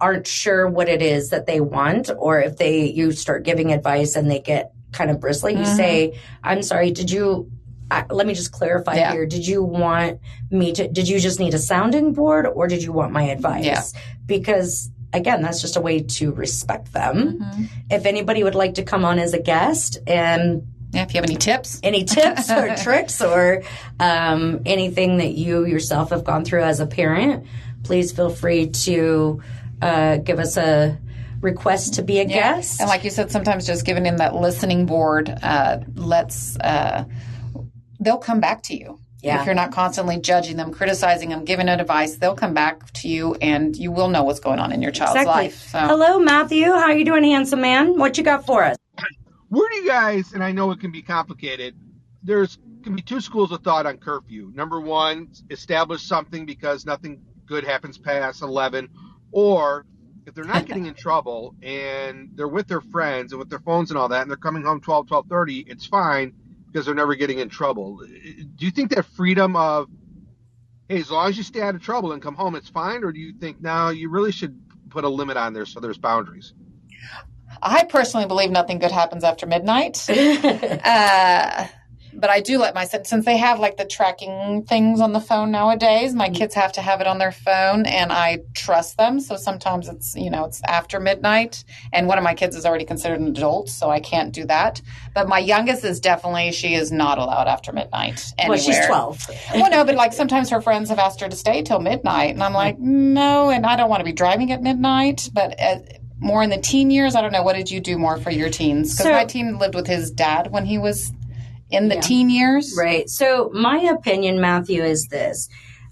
aren't 0.00 0.26
sure 0.26 0.68
what 0.68 0.88
it 0.88 1.02
is 1.02 1.30
that 1.30 1.46
they 1.46 1.60
want, 1.60 2.10
or 2.16 2.40
if 2.40 2.56
they 2.56 2.86
you 2.86 3.12
start 3.12 3.44
giving 3.44 3.72
advice 3.72 4.16
and 4.16 4.30
they 4.30 4.40
get 4.40 4.72
kind 4.92 5.10
of 5.10 5.20
bristly, 5.20 5.52
you 5.52 5.60
mm-hmm. 5.60 5.76
say, 5.76 6.18
"I'm 6.42 6.62
sorry, 6.62 6.90
did 6.90 7.10
you?" 7.10 7.50
I, 7.90 8.04
let 8.10 8.26
me 8.26 8.34
just 8.34 8.52
clarify 8.52 8.96
Yeah. 8.96 9.12
here. 9.12 9.24
Did 9.24 9.46
you 9.46 9.62
want 9.62 10.20
me 10.50 10.72
to? 10.72 10.88
Did 10.88 11.08
you 11.08 11.18
just 11.18 11.40
need 11.40 11.54
a 11.54 11.58
sounding 11.58 12.12
board, 12.12 12.46
or 12.46 12.68
did 12.68 12.82
you 12.82 12.92
want 12.92 13.12
my 13.12 13.24
advice? 13.24 13.64
Yeah. 13.64 13.82
Because 14.26 14.90
again, 15.12 15.42
that's 15.42 15.60
just 15.60 15.76
a 15.76 15.80
way 15.80 16.00
to 16.00 16.32
respect 16.32 16.92
them. 16.92 17.38
Mm-hmm. 17.38 17.64
If 17.90 18.06
anybody 18.06 18.44
would 18.44 18.54
like 18.54 18.74
to 18.74 18.82
come 18.82 19.04
on 19.04 19.18
as 19.18 19.34
a 19.34 19.40
guest 19.40 19.98
and 20.06 20.66
Yeah, 20.92 21.02
if 21.02 21.14
you 21.14 21.20
have 21.20 21.28
any 21.28 21.36
tips, 21.36 21.80
any 21.82 22.04
tips 22.04 22.50
or 22.50 22.74
tricks 22.82 23.20
or 23.20 23.62
um, 23.98 24.62
anything 24.66 25.18
that 25.18 25.32
you 25.32 25.66
yourself 25.66 26.10
have 26.10 26.24
gone 26.24 26.44
through 26.44 26.62
as 26.62 26.80
a 26.80 26.86
parent, 26.86 27.46
please 27.84 28.12
feel 28.12 28.30
free 28.30 28.68
to 28.68 29.42
uh, 29.80 30.16
give 30.18 30.38
us 30.38 30.56
a 30.56 30.98
request 31.40 31.94
to 31.94 32.02
be 32.02 32.18
a 32.18 32.24
guest. 32.24 32.80
and 32.80 32.88
like 32.88 33.04
you 33.04 33.10
said, 33.10 33.30
sometimes 33.30 33.66
just 33.66 33.86
giving 33.86 34.04
him 34.04 34.16
that 34.16 34.34
listening 34.34 34.86
board 34.86 35.32
uh, 35.42 35.78
lets 35.94 36.58
uh, 36.58 37.04
they'll 38.00 38.18
come 38.18 38.40
back 38.40 38.62
to 38.64 38.76
you. 38.76 38.98
Yeah. 39.28 39.40
If 39.40 39.46
you're 39.46 39.54
not 39.54 39.72
constantly 39.72 40.18
judging 40.18 40.56
them, 40.56 40.72
criticizing 40.72 41.28
them, 41.28 41.44
giving 41.44 41.68
it 41.68 41.80
advice, 41.80 42.16
they'll 42.16 42.34
come 42.34 42.54
back 42.54 42.92
to 42.94 43.08
you, 43.08 43.34
and 43.36 43.76
you 43.76 43.92
will 43.92 44.08
know 44.08 44.24
what's 44.24 44.40
going 44.40 44.58
on 44.58 44.72
in 44.72 44.82
your 44.82 44.92
child's 44.92 45.24
life. 45.26 45.68
So. 45.70 45.78
Hello, 45.78 46.18
Matthew. 46.18 46.64
How 46.64 46.90
are 46.90 46.96
you 46.96 47.04
doing, 47.04 47.24
handsome 47.24 47.60
man? 47.60 47.98
What 47.98 48.18
you 48.18 48.24
got 48.24 48.46
for 48.46 48.64
us? 48.64 48.76
where 49.48 49.68
do 49.70 49.76
you 49.76 49.86
guys 49.86 50.32
and 50.32 50.44
i 50.44 50.52
know 50.52 50.70
it 50.70 50.80
can 50.80 50.92
be 50.92 51.02
complicated 51.02 51.74
there's 52.22 52.58
can 52.82 52.94
be 52.94 53.02
two 53.02 53.20
schools 53.20 53.50
of 53.50 53.62
thought 53.62 53.86
on 53.86 53.96
curfew 53.96 54.50
number 54.54 54.80
one 54.80 55.28
establish 55.50 56.02
something 56.02 56.46
because 56.46 56.86
nothing 56.86 57.20
good 57.46 57.64
happens 57.64 57.98
past 57.98 58.42
11 58.42 58.88
or 59.32 59.86
if 60.26 60.34
they're 60.34 60.44
not 60.44 60.66
getting 60.66 60.86
in 60.86 60.94
trouble 60.98 61.54
and 61.62 62.30
they're 62.34 62.48
with 62.48 62.68
their 62.68 62.80
friends 62.80 63.32
and 63.32 63.38
with 63.38 63.48
their 63.48 63.60
phones 63.60 63.90
and 63.90 63.98
all 63.98 64.08
that 64.08 64.22
and 64.22 64.30
they're 64.30 64.36
coming 64.36 64.62
home 64.62 64.80
12 64.80 65.06
12.30 65.06 65.64
it's 65.68 65.86
fine 65.86 66.34
because 66.70 66.86
they're 66.86 66.94
never 66.94 67.14
getting 67.14 67.38
in 67.38 67.48
trouble. 67.48 67.98
Do 67.98 68.66
you 68.66 68.70
think 68.70 68.90
that 68.90 69.04
freedom 69.04 69.56
of 69.56 69.88
hey 70.88 71.00
as 71.00 71.10
long 71.10 71.28
as 71.28 71.36
you 71.36 71.42
stay 71.42 71.60
out 71.60 71.74
of 71.74 71.82
trouble 71.82 72.12
and 72.12 72.22
come 72.22 72.34
home 72.34 72.54
it's 72.54 72.68
fine? 72.68 73.04
Or 73.04 73.12
do 73.12 73.20
you 73.20 73.34
think 73.34 73.60
now 73.60 73.90
you 73.90 74.10
really 74.10 74.32
should 74.32 74.60
put 74.90 75.04
a 75.04 75.08
limit 75.08 75.36
on 75.36 75.52
there 75.52 75.66
so 75.66 75.80
there's 75.80 75.98
boundaries? 75.98 76.52
I 77.62 77.84
personally 77.84 78.26
believe 78.26 78.50
nothing 78.50 78.78
good 78.78 78.92
happens 78.92 79.24
after 79.24 79.46
midnight. 79.46 80.04
uh, 80.08 81.66
but 82.18 82.30
I 82.30 82.40
do 82.40 82.58
let 82.58 82.74
my 82.74 82.84
since 82.84 83.24
they 83.24 83.36
have 83.36 83.60
like 83.60 83.76
the 83.76 83.84
tracking 83.84 84.64
things 84.64 85.00
on 85.00 85.12
the 85.12 85.20
phone 85.20 85.50
nowadays, 85.50 86.14
my 86.14 86.28
kids 86.28 86.54
have 86.54 86.72
to 86.72 86.80
have 86.82 87.00
it 87.00 87.06
on 87.06 87.18
their 87.18 87.32
phone 87.32 87.86
and 87.86 88.10
I 88.12 88.40
trust 88.54 88.96
them. 88.96 89.20
So 89.20 89.36
sometimes 89.36 89.88
it's, 89.88 90.16
you 90.16 90.30
know, 90.30 90.44
it's 90.44 90.60
after 90.66 90.98
midnight. 90.98 91.64
And 91.92 92.08
one 92.08 92.18
of 92.18 92.24
my 92.24 92.34
kids 92.34 92.56
is 92.56 92.66
already 92.66 92.84
considered 92.84 93.20
an 93.20 93.28
adult, 93.28 93.68
so 93.68 93.88
I 93.90 94.00
can't 94.00 94.32
do 94.32 94.44
that. 94.46 94.82
But 95.14 95.28
my 95.28 95.38
youngest 95.38 95.84
is 95.84 96.00
definitely, 96.00 96.50
she 96.52 96.74
is 96.74 96.90
not 96.90 97.18
allowed 97.18 97.46
after 97.46 97.72
midnight. 97.72 98.24
Anywhere. 98.38 98.56
Well, 98.56 98.64
she's 98.64 98.86
12. 98.86 99.30
well, 99.54 99.70
no, 99.70 99.84
but 99.84 99.94
like 99.94 100.12
sometimes 100.12 100.50
her 100.50 100.60
friends 100.60 100.88
have 100.90 100.98
asked 100.98 101.20
her 101.20 101.28
to 101.28 101.36
stay 101.36 101.62
till 101.62 101.80
midnight, 101.80 102.34
and 102.34 102.42
I'm 102.42 102.52
like, 102.54 102.78
no, 102.78 103.50
and 103.50 103.64
I 103.64 103.76
don't 103.76 103.88
want 103.88 104.00
to 104.00 104.04
be 104.04 104.12
driving 104.12 104.50
at 104.52 104.62
midnight. 104.62 105.30
But 105.32 105.60
uh, 105.60 105.78
more 106.18 106.42
in 106.42 106.50
the 106.50 106.58
teen 106.58 106.90
years, 106.90 107.14
I 107.14 107.22
don't 107.22 107.32
know. 107.32 107.42
What 107.42 107.54
did 107.54 107.70
you 107.70 107.80
do 107.80 107.96
more 107.96 108.16
for 108.16 108.30
your 108.30 108.50
teens? 108.50 108.92
Because 108.94 109.04
So- 109.04 109.12
my 109.12 109.24
teen 109.24 109.58
lived 109.58 109.74
with 109.74 109.86
his 109.86 110.10
dad 110.10 110.50
when 110.50 110.66
he 110.66 110.78
was 110.78 111.12
in 111.70 111.88
the 111.88 111.96
teen 111.96 112.30
years. 112.30 112.74
Right. 112.76 113.08
So 113.08 113.50
my 113.52 113.78
opinion, 113.78 114.40
Matthew, 114.40 114.82
is 114.82 115.08
this. 115.08 115.48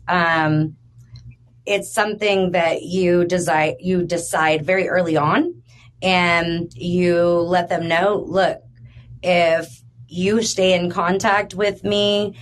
Um, 0.09 0.77
it's 1.65 1.93
something 1.93 2.53
that 2.53 2.83
you 2.83 3.25
decide 3.25 3.77
you 3.81 4.05
decide 4.05 4.65
very 4.65 4.89
early 4.89 5.17
on 5.17 5.62
and 6.01 6.73
you 6.75 7.25
let 7.25 7.69
them 7.69 7.89
know, 7.89 8.25
look, 8.27 8.62
if 9.23 9.83
you 10.07 10.43
stay 10.43 10.75
in 10.75 10.91
contact 10.91 11.55
with 11.55 11.83
me 11.83 12.37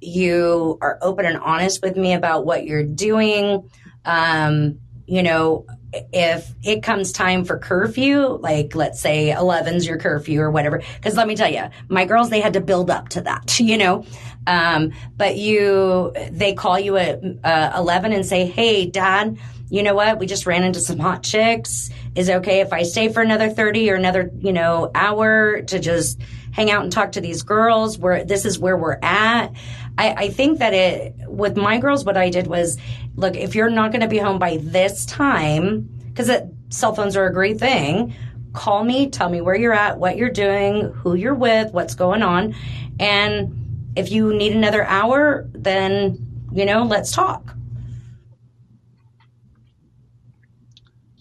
you 0.00 0.78
are 0.80 0.98
open 1.02 1.26
and 1.26 1.38
honest 1.38 1.82
with 1.82 1.96
me 1.96 2.12
about 2.14 2.44
what 2.44 2.64
you're 2.64 2.84
doing. 2.84 3.68
Um, 4.04 4.78
you 5.06 5.22
know, 5.22 5.66
if 5.92 6.52
it 6.62 6.82
comes 6.82 7.12
time 7.12 7.44
for 7.44 7.58
curfew, 7.58 8.38
like 8.40 8.74
let's 8.74 9.00
say 9.00 9.30
11's 9.30 9.86
your 9.86 9.98
curfew 9.98 10.40
or 10.40 10.50
whatever, 10.50 10.82
because 10.96 11.16
let 11.16 11.26
me 11.26 11.34
tell 11.34 11.50
you, 11.50 11.64
my 11.88 12.04
girls, 12.04 12.30
they 12.30 12.40
had 12.40 12.52
to 12.54 12.60
build 12.60 12.90
up 12.90 13.08
to 13.10 13.22
that, 13.22 13.58
you 13.60 13.78
know. 13.78 14.04
Um, 14.46 14.92
but 15.16 15.36
you, 15.36 16.12
they 16.30 16.54
call 16.54 16.78
you 16.78 16.96
at 16.96 17.22
uh, 17.44 17.72
11 17.76 18.12
and 18.12 18.24
say, 18.24 18.46
hey, 18.46 18.86
dad, 18.86 19.38
you 19.70 19.82
know 19.82 19.94
what? 19.94 20.18
We 20.18 20.26
just 20.26 20.46
ran 20.46 20.64
into 20.64 20.80
some 20.80 20.98
hot 20.98 21.22
chicks. 21.22 21.90
Is 22.14 22.28
it 22.28 22.36
okay 22.36 22.60
if 22.60 22.72
I 22.72 22.82
stay 22.82 23.10
for 23.10 23.20
another 23.20 23.50
30 23.50 23.90
or 23.90 23.94
another, 23.94 24.30
you 24.38 24.52
know, 24.52 24.90
hour 24.94 25.62
to 25.62 25.78
just 25.78 26.20
hang 26.52 26.70
out 26.70 26.82
and 26.82 26.90
talk 26.90 27.12
to 27.12 27.20
these 27.20 27.42
girls 27.42 27.98
where 27.98 28.24
this 28.24 28.46
is 28.46 28.58
where 28.58 28.76
we're 28.76 28.98
at? 29.02 29.52
I, 29.98 30.14
I 30.16 30.28
think 30.28 30.60
that 30.60 30.72
it, 30.72 31.14
with 31.26 31.56
my 31.56 31.78
girls, 31.78 32.04
what 32.04 32.16
I 32.16 32.30
did 32.30 32.46
was, 32.46 32.78
look, 33.16 33.34
if 33.34 33.56
you're 33.56 33.68
not 33.68 33.90
going 33.90 34.00
to 34.00 34.08
be 34.08 34.18
home 34.18 34.38
by 34.38 34.58
this 34.58 35.04
time, 35.04 35.88
because 36.06 36.30
cell 36.70 36.94
phones 36.94 37.16
are 37.16 37.26
a 37.26 37.32
great 37.32 37.58
thing, 37.58 38.14
call 38.52 38.84
me, 38.84 39.10
tell 39.10 39.28
me 39.28 39.40
where 39.40 39.56
you're 39.56 39.74
at, 39.74 39.98
what 39.98 40.16
you're 40.16 40.30
doing, 40.30 40.92
who 40.92 41.14
you're 41.14 41.34
with, 41.34 41.72
what's 41.72 41.96
going 41.96 42.22
on. 42.22 42.54
And 43.00 43.92
if 43.96 44.12
you 44.12 44.32
need 44.32 44.52
another 44.52 44.84
hour, 44.84 45.48
then, 45.52 46.46
you 46.52 46.64
know, 46.64 46.84
let's 46.84 47.10
talk. 47.10 47.56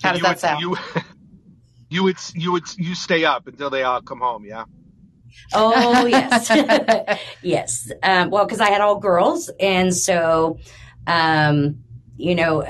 How 0.03 0.13
does 0.13 0.21
that 0.21 0.29
would, 0.29 0.39
sound? 0.39 0.61
You, 0.61 0.77
you 1.89 2.03
would 2.03 2.17
you 2.35 2.51
would 2.51 2.77
you 2.77 2.93
stay 2.93 3.25
up 3.25 3.47
until 3.47 3.71
they 3.71 3.81
all 3.81 4.01
come 4.01 4.19
home, 4.19 4.45
yeah. 4.45 4.65
Oh 5.53 6.05
yes, 6.07 7.19
yes. 7.41 7.91
Um, 8.03 8.29
well, 8.29 8.45
because 8.45 8.59
I 8.59 8.69
had 8.69 8.81
all 8.81 8.99
girls, 8.99 9.49
and 9.59 9.95
so, 9.95 10.59
um, 11.05 11.83
you 12.17 12.35
know, 12.35 12.63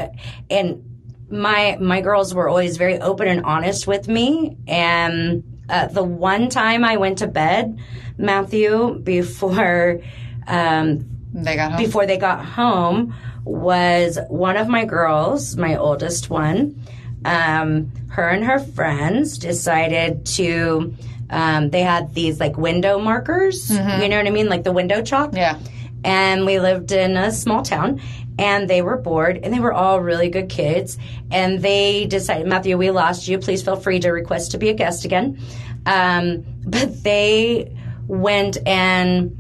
and 0.49 0.84
my 1.30 1.77
my 1.80 2.01
girls 2.01 2.34
were 2.34 2.47
always 2.47 2.77
very 2.77 2.99
open 2.99 3.27
and 3.27 3.43
honest 3.45 3.88
with 3.88 4.08
me. 4.08 4.58
And 4.67 5.43
uh, 5.69 5.88
the 5.88 6.03
one 6.03 6.49
time 6.49 6.84
I 6.84 6.97
went 6.97 7.19
to 7.19 7.27
bed, 7.27 7.80
Matthew, 8.17 8.99
before 8.99 10.01
um, 10.47 11.08
they 11.34 11.56
got 11.56 11.71
home. 11.71 11.84
before 11.84 12.06
they 12.06 12.17
got 12.17 12.45
home, 12.45 13.15
was 13.43 14.19
one 14.30 14.58
of 14.58 14.67
my 14.67 14.86
girls, 14.86 15.58
my 15.58 15.75
oldest 15.75 16.30
one. 16.30 16.82
Um, 17.25 17.91
her 18.10 18.30
and 18.30 18.43
her 18.45 18.60
friends 18.60 19.38
decided 19.38 20.25
to 20.27 20.93
um, 21.29 21.69
they 21.69 21.81
had 21.81 22.13
these 22.13 22.39
like 22.39 22.57
window 22.57 22.99
markers, 22.99 23.69
you 23.69 23.77
know 24.09 24.17
what 24.17 24.27
I 24.27 24.29
mean? 24.29 24.47
Like 24.49 24.63
the 24.63 24.71
window 24.71 25.01
chalk. 25.01 25.33
yeah. 25.35 25.59
And 26.03 26.45
we 26.45 26.59
lived 26.59 26.91
in 26.91 27.17
a 27.17 27.31
small 27.31 27.63
town 27.63 27.99
and 28.39 28.69
they 28.69 28.81
were 28.81 28.97
bored 28.97 29.39
and 29.43 29.51
they 29.53 29.59
were 29.59 29.73
all 29.73 29.99
really 29.99 30.29
good 30.29 30.47
kids. 30.47 30.97
And 31.31 31.59
they 31.61 32.05
decided, 32.05 32.47
Matthew, 32.47 32.77
we 32.77 32.91
lost 32.91 33.27
you. 33.27 33.39
Please 33.39 33.63
feel 33.63 33.75
free 33.75 33.99
to 34.01 34.11
request 34.11 34.51
to 34.51 34.57
be 34.57 34.69
a 34.69 34.73
guest 34.73 35.05
again. 35.05 35.39
Um, 35.85 36.45
but 36.65 37.03
they 37.03 37.75
went 38.07 38.57
and 38.65 39.37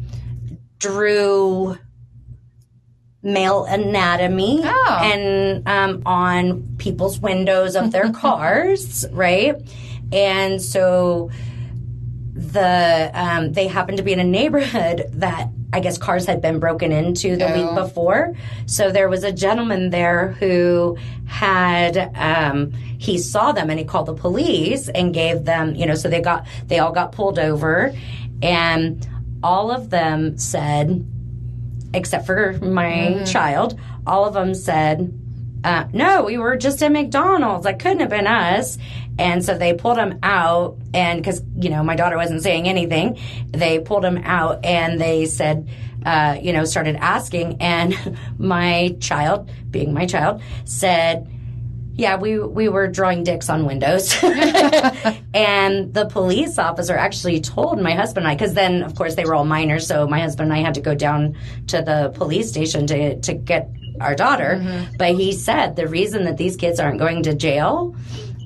drew 0.79 1.77
male 3.23 3.65
anatomy 3.65 4.61
Oh. 4.63 4.99
and 5.03 5.67
um, 5.67 6.01
on 6.05 6.75
people's 6.77 7.19
windows 7.19 7.75
of 7.75 7.91
their 7.91 8.11
cars, 8.13 9.05
right? 9.11 9.55
And 10.11 10.61
so 10.61 11.29
the 12.37 13.09
um, 13.13 13.53
they 13.53 13.67
happened 13.67 13.97
to 13.97 14.03
be 14.03 14.13
in 14.13 14.19
a 14.19 14.23
neighborhood 14.23 15.05
that 15.13 15.49
I 15.73 15.79
guess 15.79 15.97
cars 15.97 16.25
had 16.25 16.41
been 16.41 16.59
broken 16.59 16.91
into 16.91 17.35
the 17.35 17.51
Oh. 17.51 17.53
week 17.65 17.75
before. 17.75 18.35
So 18.67 18.91
there 18.91 19.09
was 19.09 19.23
a 19.23 19.31
gentleman 19.31 19.89
there 19.89 20.29
who 20.39 20.97
had 21.25 22.11
um, 22.15 22.71
he 22.99 23.17
saw 23.17 23.51
them 23.51 23.69
and 23.69 23.77
he 23.79 23.85
called 23.85 24.05
the 24.05 24.13
police 24.13 24.87
and 24.89 25.13
gave 25.13 25.43
them 25.45 25.75
you 25.75 25.85
know 25.85 25.95
so 25.95 26.09
they 26.09 26.21
got 26.21 26.45
they 26.67 26.79
all 26.79 26.91
got 26.93 27.11
pulled 27.11 27.37
over 27.39 27.93
and 28.41 29.07
all 29.43 29.71
of 29.71 29.89
them 29.89 30.37
said 30.37 31.05
except 31.93 32.25
for 32.25 32.53
my 32.61 33.23
child 33.25 33.79
all 34.05 34.25
of 34.25 34.33
them 34.33 34.53
said 34.55 35.11
uh, 35.63 35.85
no, 35.91 36.23
we 36.23 36.37
were 36.37 36.55
just 36.55 36.81
at 36.83 36.91
McDonald's. 36.91 37.65
That 37.65 37.79
couldn't 37.79 37.99
have 37.99 38.11
been 38.11 38.27
us. 38.27 38.77
And 39.19 39.43
so 39.43 39.57
they 39.57 39.73
pulled 39.73 39.97
him 39.97 40.19
out, 40.23 40.77
and 40.93 41.21
because 41.21 41.41
you 41.59 41.69
know 41.69 41.83
my 41.83 41.95
daughter 41.95 42.17
wasn't 42.17 42.43
saying 42.43 42.67
anything, 42.67 43.19
they 43.47 43.79
pulled 43.79 44.05
him 44.05 44.17
out 44.19 44.63
and 44.63 44.99
they 45.01 45.25
said, 45.25 45.67
uh, 46.05 46.37
you 46.41 46.53
know, 46.53 46.63
started 46.65 46.95
asking, 46.97 47.57
and 47.61 48.17
my 48.37 48.95
child, 48.99 49.49
being 49.69 49.93
my 49.93 50.05
child, 50.05 50.41
said. 50.65 51.31
Yeah, 51.99 52.17
we 52.17 52.37
we 52.37 52.69
were 52.69 52.87
drawing 52.87 53.23
dicks 53.23 53.49
on 53.49 53.65
windows, 53.65 54.15
and 54.23 55.91
the 55.95 56.07
police 56.11 56.59
officer 56.59 56.95
actually 56.95 57.41
told 57.41 57.81
my 57.81 57.95
husband 57.95 58.27
and 58.27 58.31
I 58.31 58.35
because 58.35 58.53
then 58.53 58.83
of 58.83 58.93
course 58.93 59.15
they 59.15 59.25
were 59.25 59.33
all 59.33 59.45
minors, 59.45 59.87
so 59.87 60.07
my 60.07 60.19
husband 60.19 60.51
and 60.51 60.59
I 60.59 60.63
had 60.63 60.75
to 60.75 60.81
go 60.81 60.93
down 60.93 61.35
to 61.69 61.81
the 61.81 62.11
police 62.13 62.49
station 62.49 62.85
to 62.85 63.19
to 63.21 63.33
get 63.33 63.71
our 63.99 64.13
daughter. 64.13 64.61
But 64.99 65.15
he 65.15 65.31
said 65.31 65.75
the 65.75 65.87
reason 65.87 66.25
that 66.25 66.37
these 66.37 66.55
kids 66.55 66.79
aren't 66.79 66.99
going 66.99 67.23
to 67.23 67.33
jail 67.33 67.95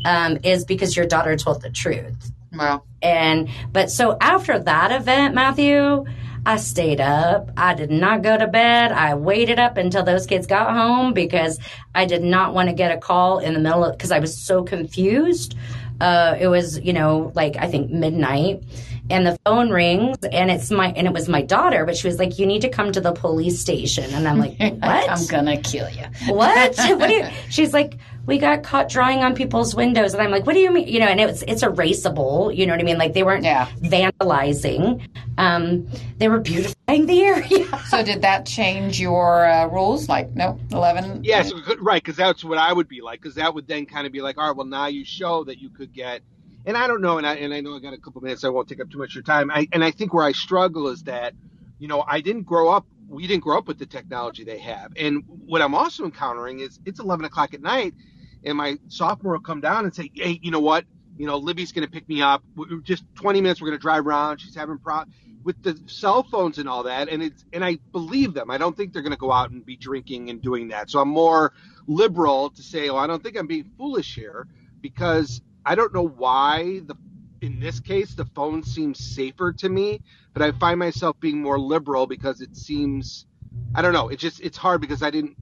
um, 0.06 0.38
is 0.44 0.66
because 0.66 0.96
your 0.96 1.06
daughter 1.06 1.36
told 1.36 1.62
the 1.62 1.70
truth. 1.70 2.32
Well, 2.54 2.86
And 3.02 3.50
but 3.72 3.90
so 3.90 4.18
after 4.20 4.60
that 4.60 4.92
event, 4.92 5.34
Matthew, 5.34 6.06
I 6.46 6.58
stayed 6.58 7.00
up. 7.00 7.52
I 7.56 7.76
did 7.76 7.92
not 7.92 8.24
go 8.24 8.38
to 8.38 8.48
bed. 8.48 8.92
I 8.92 9.14
waited 9.14 9.60
up 9.60 9.78
until 9.78 10.04
those 10.04 10.26
kids 10.26 10.48
got 10.48 10.74
home 10.74 11.14
because 11.14 11.60
I 11.94 12.06
did 12.06 12.24
not 12.24 12.54
want 12.54 12.70
to 12.70 12.76
get 12.76 12.92
a 12.92 12.98
call 12.98 13.40
in 13.40 13.54
the 13.54 13.60
middle 13.60 13.86
of 13.86 13.98
because 13.98 14.12
I 14.12 14.20
was 14.20 14.36
so 14.36 14.64
confused. 14.64 15.56
Uh, 16.02 16.36
it 16.40 16.48
was, 16.48 16.80
you 16.80 16.94
know, 16.94 17.32
like 17.36 17.58
I 17.58 17.68
think 17.68 17.92
midnight, 17.92 18.64
and 19.12 19.28
the 19.28 19.38
phone 19.46 19.70
rings, 19.70 20.18
and 20.32 20.50
it's 20.50 20.72
my 20.72 20.88
and 20.94 21.06
it 21.06 21.14
was 21.14 21.30
my 21.30 21.44
daughter, 21.44 21.86
but 21.86 21.96
she 21.96 22.08
was 22.08 22.18
like, 22.18 22.40
"You 22.40 22.48
need 22.48 22.62
to 22.62 22.70
come 22.70 22.92
to 22.92 23.00
the 23.02 23.12
police 23.12 23.60
station," 23.60 24.12
and 24.12 24.28
I'm 24.28 24.40
like, 24.40 24.58
"What? 24.60 25.10
I'm 25.10 25.28
gonna 25.28 25.58
kill 25.58 25.88
you. 25.90 26.06
what? 26.34 26.76
what 26.76 27.10
you? 27.12 27.28
She's 27.50 27.72
like, 27.72 28.00
we 28.28 28.38
got 28.38 28.64
caught 28.64 28.88
drawing 28.90 29.20
on 29.24 29.34
people's 29.36 29.76
windows, 29.76 30.14
and 30.14 30.22
I'm 30.22 30.32
like, 30.32 30.46
what 30.46 30.54
do 30.54 30.60
you 30.60 30.72
mean? 30.72 30.88
You 30.88 31.00
know, 31.00 31.08
and 31.08 31.20
it's 31.20 31.42
it's 31.44 31.64
erasable. 31.64 32.56
You 32.56 32.66
know 32.66 32.74
what 32.74 32.80
I 32.80 32.84
mean? 32.84 32.98
Like 32.98 33.14
they 33.14 33.24
weren't 33.24 33.44
Yeah. 33.44 33.68
vandalizing. 33.82 35.06
Um, 35.38 35.88
they 36.18 36.30
were 36.30 36.40
beautifying 36.40 37.06
the 37.06 37.22
area. 37.22 37.68
So 37.92 38.04
did 38.04 38.22
that 38.22 38.46
change 38.46 39.02
your 39.02 39.46
uh, 39.46 39.68
rules? 39.68 40.08
Like, 40.08 40.34
no, 40.36 40.58
eleven. 40.72 41.24
Yes, 41.24 41.54
we 41.54 41.62
could- 41.62 41.82
right, 41.82 42.02
because 42.02 42.16
that's 42.16 42.44
what 42.44 42.58
I 42.58 42.72
would 42.72 42.88
be 42.88 43.02
like. 43.02 43.22
Because 43.22 43.36
that 43.36 43.54
would 43.54 43.68
then 43.68 43.86
kind 43.86 44.08
of 44.08 44.14
be 44.14 44.22
like, 44.22 44.38
all 44.38 44.48
right, 44.48 44.56
well, 44.56 44.66
now 44.68 44.86
you 44.88 45.04
show 45.04 45.44
that 45.46 45.58
you 45.60 45.70
could 45.70 45.92
get. 45.94 46.22
And 46.66 46.78
I 46.78 46.88
don't 46.88 47.02
know, 47.02 47.18
and 47.18 47.26
I 47.28 47.36
and 47.36 47.54
I 47.54 47.60
know 47.60 47.76
I 47.76 47.80
got 47.80 47.94
a 47.94 47.98
couple 47.98 48.22
minutes. 48.22 48.42
So 48.42 48.48
I 48.48 48.52
won't 48.52 48.70
take 48.70 48.80
up 48.80 48.90
too 48.90 48.98
much 49.00 49.10
of 49.10 49.16
your 49.16 49.24
time. 49.24 49.50
I, 49.52 49.68
and 49.74 49.84
I 49.84 49.92
think 49.92 50.14
where 50.14 50.24
I 50.26 50.32
struggle 50.32 50.88
is 50.90 51.04
that, 51.04 51.34
you 51.80 51.88
know, 51.88 52.04
I 52.08 52.22
didn't 52.22 52.44
grow 52.44 52.70
up. 52.70 52.86
We 53.10 53.28
didn't 53.28 53.44
grow 53.44 53.58
up 53.58 53.68
with 53.68 53.78
the 53.80 53.86
technology 53.88 54.44
they 54.46 54.60
have. 54.60 54.94
And 54.96 55.24
what 55.28 55.62
I'm 55.62 55.76
also 55.76 56.06
encountering 56.06 56.60
is 56.62 56.80
it's 56.86 57.00
11 57.02 57.26
o'clock 57.26 57.54
at 57.54 57.62
night, 57.62 57.94
and 58.44 58.58
my 58.58 58.78
sophomore 58.88 59.34
will 59.34 59.42
come 59.42 59.62
down 59.62 59.86
and 59.86 59.94
say, 59.94 60.12
hey, 60.14 60.40
you 60.42 60.52
know 60.52 60.60
what? 60.60 60.86
You 61.18 61.28
know, 61.28 61.38
Libby's 61.38 61.72
going 61.72 61.86
to 61.86 61.92
pick 61.92 62.08
me 62.08 62.22
up. 62.22 62.44
We're 62.56 62.80
just 62.80 63.04
20 63.16 63.42
minutes. 63.42 63.62
We're 63.62 63.68
going 63.68 63.80
to 63.80 63.82
drive 63.82 64.08
around. 64.08 64.40
She's 64.40 64.56
having 64.56 64.80
problems 64.80 65.16
with 65.44 65.62
the 65.64 65.80
cell 65.88 66.24
phones 66.24 66.58
and 66.58 66.68
all 66.70 66.84
that. 66.84 67.10
And 67.10 67.22
it's 67.22 67.46
and 67.54 67.64
I 67.64 67.78
believe 67.92 68.34
them. 68.34 68.52
I 68.52 68.58
don't 68.58 68.76
think 68.76 68.94
they're 68.94 69.02
going 69.02 69.12
to 69.12 69.18
go 69.18 69.32
out 69.32 69.52
and 69.52 69.66
be 69.66 69.76
drinking 69.76 70.30
and 70.30 70.42
doing 70.42 70.70
that. 70.70 70.90
So 70.90 71.00
I'm 71.00 71.10
more 71.10 71.54
liberal 71.88 72.52
to 72.52 72.64
say, 72.64 72.90
oh, 72.90 72.98
I 72.98 73.08
don't 73.08 73.24
think 73.24 73.38
I'm 73.38 73.48
being 73.48 73.70
foolish 73.78 74.16
here 74.16 74.48
because 74.82 75.42
I 75.66 75.76
don't 75.76 75.94
know 75.94 76.08
why 76.08 76.82
the 76.86 76.96
in 77.42 77.60
this 77.60 77.80
case 77.80 78.14
the 78.14 78.26
phone 78.26 78.64
seems 78.64 79.00
safer 79.00 79.52
to 79.54 79.70
me, 79.70 80.02
but 80.34 80.44
I 80.44 80.52
find 80.52 80.80
myself 80.80 81.20
being 81.20 81.42
more 81.42 81.60
liberal 81.60 82.08
because 82.08 82.42
it 82.42 82.56
seems 82.56 83.26
I 83.76 83.82
don't 83.82 83.94
know. 83.94 84.10
It 84.10 84.20
just 84.20 84.42
it's 84.42 84.58
hard 84.58 84.82
because 84.82 85.04
I 85.04 85.10
didn't 85.10 85.38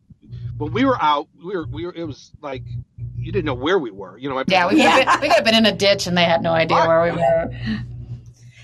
when 0.57 0.73
we 0.73 0.85
were 0.85 1.01
out, 1.01 1.27
we 1.43 1.55
were 1.55 1.65
we 1.67 1.85
were 1.85 1.93
it 1.93 2.03
was 2.03 2.31
like 2.41 2.63
you 3.17 3.31
didn't 3.31 3.45
know 3.45 3.53
where 3.53 3.79
we 3.79 3.91
were. 3.91 4.17
You 4.17 4.29
know, 4.29 4.43
Yeah, 4.47 4.67
we 4.67 4.75
could, 4.75 4.85
have 4.85 5.05
been, 5.05 5.21
we 5.21 5.27
could 5.27 5.35
have 5.35 5.45
been 5.45 5.55
in 5.55 5.65
a 5.65 5.75
ditch 5.75 6.07
and 6.07 6.17
they 6.17 6.23
had 6.23 6.41
no 6.41 6.51
idea 6.51 6.77
where 6.77 7.03
we 7.03 7.11
were. 7.11 7.51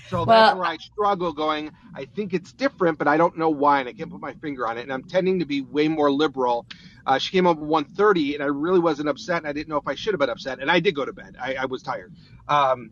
So 0.08 0.24
Well- 0.24 0.26
that's 0.26 0.56
where 0.56 0.66
I 0.66 0.76
struggle 0.76 1.32
going, 1.32 1.72
I 1.94 2.04
think 2.04 2.32
it's 2.32 2.52
different, 2.52 2.98
but 2.98 3.08
I 3.08 3.16
don't 3.16 3.36
know 3.36 3.50
why, 3.50 3.80
and 3.80 3.88
I 3.88 3.92
can't 3.92 4.10
put 4.10 4.20
my 4.20 4.34
finger 4.34 4.66
on 4.66 4.78
it. 4.78 4.82
And 4.82 4.92
I'm 4.92 5.02
tending 5.02 5.40
to 5.40 5.44
be 5.44 5.62
way 5.62 5.88
more 5.88 6.12
liberal. 6.12 6.66
Uh, 7.06 7.18
she 7.18 7.32
came 7.32 7.46
up 7.46 7.56
at 7.56 7.62
1.30, 7.62 8.34
and 8.34 8.42
I 8.42 8.46
really 8.46 8.78
wasn't 8.80 9.08
upset, 9.08 9.38
and 9.38 9.48
I 9.48 9.52
didn't 9.52 9.68
know 9.68 9.76
if 9.76 9.86
I 9.86 9.94
should 9.94 10.12
have 10.12 10.20
been 10.20 10.30
upset. 10.30 10.60
And 10.60 10.70
I 10.70 10.80
did 10.80 10.94
go 10.94 11.04
to 11.04 11.12
bed. 11.12 11.36
I, 11.40 11.54
I 11.54 11.64
was 11.66 11.82
tired. 11.82 12.14
Um, 12.48 12.90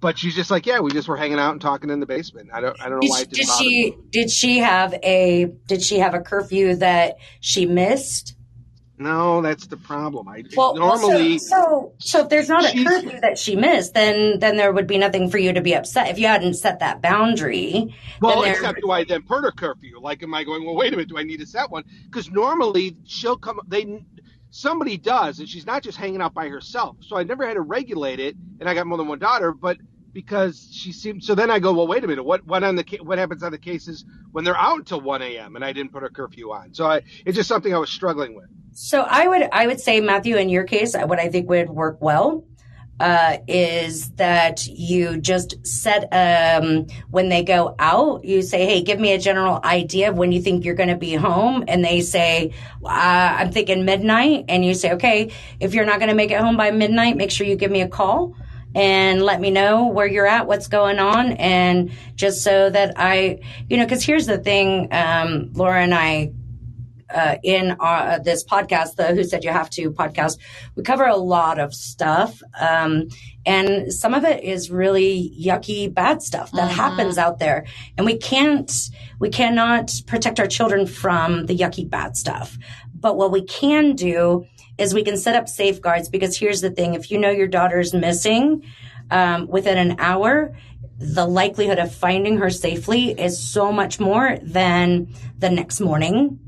but 0.00 0.18
she's 0.18 0.34
just 0.34 0.50
like, 0.50 0.66
yeah, 0.66 0.80
we 0.80 0.90
just 0.90 1.08
were 1.08 1.16
hanging 1.16 1.38
out 1.38 1.52
and 1.52 1.60
talking 1.60 1.90
in 1.90 2.00
the 2.00 2.06
basement. 2.06 2.50
I 2.52 2.60
don't, 2.60 2.80
I 2.80 2.84
don't 2.88 2.94
know 2.94 3.00
Did, 3.00 3.10
why 3.10 3.20
it 3.22 3.30
didn't 3.30 3.46
did 3.46 3.48
me. 3.48 3.54
she 3.58 3.96
did 4.10 4.30
she 4.30 4.58
have 4.58 4.94
a 5.02 5.46
did 5.66 5.82
she 5.82 5.98
have 5.98 6.14
a 6.14 6.20
curfew 6.20 6.76
that 6.76 7.16
she 7.40 7.66
missed? 7.66 8.36
No, 8.96 9.42
that's 9.42 9.66
the 9.66 9.76
problem. 9.76 10.28
I 10.28 10.44
Well, 10.56 10.76
normally 10.76 11.38
so, 11.38 11.56
so 11.58 11.92
so 11.98 12.20
if 12.22 12.28
there's 12.28 12.48
not 12.48 12.64
a 12.64 12.84
curfew 12.84 13.20
that 13.20 13.38
she 13.38 13.56
missed, 13.56 13.92
then 13.92 14.38
then 14.38 14.56
there 14.56 14.72
would 14.72 14.86
be 14.86 14.98
nothing 14.98 15.28
for 15.30 15.36
you 15.38 15.52
to 15.52 15.60
be 15.60 15.74
upset 15.74 16.08
if 16.10 16.18
you 16.18 16.28
hadn't 16.28 16.54
set 16.54 16.78
that 16.78 17.02
boundary. 17.02 17.94
Well, 18.20 18.42
there- 18.42 18.52
except 18.52 18.80
do 18.80 18.90
I 18.92 19.02
then 19.04 19.22
put 19.22 19.44
a 19.44 19.50
curfew? 19.50 19.98
Like, 20.00 20.22
am 20.22 20.32
I 20.32 20.44
going? 20.44 20.64
Well, 20.64 20.76
wait 20.76 20.92
a 20.92 20.96
minute. 20.96 21.08
Do 21.08 21.18
I 21.18 21.24
need 21.24 21.40
to 21.40 21.46
set 21.46 21.70
one? 21.70 21.82
Because 22.06 22.30
normally 22.30 22.96
she'll 23.04 23.36
come. 23.36 23.58
They 23.66 24.04
somebody 24.54 24.96
does, 24.96 25.40
and 25.40 25.48
she's 25.48 25.66
not 25.66 25.82
just 25.82 25.98
hanging 25.98 26.22
out 26.22 26.32
by 26.32 26.48
herself. 26.48 26.96
So 27.00 27.16
I 27.16 27.24
never 27.24 27.46
had 27.46 27.54
to 27.54 27.60
regulate 27.60 28.20
it, 28.20 28.36
and 28.60 28.68
I 28.68 28.74
got 28.74 28.86
more 28.86 28.96
than 28.96 29.08
one 29.08 29.18
daughter, 29.18 29.52
but 29.52 29.78
because 30.12 30.68
she 30.72 30.92
seemed. 30.92 31.24
So 31.24 31.34
then 31.34 31.50
I 31.50 31.58
go, 31.58 31.72
well, 31.72 31.88
wait 31.88 32.04
a 32.04 32.06
minute. 32.06 32.22
What 32.22 32.46
what 32.46 32.62
on 32.62 32.76
the 32.76 32.84
what 33.02 33.18
happens 33.18 33.42
on 33.42 33.50
the 33.50 33.58
cases 33.58 34.04
when 34.30 34.44
they're 34.44 34.56
out 34.56 34.78
until 34.78 35.00
one 35.00 35.22
a.m. 35.22 35.56
and 35.56 35.64
I 35.64 35.72
didn't 35.72 35.92
put 35.92 36.04
a 36.04 36.08
curfew 36.08 36.52
on? 36.52 36.72
So 36.72 36.86
I 36.86 37.02
it's 37.26 37.36
just 37.36 37.48
something 37.48 37.74
I 37.74 37.78
was 37.78 37.90
struggling 37.90 38.36
with. 38.36 38.46
So 38.72 39.02
I 39.02 39.26
would 39.26 39.48
I 39.52 39.66
would 39.66 39.80
say 39.80 40.00
Matthew, 40.00 40.36
in 40.36 40.48
your 40.48 40.64
case, 40.64 40.94
what 40.94 41.18
I 41.18 41.28
think 41.28 41.48
would 41.48 41.68
work 41.70 41.98
well 42.00 42.44
uh, 43.00 43.38
is 43.48 44.10
that 44.12 44.66
you 44.66 45.18
just 45.18 45.66
set 45.66 46.08
um, 46.12 46.86
when 47.10 47.28
they 47.28 47.42
go 47.42 47.74
out, 47.78 48.24
you 48.24 48.42
say, 48.42 48.66
"Hey, 48.66 48.82
give 48.82 49.00
me 49.00 49.12
a 49.12 49.18
general 49.18 49.60
idea 49.64 50.10
of 50.10 50.16
when 50.16 50.32
you 50.32 50.40
think 50.40 50.64
you're 50.64 50.74
going 50.74 50.88
to 50.88 50.96
be 50.96 51.14
home," 51.14 51.64
and 51.66 51.84
they 51.84 52.00
say, 52.00 52.52
uh, 52.84 52.88
"I'm 53.38 53.50
thinking 53.50 53.84
midnight," 53.84 54.44
and 54.48 54.64
you 54.64 54.74
say, 54.74 54.92
"Okay, 54.92 55.32
if 55.60 55.74
you're 55.74 55.84
not 55.84 55.98
going 55.98 56.08
to 56.08 56.14
make 56.14 56.30
it 56.30 56.40
home 56.40 56.56
by 56.56 56.70
midnight, 56.70 57.16
make 57.16 57.30
sure 57.30 57.46
you 57.46 57.56
give 57.56 57.70
me 57.70 57.82
a 57.82 57.88
call." 57.88 58.36
And 58.76 59.22
let 59.22 59.40
me 59.40 59.52
know 59.52 59.86
where 59.86 60.06
you're 60.06 60.26
at, 60.26 60.48
what's 60.48 60.66
going 60.66 60.98
on, 60.98 61.32
and 61.34 61.92
just 62.16 62.42
so 62.42 62.70
that 62.70 62.94
I, 62.96 63.38
you 63.70 63.76
know, 63.76 63.84
because 63.84 64.02
here's 64.02 64.26
the 64.26 64.38
thing, 64.38 64.88
um, 64.90 65.52
Laura 65.52 65.80
and 65.80 65.94
I 65.94 66.32
uh, 67.12 67.36
in 67.42 67.72
our, 67.80 68.18
this 68.20 68.44
podcast, 68.44 68.96
the 68.96 69.14
Who 69.14 69.24
Said 69.24 69.44
You 69.44 69.50
Have 69.50 69.70
to 69.70 69.90
podcast, 69.90 70.38
we 70.74 70.82
cover 70.82 71.04
a 71.04 71.16
lot 71.16 71.58
of 71.58 71.74
stuff. 71.74 72.40
Um, 72.58 73.08
and 73.46 73.92
some 73.92 74.14
of 74.14 74.24
it 74.24 74.42
is 74.42 74.70
really 74.70 75.34
yucky, 75.38 75.92
bad 75.92 76.22
stuff 76.22 76.50
that 76.52 76.70
happens 76.70 77.18
out 77.18 77.38
there. 77.38 77.66
And 77.96 78.06
we 78.06 78.16
can't, 78.16 78.72
we 79.18 79.28
cannot 79.30 79.92
protect 80.06 80.40
our 80.40 80.46
children 80.46 80.86
from 80.86 81.46
the 81.46 81.56
yucky, 81.56 81.88
bad 81.88 82.16
stuff. 82.16 82.56
But 82.94 83.16
what 83.16 83.32
we 83.32 83.42
can 83.42 83.94
do 83.94 84.46
is 84.78 84.94
we 84.94 85.04
can 85.04 85.16
set 85.16 85.36
up 85.36 85.48
safeguards 85.48 86.08
because 86.08 86.36
here's 86.36 86.60
the 86.60 86.70
thing. 86.70 86.94
If 86.94 87.10
you 87.10 87.18
know 87.18 87.30
your 87.30 87.46
daughter's 87.46 87.92
missing, 87.92 88.64
um, 89.10 89.46
within 89.46 89.78
an 89.78 89.96
hour, 89.98 90.56
the 90.98 91.26
likelihood 91.26 91.78
of 91.78 91.94
finding 91.94 92.38
her 92.38 92.50
safely 92.50 93.10
is 93.10 93.38
so 93.38 93.72
much 93.72 94.00
more 94.00 94.38
than 94.42 95.12
the 95.38 95.50
next 95.50 95.80
morning 95.80 96.38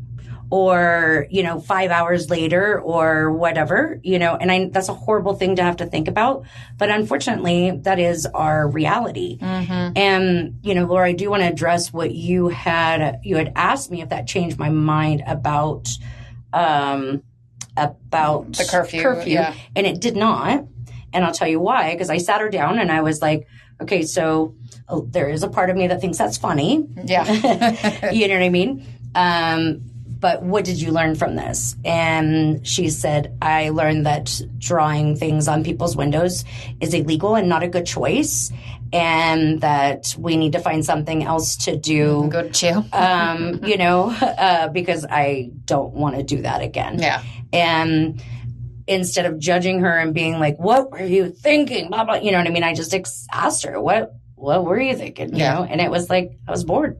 or 0.50 1.26
you 1.30 1.42
know 1.42 1.58
five 1.60 1.90
hours 1.90 2.30
later 2.30 2.80
or 2.80 3.32
whatever 3.32 3.98
you 4.04 4.18
know 4.18 4.36
and 4.36 4.52
I, 4.52 4.68
that's 4.70 4.88
a 4.88 4.94
horrible 4.94 5.34
thing 5.34 5.56
to 5.56 5.62
have 5.62 5.76
to 5.78 5.86
think 5.86 6.06
about 6.08 6.44
but 6.78 6.88
unfortunately 6.88 7.72
that 7.82 7.98
is 7.98 8.26
our 8.26 8.68
reality 8.68 9.38
and 9.96 10.58
you 10.62 10.74
know 10.74 10.84
laura 10.84 11.08
i 11.08 11.12
do 11.12 11.30
want 11.30 11.42
to 11.42 11.48
address 11.48 11.92
what 11.92 12.12
you 12.14 12.48
had 12.48 13.20
you 13.24 13.36
had 13.36 13.52
asked 13.56 13.90
me 13.90 14.02
if 14.02 14.10
that 14.10 14.28
changed 14.28 14.58
my 14.58 14.70
mind 14.70 15.22
about 15.26 15.88
um 16.52 17.22
about 17.76 18.52
The 18.52 18.64
curfew, 18.70 19.00
yeah. 19.32 19.54
and 19.74 19.86
it 19.86 20.00
did 20.00 20.16
not 20.16 20.64
and 21.12 21.24
i'll 21.24 21.32
tell 21.34 21.48
you 21.48 21.60
why 21.60 21.92
because 21.92 22.08
i 22.10 22.18
sat 22.18 22.40
her 22.40 22.48
down 22.48 22.78
and 22.78 22.90
i 22.92 23.00
was 23.02 23.20
like 23.20 23.46
okay 23.80 24.02
so 24.02 24.54
oh, 24.88 25.00
there 25.10 25.28
is 25.28 25.42
a 25.42 25.48
part 25.48 25.70
of 25.70 25.76
me 25.76 25.88
that 25.88 26.00
thinks 26.00 26.18
that's 26.18 26.36
funny 26.38 26.86
Yeah. 27.04 27.24
you 28.12 28.28
know 28.28 28.34
what 28.34 28.42
I 28.44 28.48
mean? 28.48 28.86
Um, 29.14 29.80
but 30.18 30.42
what 30.42 30.64
did 30.64 30.80
you 30.80 30.90
learn 30.92 31.14
from 31.14 31.36
this? 31.36 31.76
And 31.84 32.66
she 32.66 32.88
said, 32.88 33.36
I 33.42 33.68
learned 33.70 34.06
that 34.06 34.40
drawing 34.58 35.16
things 35.16 35.46
on 35.48 35.62
people's 35.64 35.96
windows 35.96 36.44
is 36.80 36.94
illegal 36.94 37.34
and 37.36 37.48
not 37.48 37.62
a 37.62 37.68
good 37.68 37.86
choice, 37.86 38.50
and 38.92 39.60
that 39.60 40.14
we 40.18 40.36
need 40.36 40.52
to 40.52 40.58
find 40.60 40.84
something 40.84 41.22
else 41.24 41.56
to 41.66 41.76
do. 41.76 42.28
Go 42.30 42.42
to 42.42 42.48
jail. 42.50 42.84
Um, 42.92 43.64
you 43.64 43.76
know, 43.76 44.10
uh, 44.10 44.68
because 44.68 45.04
I 45.08 45.50
don't 45.64 45.92
want 45.92 46.16
to 46.16 46.22
do 46.22 46.42
that 46.42 46.62
again. 46.62 46.98
yeah. 46.98 47.22
And 47.52 48.22
instead 48.86 49.26
of 49.26 49.38
judging 49.38 49.80
her 49.80 49.98
and 49.98 50.14
being 50.14 50.38
like, 50.38 50.58
"What 50.58 50.90
were 50.90 51.02
you 51.04 51.30
thinking?" 51.30 51.88
Blah 51.88 52.04
blah. 52.04 52.14
You 52.16 52.32
know 52.32 52.38
what 52.38 52.46
I 52.46 52.50
mean? 52.50 52.62
I 52.64 52.74
just 52.74 52.94
ex- 52.94 53.26
asked 53.32 53.64
her, 53.64 53.80
"What 53.80 54.14
What 54.34 54.64
were 54.64 54.80
you 54.80 54.94
thinking?" 54.96 55.30
You 55.34 55.38
Yeah. 55.38 55.54
know, 55.54 55.62
and 55.64 55.80
it 55.80 55.90
was 55.90 56.08
like 56.10 56.38
I 56.46 56.50
was 56.50 56.64
bored. 56.64 56.98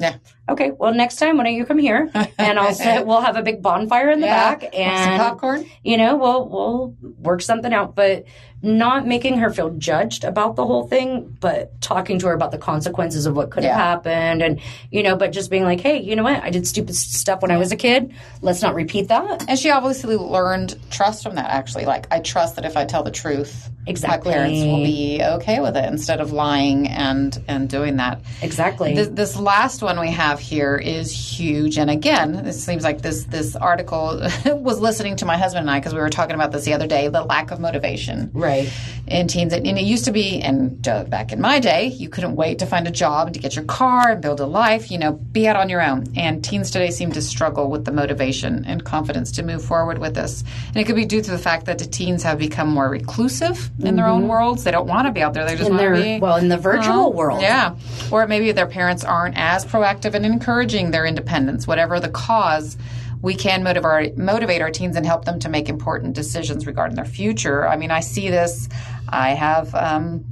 Yeah. 0.00 0.16
Okay. 0.48 0.70
Well, 0.72 0.92
next 0.92 1.16
time, 1.16 1.38
why 1.38 1.44
don't 1.44 1.54
you 1.54 1.64
come 1.64 1.78
here 1.78 2.10
and 2.38 2.58
I'll 2.58 2.74
sit, 2.74 3.06
we'll 3.06 3.22
have 3.22 3.36
a 3.36 3.42
big 3.42 3.62
bonfire 3.62 4.10
in 4.10 4.20
the 4.20 4.26
Yeah. 4.26 4.54
back 4.56 4.74
and 4.76 5.20
popcorn. 5.20 5.66
you 5.82 5.96
know, 5.96 6.16
we'll 6.16 6.48
we'll 6.48 6.94
work 7.18 7.40
something 7.42 7.72
out, 7.72 7.94
but 7.94 8.24
not 8.62 9.06
making 9.06 9.36
her 9.38 9.50
feel 9.52 9.68
judged 9.70 10.24
about 10.24 10.56
the 10.56 10.64
whole 10.64 10.86
thing, 10.88 11.36
but 11.38 11.78
talking 11.82 12.18
to 12.18 12.26
her 12.28 12.32
about 12.32 12.50
the 12.50 12.56
consequences 12.56 13.26
of 13.26 13.36
what 13.36 13.50
could 13.50 13.62
have 13.62 13.72
Yeah. 13.72 13.76
happened, 13.76 14.42
and 14.42 14.58
you 14.90 15.02
know, 15.02 15.16
but 15.16 15.32
just 15.32 15.50
being 15.50 15.64
like, 15.64 15.80
hey, 15.80 15.98
you 16.00 16.16
know 16.16 16.22
what, 16.22 16.42
I 16.42 16.48
did 16.48 16.66
stupid 16.66 16.94
stuff 16.96 17.42
when 17.42 17.50
I 17.50 17.58
was 17.58 17.72
a 17.72 17.76
kid. 17.76 18.14
Let's 18.40 18.62
not 18.62 18.74
repeat 18.74 19.08
that. 19.08 19.44
And 19.48 19.58
she 19.58 19.70
obviously 19.70 20.16
learned 20.16 20.78
trust 20.90 21.22
from 21.24 21.34
that, 21.34 21.50
actually. 21.50 21.84
Like, 21.84 22.06
I 22.10 22.20
trust 22.20 22.56
that 22.56 22.64
if 22.64 22.74
I 22.76 22.86
tell 22.86 23.02
the 23.02 23.10
truth, 23.10 23.68
Exactly. 23.86 24.30
my 24.30 24.34
parents 24.38 24.60
will 24.64 24.82
be 24.82 25.20
okay 25.22 25.60
with 25.60 25.76
it 25.76 25.84
instead 25.84 26.20
of 26.22 26.32
lying 26.32 26.88
and, 26.88 27.38
and 27.48 27.68
doing 27.68 27.96
that. 27.96 28.22
Exactly. 28.40 28.94
This, 28.94 29.08
this 29.08 29.36
last 29.36 29.82
one 29.82 30.00
we 30.00 30.10
have 30.10 30.33
here 30.40 30.76
is 30.76 31.10
huge, 31.12 31.78
and 31.78 31.90
again, 31.90 32.44
this 32.44 32.62
seems 32.64 32.84
like 32.84 33.02
this 33.02 33.24
this 33.24 33.56
article 33.56 34.20
was 34.46 34.80
listening 34.80 35.16
to 35.16 35.26
my 35.26 35.36
husband 35.36 35.62
and 35.62 35.70
I 35.70 35.78
because 35.78 35.94
we 35.94 36.00
were 36.00 36.10
talking 36.10 36.34
about 36.34 36.52
this 36.52 36.64
the 36.64 36.74
other 36.74 36.86
day. 36.86 37.08
The 37.08 37.22
lack 37.22 37.50
of 37.50 37.60
motivation 37.60 38.30
right. 38.32 38.70
in 39.06 39.28
teens, 39.28 39.52
and 39.52 39.66
it 39.66 39.84
used 39.84 40.04
to 40.06 40.12
be, 40.12 40.40
and 40.40 40.86
uh, 40.86 41.04
back 41.04 41.32
in 41.32 41.40
my 41.40 41.58
day, 41.60 41.86
you 41.86 42.08
couldn't 42.08 42.36
wait 42.36 42.58
to 42.60 42.66
find 42.66 42.86
a 42.86 42.90
job 42.90 43.28
and 43.28 43.34
to 43.34 43.40
get 43.40 43.56
your 43.56 43.64
car 43.64 44.12
and 44.12 44.22
build 44.22 44.40
a 44.40 44.46
life. 44.46 44.90
You 44.90 44.98
know, 44.98 45.12
be 45.12 45.46
out 45.48 45.56
on 45.56 45.68
your 45.68 45.82
own. 45.82 46.04
And 46.16 46.44
teens 46.44 46.70
today 46.70 46.90
seem 46.90 47.12
to 47.12 47.22
struggle 47.22 47.70
with 47.70 47.84
the 47.84 47.92
motivation 47.92 48.64
and 48.64 48.84
confidence 48.84 49.32
to 49.32 49.42
move 49.42 49.64
forward 49.64 49.98
with 49.98 50.14
this, 50.14 50.44
and 50.68 50.76
it 50.76 50.84
could 50.84 50.96
be 50.96 51.04
due 51.04 51.22
to 51.22 51.30
the 51.30 51.38
fact 51.38 51.66
that 51.66 51.78
the 51.78 51.86
teens 51.86 52.22
have 52.22 52.38
become 52.38 52.68
more 52.68 52.88
reclusive 52.88 53.70
in 53.80 53.96
their 53.96 54.06
own 54.06 54.28
worlds. 54.28 54.64
They 54.64 54.70
don't 54.70 54.86
want 54.86 55.06
to 55.06 55.12
be 55.12 55.22
out 55.22 55.34
there. 55.34 55.44
They 55.44 55.56
just 55.56 55.70
want 55.70 55.82
to 55.82 56.02
be 56.02 56.20
well, 56.20 56.36
in 56.36 56.48
the 56.48 56.58
virtual 56.58 56.94
Oh, 56.94 57.08
world. 57.10 57.42
Yeah. 57.42 57.76
Or 58.10 58.26
maybe 58.26 58.52
their 58.52 58.66
parents 58.66 59.04
aren't 59.04 59.36
as 59.36 59.64
proactive 59.64 60.14
in 60.14 60.23
encouraging 60.24 60.90
their 60.90 61.06
independence. 61.06 61.66
Whatever 61.66 62.00
the 62.00 62.08
cause, 62.08 62.76
we 63.22 63.34
can 63.34 63.62
motivate, 63.62 64.16
motivate 64.18 64.60
our 64.62 64.70
teens 64.70 64.96
and 64.96 65.06
help 65.06 65.24
them 65.24 65.38
to 65.40 65.48
make 65.48 65.68
important 65.68 66.14
decisions 66.14 66.66
regarding 66.66 66.96
their 66.96 67.04
future. 67.04 67.66
I 67.66 67.76
mean, 67.76 67.90
I 67.90 68.00
see 68.00 68.28
this. 68.30 68.68
I 69.08 69.30
have. 69.30 69.74
Um, 69.74 70.24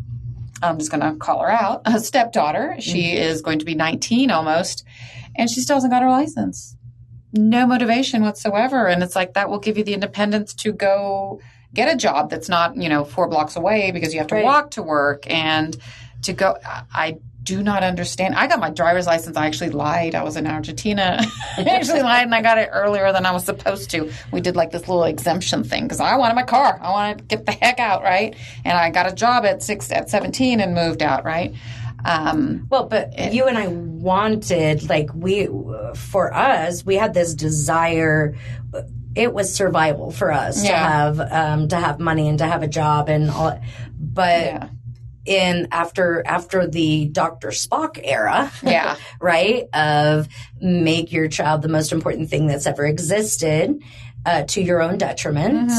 I'm 0.63 0.79
just 0.79 0.91
going 0.93 1.01
to 1.01 1.19
call 1.19 1.41
her 1.41 1.51
out. 1.51 1.83
A 1.87 1.99
stepdaughter. 1.99 2.77
She 2.79 3.17
is 3.17 3.43
going 3.43 3.59
to 3.59 3.65
be 3.65 3.75
19 3.75 4.31
almost, 4.31 4.85
and 5.37 5.51
she 5.51 5.61
still 5.61 5.77
hasn't 5.77 5.93
got 5.93 6.03
her 6.03 6.11
license. 6.11 6.77
No 7.33 7.67
motivation 7.67 8.23
whatsoever. 8.23 8.87
And 8.87 9.03
it's 9.03 9.17
like 9.17 9.35
that 9.35 9.49
will 9.49 9.59
give 9.59 9.79
you 9.79 9.85
the 9.85 9.95
independence 9.95 10.55
to 10.55 10.73
go 10.73 11.41
get 11.75 11.93
a 11.93 11.97
job 11.97 12.29
that's 12.31 12.49
not, 12.51 12.77
you 12.77 12.89
know, 12.89 13.05
four 13.05 13.27
blocks 13.27 13.57
away 13.57 13.91
because 13.91 14.13
you 14.13 14.21
have 14.21 14.29
to 14.29 14.35
Right. 14.35 14.45
walk 14.45 14.73
to 14.73 14.83
work 14.83 15.29
and 15.29 15.77
to 16.23 16.33
go. 16.35 16.59
I 16.95 17.17
do 17.43 17.63
not 17.63 17.83
understand. 17.83 18.35
I 18.35 18.47
got 18.47 18.61
my 18.61 18.71
driver's 18.71 19.07
license. 19.07 19.37
I 19.37 19.47
actually 19.47 19.71
lied. 19.71 20.15
I 20.15 20.23
was 20.23 20.37
in 20.37 20.47
Argentina. 20.47 21.19
I 21.57 21.63
actually 21.67 22.03
lied 22.03 22.25
and 22.25 22.35
I 22.35 22.43
got 22.43 22.59
it 22.59 22.69
earlier 22.73 23.13
than 23.13 23.27
I 23.27 23.33
was 23.33 23.45
supposed 23.45 23.91
to. 23.91 24.13
We 24.31 24.41
did 24.41 24.55
like 24.57 24.71
this 24.71 24.83
little 24.89 25.05
exemption 25.05 25.65
thing 25.65 25.85
because 25.85 26.01
I 26.01 26.17
wanted 26.17 26.35
my 26.35 26.45
car. 26.45 26.79
I 26.81 26.91
wanted 26.91 27.19
to 27.19 27.25
get 27.25 27.47
the 27.47 27.53
heck 27.53 27.81
out, 27.81 28.03
right? 28.03 28.37
And 28.65 28.77
I 28.79 28.91
got 28.91 29.11
a 29.11 29.15
job 29.15 29.45
at 29.45 29.63
six 29.63 29.91
at 29.91 30.09
seventeen 30.09 30.61
and 30.61 30.75
moved 30.75 31.03
out, 31.03 31.25
right? 31.25 31.55
Um, 32.05 32.67
Well, 32.69 32.87
but 32.87 33.33
you 33.33 33.47
and 33.47 33.57
I 33.57 33.69
wanted, 33.69 34.89
like, 34.89 35.11
we, 35.15 35.49
for 35.95 36.35
us, 36.35 36.85
we 36.85 36.97
had 36.97 37.15
this 37.15 37.33
desire. 37.35 38.35
It 39.15 39.33
was 39.33 39.55
survival 39.55 40.11
for 40.11 40.33
us 40.33 40.63
to 40.63 40.73
have, 40.75 41.21
um, 41.21 41.69
to 41.69 41.77
have 41.77 42.01
money 42.01 42.29
and 42.29 42.39
to 42.39 42.47
have 42.47 42.63
a 42.63 42.67
job 42.69 43.09
and 43.09 43.31
all. 43.31 43.61
But 43.97 44.45
yeah, 44.47 44.69
in 45.25 45.69
after 45.71 46.23
after 46.27 46.67
the 46.67 47.07
Dr. 47.07 47.49
Spock 47.49 48.01
era, 48.03 48.51
yeah, 48.63 48.97
right, 49.21 49.69
of 49.75 50.29
make 50.61 51.13
your 51.13 51.29
child 51.29 51.63
the 51.63 51.69
most 51.69 51.93
important 51.93 52.29
thing 52.29 52.47
that's 52.47 52.67
ever 52.67 52.85
existed, 52.87 53.83
uh, 54.27 54.43
to 54.45 54.63
your 54.63 54.83
own 54.83 54.99
detriment. 54.99 55.71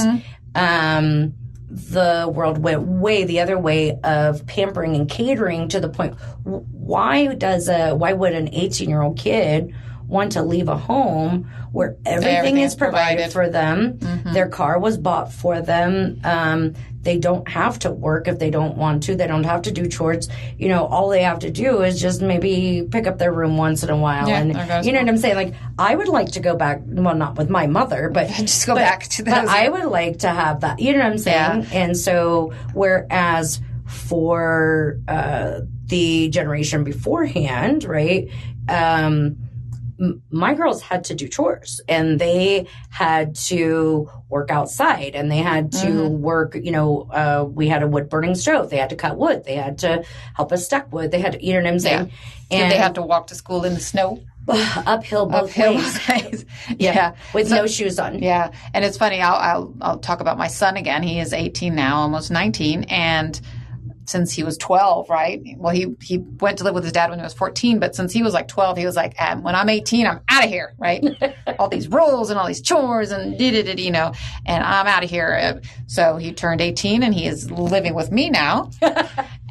Um, 0.56 1.34
the 1.70 2.32
world 2.32 2.60
went 2.60 2.84
way 2.84 3.24
the 3.24 3.40
other 3.40 3.58
way 3.58 3.98
of 4.04 4.46
pampering 4.46 4.96
and 4.96 5.10
catering 5.10 5.68
to 5.70 5.80
the 5.80 5.90
point. 5.90 6.16
Why 6.44 7.34
does 7.34 7.68
a 7.68 7.96
why 7.96 8.14
would 8.14 8.34
an 8.34 8.54
eighteen 8.54 8.90
year 8.90 9.02
old 9.02 9.18
kid 9.18 9.74
want 10.14 10.32
to 10.34 10.42
leave 10.44 10.70
a 10.70 10.78
home 10.78 11.50
where 11.74 11.98
everything, 12.06 12.36
Everything 12.38 12.58
is 12.60 12.76
provided, 12.76 13.32
provided. 13.34 14.00
Mm-hmm. 14.00 14.22
for 14.22 14.24
them. 14.24 14.34
Their 14.34 14.48
car 14.48 14.80
was 14.80 14.98
bought 14.98 15.34
for 15.34 15.60
them. 15.62 16.22
Um, 16.24 16.76
they 17.02 17.18
don't 17.18 17.46
have 17.50 17.80
to 17.80 17.92
work 17.92 18.30
if 18.30 18.40
they 18.40 18.50
don't 18.50 18.78
want 18.78 19.04
to. 19.04 19.16
They 19.16 19.28
don't 19.28 19.44
have 19.44 19.64
to 19.64 19.72
do 19.72 19.88
chores. 19.90 20.30
You 20.58 20.70
know, 20.70 20.86
all 20.86 21.10
they 21.10 21.24
have 21.24 21.40
to 21.40 21.52
do 21.52 21.82
is 21.82 22.00
just 22.00 22.22
maybe 22.22 22.88
pick 22.90 23.08
up 23.08 23.18
their 23.18 23.34
room 23.34 23.58
once 23.58 23.84
in 23.84 23.90
a 23.90 23.98
while. 23.98 24.30
Yeah, 24.30 24.40
and 24.40 24.52
or 24.52 24.66
go 24.66 24.82
to 24.82 24.86
you 24.88 24.94
know 24.94 25.00
what 25.02 25.10
I'm 25.10 25.18
saying? 25.18 25.36
Like, 25.36 25.54
I 25.78 25.96
would 25.96 26.08
like 26.08 26.32
to 26.34 26.40
go 26.40 26.56
back. 26.56 26.82
Well, 26.86 27.16
not 27.16 27.38
with 27.38 27.50
my 27.50 27.68
mother, 27.68 28.10
but 28.10 28.28
Just 28.38 28.66
go 28.66 28.76
but- 28.76 28.82
back 28.82 29.04
to 29.10 29.24
those- 29.24 29.50
I 29.50 29.68
would 29.68 29.86
like 29.86 30.20
to 30.20 30.30
have 30.30 30.62
that. 30.62 30.80
You 30.80 30.94
know 30.94 31.00
what 31.00 31.08
I'm 31.12 31.18
saying? 31.18 31.68
And 31.74 31.98
so, 31.98 32.54
whereas 32.74 33.60
for 33.86 35.00
uh, 35.08 35.62
the 35.88 36.30
generation 36.30 36.84
beforehand, 36.84 37.84
right? 37.84 38.30
Um, 38.70 39.38
my 40.32 40.54
girls 40.54 40.82
had 40.82 41.04
to 41.06 41.14
do 41.16 41.28
chores 41.28 41.82
and 41.88 42.20
they 42.20 42.68
had 42.90 43.36
to 43.36 44.10
work 44.30 44.50
outside 44.52 45.16
and 45.16 45.32
they 45.32 45.38
had 45.38 45.72
to 45.72 45.88
Mm-hmm. 45.88 46.22
work 46.22 46.56
you 46.56 46.72
know 46.72 47.08
uh, 47.12 47.44
we 47.60 47.68
had 47.68 47.84
a 47.84 47.88
wood 47.88 48.10
burning 48.10 48.36
stove 48.36 48.70
they 48.70 48.78
had 48.78 48.90
to 48.90 48.96
cut 48.96 49.18
wood 49.18 49.44
they 49.46 49.56
had 49.56 49.78
to 49.80 50.04
help 50.36 50.52
us 50.52 50.66
stack 50.66 50.92
wood 50.92 51.12
they 51.12 51.20
had 51.20 51.34
to 51.34 51.46
you 51.46 51.54
know 51.54 51.60
what 51.62 51.68
i'm 51.68 51.80
saying 51.80 52.12
Did 52.50 52.72
they 52.72 52.78
have 52.78 52.94
to 52.94 53.02
walk 53.02 53.28
to 53.28 53.36
school 53.36 53.64
in 53.66 53.74
the 53.76 53.80
snow? 53.80 54.24
uphill 54.48 55.26
both 55.28 55.50
Uphill. 55.58 55.76
ways 55.76 56.46
yeah. 56.78 57.16
with 57.34 57.48
So- 57.48 57.56
no 57.58 57.68
shoes 57.68 57.98
on 58.00 58.20
Yeah, 58.20 58.52
and 58.74 58.84
it's 58.86 58.98
funny. 58.98 59.22
I'll, 59.22 59.36
I'll 59.50 59.74
I'll 59.82 60.00
talk 60.00 60.20
about 60.20 60.38
my 60.38 60.48
son 60.48 60.76
again. 60.78 61.02
He 61.04 61.20
is 61.20 61.32
18 61.34 61.74
now, 61.76 61.98
almost 62.02 62.30
19, 62.30 62.84
and 62.90 63.40
since 64.06 64.32
he 64.32 64.44
was 64.44 64.58
12, 64.58 65.10
right? 65.10 65.42
Well, 65.58 65.74
he 65.74 65.96
he 66.02 66.18
went 66.18 66.58
to 66.60 66.64
live 66.64 66.74
with 66.74 66.84
his 66.84 66.94
dad 66.94 67.10
when 67.10 67.20
he 67.20 67.24
was 67.24 67.34
14, 67.34 67.80
but 67.80 67.96
since 67.96 68.12
he 68.14 68.24
was 68.24 68.34
like 68.34 68.48
12, 68.48 68.78
he 68.78 68.86
was 68.86 68.96
like, 68.96 69.16
um, 69.22 69.44
"When 69.44 69.56
I'm 69.56 69.70
18, 69.70 70.06
I'm 70.08 70.22
out 70.30 70.44
of 70.44 70.50
here," 70.50 70.74
right? 70.78 71.04
all 71.60 71.70
these 71.70 71.88
rules 71.88 72.30
and 72.30 72.40
all 72.40 72.48
these 72.48 72.62
chores 72.62 73.12
and 73.12 73.38
did 73.38 73.54
it, 73.68 73.80
you 73.80 73.92
know, 73.92 74.14
and 74.46 74.64
I'm 74.64 74.88
out 74.88 75.04
of 75.04 75.10
here. 75.10 75.62
So 75.88 76.18
he 76.18 76.32
turned 76.34 76.62
18, 76.62 77.04
and 77.04 77.14
he 77.14 77.26
is 77.26 77.50
living 77.52 77.94
with 77.96 78.12
me 78.12 78.30
now. 78.30 78.70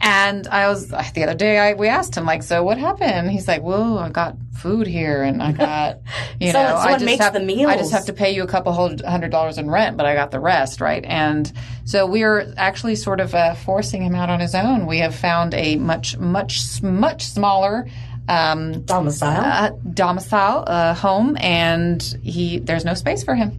And 0.04 0.48
I 0.48 0.66
was 0.68 0.88
the 0.88 1.22
other 1.22 1.34
day. 1.34 1.60
I 1.60 1.74
we 1.74 1.86
asked 1.86 2.16
him 2.16 2.24
like, 2.24 2.42
so 2.42 2.64
what 2.64 2.76
happened? 2.76 3.30
He's 3.30 3.46
like, 3.46 3.62
well, 3.62 3.98
I 3.98 4.08
got 4.08 4.36
food 4.52 4.88
here, 4.88 5.22
and 5.22 5.40
I 5.40 5.52
got, 5.52 6.00
you 6.40 6.50
So- 6.50 6.60
know, 6.60 6.74
I 6.76 6.98
just 6.98 7.20
have 7.22 7.32
the 7.34 7.38
meals. 7.40 7.70
I 7.70 7.76
just 7.76 7.92
have 7.92 8.06
to 8.06 8.12
pay 8.12 8.34
you 8.34 8.42
a 8.42 8.48
couple 8.48 8.72
hundred 8.72 9.30
dollars 9.30 9.58
in 9.58 9.70
rent, 9.70 9.96
but 9.96 10.04
I 10.04 10.14
got 10.16 10.32
the 10.32 10.40
rest, 10.40 10.80
right? 10.80 11.04
And 11.04 11.52
so 11.84 12.04
we 12.06 12.24
are 12.24 12.52
actually 12.56 12.96
sort 12.96 13.20
of 13.20 13.32
uh, 13.32 13.54
forcing 13.54 14.02
him 14.02 14.16
out 14.16 14.28
on 14.28 14.40
his 14.42 14.54
own. 14.54 14.86
We 14.86 14.98
have 14.98 15.14
found 15.14 15.54
a 15.54 15.76
much, 15.76 16.18
much, 16.18 16.82
much 16.82 17.24
smaller. 17.26 17.88
Um, 18.28 18.82
domicile 18.82 19.40
uh, 19.44 19.70
domicile 19.94 20.64
uh, 20.66 20.94
home, 20.94 21.36
and 21.40 22.00
he 22.22 22.58
there's 22.60 22.84
no 22.84 22.94
space 22.94 23.24
for 23.24 23.34
him. 23.34 23.58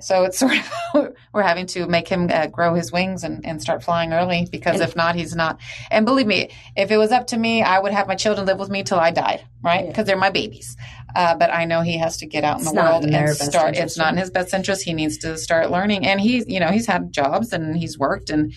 So 0.00 0.24
it's 0.24 0.38
sort 0.42 0.52
of 0.94 1.14
we're 1.32 1.42
having 1.42 1.66
to 1.68 1.86
make 1.86 2.08
him 2.08 2.28
uh, 2.30 2.48
grow 2.48 2.74
his 2.74 2.90
wings 2.90 3.22
and, 3.22 3.46
and 3.46 3.62
start 3.62 3.84
flying 3.84 4.12
early 4.12 4.48
because 4.50 4.80
if 4.80 4.96
not, 4.96 5.14
he's 5.14 5.34
not. 5.36 5.60
And 5.92 6.04
believe 6.04 6.26
me, 6.26 6.50
if 6.76 6.90
it 6.90 6.96
was 6.96 7.12
up 7.12 7.28
to 7.28 7.36
me, 7.36 7.62
I 7.62 7.78
would 7.78 7.92
have 7.92 8.08
my 8.08 8.16
children 8.16 8.46
live 8.46 8.58
with 8.58 8.68
me 8.68 8.82
till 8.82 8.98
I 8.98 9.12
died, 9.12 9.44
right? 9.62 9.86
Because 9.86 10.06
they're 10.06 10.16
my 10.16 10.30
babies. 10.30 10.76
Uh, 11.14 11.36
but 11.36 11.52
I 11.52 11.66
know 11.66 11.82
he 11.82 11.98
has 11.98 12.16
to 12.18 12.26
get 12.26 12.42
out 12.42 12.56
in 12.56 12.62
It's 12.62 12.72
the 12.72 12.80
world 12.80 13.04
in 13.04 13.14
and 13.14 13.36
start. 13.36 13.68
interest, 13.76 13.80
It's 13.80 13.98
not 13.98 14.12
in 14.12 14.18
his 14.18 14.30
best 14.30 14.52
interest. 14.54 14.82
He 14.82 14.92
needs 14.92 15.18
to 15.18 15.38
start 15.38 15.70
learning, 15.70 16.04
and 16.04 16.20
he's 16.20 16.48
you 16.48 16.58
know 16.58 16.68
he's 16.68 16.86
had 16.86 17.12
jobs 17.12 17.52
and 17.52 17.76
he's 17.76 17.96
worked 17.96 18.28
and. 18.28 18.52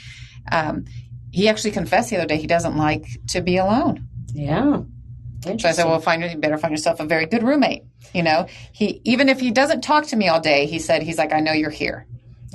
Um, 0.52 0.86
he 1.38 1.44
actually 1.50 1.72
confessed 1.80 2.10
the 2.10 2.18
other 2.18 2.26
day 2.34 2.38
he 2.46 2.48
doesn't 2.56 2.78
like 2.88 3.06
to 3.34 3.40
be 3.50 3.56
alone. 3.66 3.96
yeah 4.34 4.80
So 5.62 5.68
I 5.70 5.74
said, 5.78 5.86
"Well, 5.90 6.00
find 6.10 6.20
you 6.24 6.38
better 6.46 6.58
find 6.58 6.72
yourself 6.72 7.00
a 7.00 7.06
very 7.16 7.28
good 7.34 7.44
roommate." 7.50 7.84
You 8.18 8.24
know, 8.30 8.40
he 8.80 8.88
even 9.14 9.26
if 9.34 9.40
he 9.46 9.52
doesn't 9.62 9.82
talk 9.92 10.04
to 10.12 10.16
me 10.22 10.26
all 10.32 10.42
day, 10.54 10.62
he 10.74 10.80
said 10.88 10.98
he's 11.04 11.20
like, 11.24 11.32
"I 11.38 11.42
know 11.46 11.54
you're 11.62 11.78
here," 11.84 11.98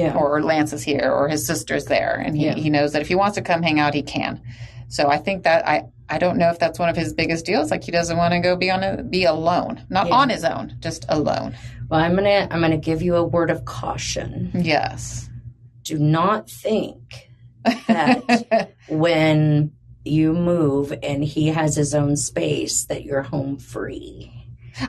yeah 0.02 0.14
or 0.20 0.42
Lance 0.50 0.72
is 0.78 0.82
here, 0.92 1.08
or 1.16 1.28
his 1.34 1.42
sister's 1.50 1.84
there, 1.94 2.14
and 2.24 2.32
he, 2.36 2.44
Yeah. 2.46 2.54
he 2.64 2.68
knows 2.76 2.90
that 2.92 3.02
if 3.04 3.08
he 3.12 3.14
wants 3.22 3.34
to 3.38 3.42
come 3.50 3.62
hang 3.68 3.78
out, 3.82 3.92
he 4.00 4.02
can. 4.16 4.32
So 4.96 5.02
I 5.16 5.18
think 5.26 5.38
that 5.48 5.60
I 5.74 5.76
I 6.14 6.18
don't 6.22 6.38
know 6.40 6.50
if 6.54 6.58
that's 6.62 6.78
one 6.84 6.88
of 6.92 6.96
his 7.02 7.12
biggest 7.20 7.42
deals. 7.50 7.70
Like 7.70 7.84
he 7.88 7.92
doesn't 7.98 8.16
want 8.22 8.32
to 8.34 8.40
go 8.40 8.56
be 8.56 8.70
on 8.76 8.82
a, 8.82 8.92
be 9.16 9.22
alone, 9.36 9.72
not 9.96 10.06
Yeah. 10.08 10.14
on 10.20 10.28
his 10.34 10.42
own, 10.54 10.66
just 10.86 11.02
alone. 11.08 11.50
well 11.90 12.00
i'm 12.04 12.14
gonna 12.18 12.42
i'm 12.52 12.60
gonna 12.64 12.84
give 12.90 13.00
you 13.06 13.14
a 13.16 13.24
word 13.36 13.50
of 13.54 13.58
caution 13.78 14.30
Yes. 14.74 15.28
do 15.90 15.96
not 15.98 16.40
think 16.64 17.29
that 17.64 18.72
when 18.88 19.72
you 20.04 20.32
move 20.32 20.92
and 21.02 21.22
he 21.24 21.48
has 21.48 21.76
his 21.76 21.94
own 21.94 22.16
space 22.16 22.84
that 22.86 23.04
you're 23.04 23.22
home 23.22 23.56
free 23.58 24.32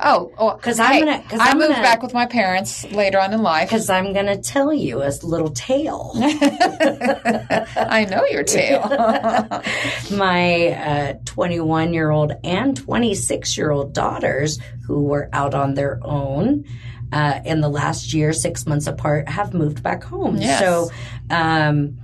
Oh, 0.01 0.31
oh 0.37 0.51
'Cause 0.61 0.79
I'm 0.79 0.99
gonna- 1.03 1.21
'cause 1.27 1.39
I 1.41 1.49
I'm 1.49 1.57
moved 1.57 1.71
gonna- 1.71 1.81
back 1.83 2.01
with 2.01 2.13
my 2.13 2.25
parents 2.25 2.89
later 2.93 3.19
on 3.19 3.33
in 3.33 3.41
life. 3.41 3.67
because 3.67 3.89
i'm 3.89 4.13
gonna 4.13 4.37
tell 4.37 4.71
you 4.73 5.01
a 5.03 5.11
little 5.23 5.49
tale 5.49 6.11
I 6.15 8.07
know 8.09 8.23
your 8.27 8.43
tale. 8.43 8.87
my 10.11 11.17
21 11.25 11.93
year 11.93 12.09
old 12.09 12.31
and 12.43 12.77
26 12.77 13.57
year 13.57 13.71
old 13.71 13.93
daughters 13.93 14.59
who 14.85 15.03
were 15.03 15.29
out 15.33 15.53
on 15.53 15.73
their 15.73 15.99
own 16.03 16.65
uh, 17.13 17.41
in 17.43 17.59
the 17.59 17.67
last 17.67 18.13
year, 18.13 18.31
six 18.31 18.65
months 18.65 18.87
apart, 18.87 19.27
have 19.27 19.53
moved 19.53 19.83
back 19.83 20.01
home. 20.01 20.37
Yes. 20.37 20.59
So, 20.61 20.89
um, 21.29 21.97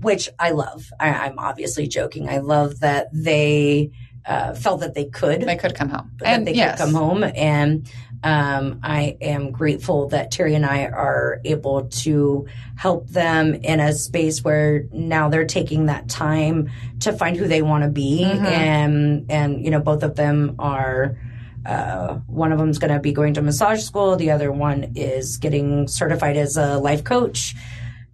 which 0.00 0.28
I 0.38 0.50
love. 0.50 0.92
I, 0.98 1.08
I'm 1.08 1.38
obviously 1.38 1.86
joking. 1.86 2.28
I 2.28 2.38
love 2.38 2.80
that 2.80 3.08
they 3.12 3.90
uh, 4.26 4.54
felt 4.54 4.80
that 4.80 4.94
they 4.94 5.06
could 5.06 5.42
they 5.42 5.56
could 5.56 5.74
come 5.74 5.88
home, 5.88 6.10
that 6.18 6.28
and 6.28 6.46
they 6.46 6.54
yes, 6.54 6.78
could 6.78 6.84
come 6.84 6.94
home. 6.94 7.24
And 7.24 7.90
um, 8.22 8.80
I 8.82 9.16
am 9.20 9.50
grateful 9.50 10.08
that 10.08 10.30
Terry 10.30 10.54
and 10.54 10.66
I 10.66 10.86
are 10.86 11.40
able 11.44 11.86
to 11.88 12.46
help 12.76 13.08
them 13.08 13.54
in 13.54 13.80
a 13.80 13.94
space 13.94 14.44
where 14.44 14.86
now 14.92 15.30
they're 15.30 15.46
taking 15.46 15.86
that 15.86 16.08
time 16.08 16.70
to 17.00 17.12
find 17.14 17.36
who 17.36 17.48
they 17.48 17.62
want 17.62 17.84
to 17.84 17.88
be. 17.88 18.22
Mm-hmm. 18.22 18.44
And, 18.44 19.30
and, 19.30 19.64
you 19.64 19.70
know, 19.70 19.80
both 19.80 20.02
of 20.02 20.16
them 20.16 20.56
are, 20.58 21.16
uh, 21.64 22.16
one 22.26 22.52
of 22.52 22.58
them's 22.58 22.78
going 22.78 22.92
to 22.92 23.00
be 23.00 23.12
going 23.12 23.34
to 23.34 23.42
massage 23.42 23.82
school. 23.82 24.16
The 24.16 24.32
other 24.32 24.52
one 24.52 24.92
is 24.96 25.38
getting 25.38 25.88
certified 25.88 26.36
as 26.36 26.58
a 26.58 26.78
life 26.78 27.04
coach. 27.04 27.54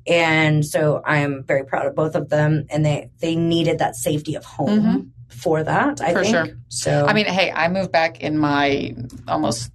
And 0.07 0.65
so 0.65 1.03
I'm 1.05 1.43
very 1.45 1.65
proud 1.65 1.87
of 1.87 1.95
both 1.95 2.15
of 2.15 2.29
them. 2.29 2.67
And 2.71 2.85
they, 2.87 3.11
they 3.21 3.35
needed 3.37 3.79
that 3.81 3.97
safety 3.97 4.35
of 4.37 4.45
home 4.45 5.13
for 5.29 5.63
that, 5.65 6.01
I 6.01 6.13
Mm-hmm. 6.13 6.17
For 6.17 6.23
think. 6.25 6.35
sure. 6.47 6.59
So, 6.69 7.07
I 7.07 7.13
mean, 7.13 7.27
hey, 7.27 7.51
I 7.53 7.69
moved 7.69 7.93
back 7.93 8.21
in 8.21 8.39
my 8.39 8.95
almost, 9.29 9.71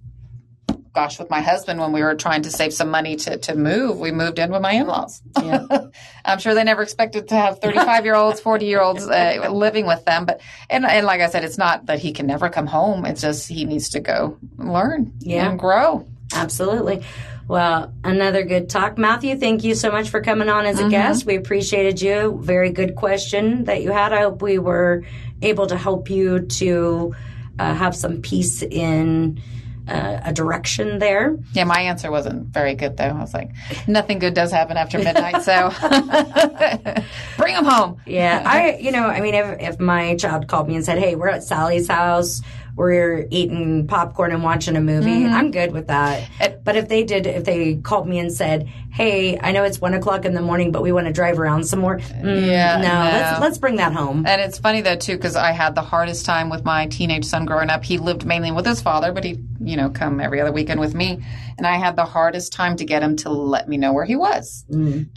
gosh, 0.94 1.18
with 1.18 1.30
my 1.30 1.40
husband 1.40 1.80
when 1.80 1.92
we 1.92 2.02
were 2.02 2.14
trying 2.14 2.42
to 2.42 2.50
save 2.50 2.72
some 2.72 2.90
money 2.90 3.16
to, 3.16 3.36
to 3.38 3.54
move. 3.54 3.98
We 3.98 4.10
moved 4.10 4.38
in 4.38 4.50
with 4.50 4.60
my 4.62 4.72
in 4.72 4.86
laws. 4.86 5.22
Yeah. 5.42 5.66
I'm 6.24 6.38
sure 6.38 6.54
they 6.54 6.64
never 6.64 6.82
expected 6.82 7.28
to 7.28 7.34
have 7.34 7.60
35 7.60 8.04
year 8.04 8.14
olds, 8.14 8.40
40 8.40 8.66
year 8.66 8.80
olds 8.80 9.06
uh, 9.06 9.48
living 9.50 9.86
with 9.86 10.04
them. 10.04 10.24
But, 10.26 10.40
and, 10.68 10.84
and 10.84 11.06
like 11.06 11.20
I 11.20 11.28
said, 11.28 11.44
it's 11.44 11.58
not 11.58 11.86
that 11.86 11.98
he 11.98 12.12
can 12.12 12.26
never 12.26 12.48
come 12.48 12.66
home. 12.66 13.04
It's 13.06 13.20
just 13.20 13.48
he 13.48 13.64
needs 13.64 13.90
to 13.90 14.00
go 14.00 14.38
learn 14.56 15.12
Yeah. 15.20 15.48
and 15.50 15.58
grow. 15.58 16.06
Absolutely. 16.34 17.02
Well, 17.48 17.92
another 18.04 18.44
good 18.44 18.70
talk. 18.70 18.98
Matthew, 18.98 19.36
thank 19.36 19.64
you 19.64 19.74
so 19.74 19.90
much 19.90 20.08
for 20.08 20.22
coming 20.22 20.48
on 20.48 20.64
as 20.64 20.78
a 20.78 20.88
guest. 20.88 21.26
We 21.26 21.36
appreciated 21.36 22.00
you. 22.00 22.38
Very 22.42 22.70
good 22.70 22.94
question 22.94 23.64
that 23.64 23.82
you 23.82 23.92
had. 23.92 24.12
I 24.12 24.22
hope 24.22 24.40
we 24.42 24.58
were 24.58 25.04
able 25.42 25.66
to 25.66 25.76
help 25.76 26.08
you 26.08 26.40
to 26.40 27.14
uh, 27.58 27.74
have 27.74 27.94
some 27.94 28.22
peace 28.22 28.62
in 28.62 29.40
uh, 29.88 30.20
a 30.24 30.32
direction 30.32 30.98
there. 30.98 31.36
Yeah, 31.52 31.64
my 31.64 31.80
answer 31.80 32.10
wasn't 32.10 32.46
very 32.48 32.74
good 32.74 32.96
though. 32.96 33.04
I 33.04 33.20
was 33.20 33.34
like, 33.34 33.50
nothing 33.88 34.18
good 34.18 34.34
does 34.34 34.52
happen 34.52 34.76
after 34.76 34.98
midnight, 34.98 35.42
so 35.42 35.70
bring 37.36 37.54
them 37.54 37.64
home. 37.64 38.00
Yeah, 38.06 38.42
I, 38.46 38.76
you 38.76 38.92
know, 38.92 39.06
I 39.06 39.20
mean, 39.20 39.34
if, 39.34 39.60
if 39.60 39.80
my 39.80 40.16
child 40.16 40.46
called 40.46 40.68
me 40.68 40.76
and 40.76 40.84
said, 40.84 40.98
"Hey, 40.98 41.16
we're 41.16 41.28
at 41.28 41.42
Sally's 41.42 41.88
house, 41.88 42.42
we're 42.76 43.26
eating 43.30 43.86
popcorn 43.86 44.32
and 44.32 44.42
watching 44.42 44.76
a 44.76 44.80
movie," 44.80 45.26
I'm 45.26 45.50
good 45.50 45.72
with 45.72 45.88
that. 45.88 46.28
but 46.64 46.76
if 46.76 46.88
they 46.88 47.02
did, 47.04 47.26
if 47.26 47.44
they 47.44 47.76
called 47.76 48.06
me 48.08 48.18
and 48.18 48.32
said, 48.32 48.68
"Hey, 48.92 49.38
I 49.40 49.52
know 49.52 49.64
it's 49.64 49.80
one 49.80 49.94
o'clock 49.94 50.24
in 50.24 50.34
the 50.34 50.40
morning, 50.42 50.70
but 50.72 50.82
we 50.82 50.92
want 50.92 51.06
to 51.06 51.12
drive 51.12 51.38
around 51.38 51.64
some 51.64 51.80
more," 51.80 51.98
mm, 51.98 52.46
Yeah, 52.46 52.76
no, 52.76 52.88
no. 52.88 53.10
let's 53.10 53.40
let's 53.40 53.58
bring 53.58 53.76
that 53.76 53.92
home. 53.92 54.24
And 54.26 54.40
it's 54.40 54.58
funny 54.58 54.80
though 54.80 54.96
too, 54.96 55.16
because 55.16 55.36
I 55.36 55.52
had 55.52 55.74
the 55.74 55.82
hardest 55.82 56.24
time 56.24 56.50
with 56.50 56.64
my 56.64 56.86
teenage 56.86 57.24
son 57.24 57.44
growing 57.46 57.70
up. 57.70 57.84
He 57.84 57.98
lived 57.98 58.24
mainly 58.24 58.50
with 58.52 58.64
his 58.66 58.80
father, 58.80 59.12
but 59.12 59.24
he, 59.24 59.38
you 59.60 59.76
know, 59.76 59.90
come 59.90 60.20
every 60.20 60.40
other 60.40 60.52
weekend 60.52 60.80
with 60.80 60.94
me. 60.94 61.22
And 61.58 61.66
I 61.66 61.76
had 61.76 61.96
the 61.96 62.04
hardest 62.06 62.52
time 62.52 62.76
to 62.76 62.84
get 62.84 63.02
him 63.02 63.16
to 63.16 63.28
let 63.30 63.68
me 63.68 63.76
know 63.76 63.92
where 63.92 64.04
he 64.06 64.16
was. 64.16 64.64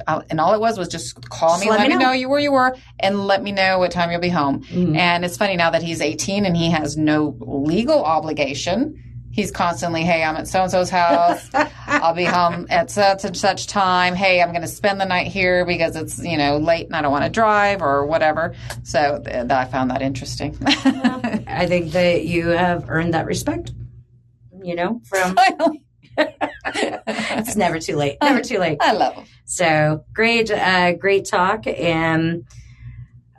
Uh, 0.05 0.21
and 0.29 0.39
all 0.39 0.53
it 0.53 0.59
was 0.59 0.77
was 0.77 0.89
just 0.89 1.29
call 1.29 1.57
me, 1.59 1.65
Mm. 1.65 1.69
Just 1.69 1.69
let 1.69 1.79
let, 1.79 1.87
me 1.89 1.95
me 1.95 2.03
know. 2.03 2.09
know. 2.09 2.13
you 2.13 2.29
where 2.29 2.39
you 2.39 2.51
were, 2.51 2.75
and 2.99 3.25
let 3.25 3.41
me 3.41 3.51
know 3.51 3.79
what 3.79 3.91
time 3.91 4.11
you'll 4.11 4.19
be 4.21 4.29
home. 4.29 4.61
Mm-hmm. 4.63 4.95
And 4.95 5.23
it's 5.25 5.37
funny 5.37 5.55
now 5.55 5.69
that 5.71 5.81
he's 5.81 6.01
18 6.01 6.45
and 6.45 6.55
he 6.55 6.69
has 6.71 6.97
no 6.97 7.35
legal 7.45 8.03
obligation. 8.03 9.01
He's 9.31 9.51
constantly, 9.51 10.03
hey, 10.03 10.23
I'm 10.23 10.37
at 10.37 10.47
so 10.47 10.61
and 10.61 10.71
so's 10.71 10.89
house. 10.89 11.49
I'll 11.87 12.13
be 12.13 12.23
home 12.23 12.67
at 12.69 12.89
such 12.89 13.25
and 13.25 13.35
such 13.35 13.67
time. 13.67 14.15
Hey, 14.15 14.41
I'm 14.41 14.51
going 14.51 14.61
to 14.61 14.67
spend 14.67 15.01
the 15.01 15.05
night 15.05 15.27
here 15.27 15.65
because 15.65 15.97
it's 15.97 16.23
you 16.23 16.37
know 16.37 16.57
late 16.57 16.85
and 16.85 16.95
I 16.95 17.01
don't 17.01 17.11
want 17.11 17.25
to 17.25 17.29
drive 17.29 17.81
or 17.81 18.05
whatever. 18.05 18.55
So 18.83 19.21
th- 19.25 19.51
I 19.51 19.65
found 19.65 19.91
that 19.91 20.01
interesting. 20.01 20.57
I 20.65 21.65
think 21.67 21.91
that 21.91 22.23
you 22.25 22.47
have 22.47 22.85
earned 22.89 23.13
that 23.13 23.25
respect. 23.25 23.73
you 24.63 24.73
know, 24.75 25.01
from 25.03 25.35
it's 26.17 27.55
never 27.57 27.79
too 27.79 27.97
late. 27.97 28.17
Never 28.21 28.41
too 28.41 28.57
late. 28.59 28.77
I 28.79 28.93
love 28.93 29.15
them. 29.15 29.25
So 29.43 30.05
great, 30.13 30.49
uh, 30.49 30.93
great 30.93 31.25
talk, 31.25 31.67
and 31.67 32.45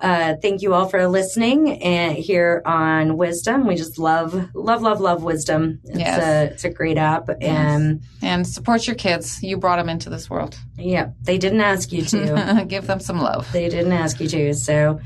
uh, 0.01 0.35
thank 0.43 0.63
you 0.63 0.75
all 0.75 0.89
for 0.89 1.07
listening. 1.09 1.83
And 1.83 2.17
here 2.17 2.63
on 2.67 3.17
Wisdom, 3.17 3.67
we 3.67 3.77
just 3.77 3.99
love, 3.99 4.51
love, 4.55 4.83
love, 4.83 5.01
love 5.01 5.23
Wisdom. 5.23 5.81
It's 5.85 5.99
Yes. 5.99 6.23
a 6.23 6.53
it's 6.53 6.65
a 6.65 6.71
great 6.71 6.99
app, 6.99 7.29
and 7.41 8.03
And 8.23 8.47
support 8.47 8.87
your 8.87 8.97
kids. 8.97 9.43
You 9.43 9.57
brought 9.57 9.77
them 9.77 9.89
into 9.89 10.11
this 10.11 10.29
world. 10.29 10.59
yeah, 10.77 11.11
they 11.23 11.39
didn't 11.39 11.61
ask 11.63 11.93
you 11.93 12.03
to. 12.05 12.65
Give 12.69 12.87
them 12.87 13.01
some 13.01 13.19
love. 13.21 13.51
they 13.53 13.69
didn't 13.69 13.93
ask 13.93 14.21
you 14.21 14.29
to. 14.29 14.55
So 14.55 15.01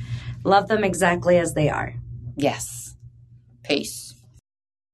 love 0.44 0.68
them 0.68 0.82
exactly 0.84 1.38
as 1.38 1.54
they 1.54 1.68
are. 1.68 1.94
Yes. 2.36 2.96
Peace. 3.62 4.09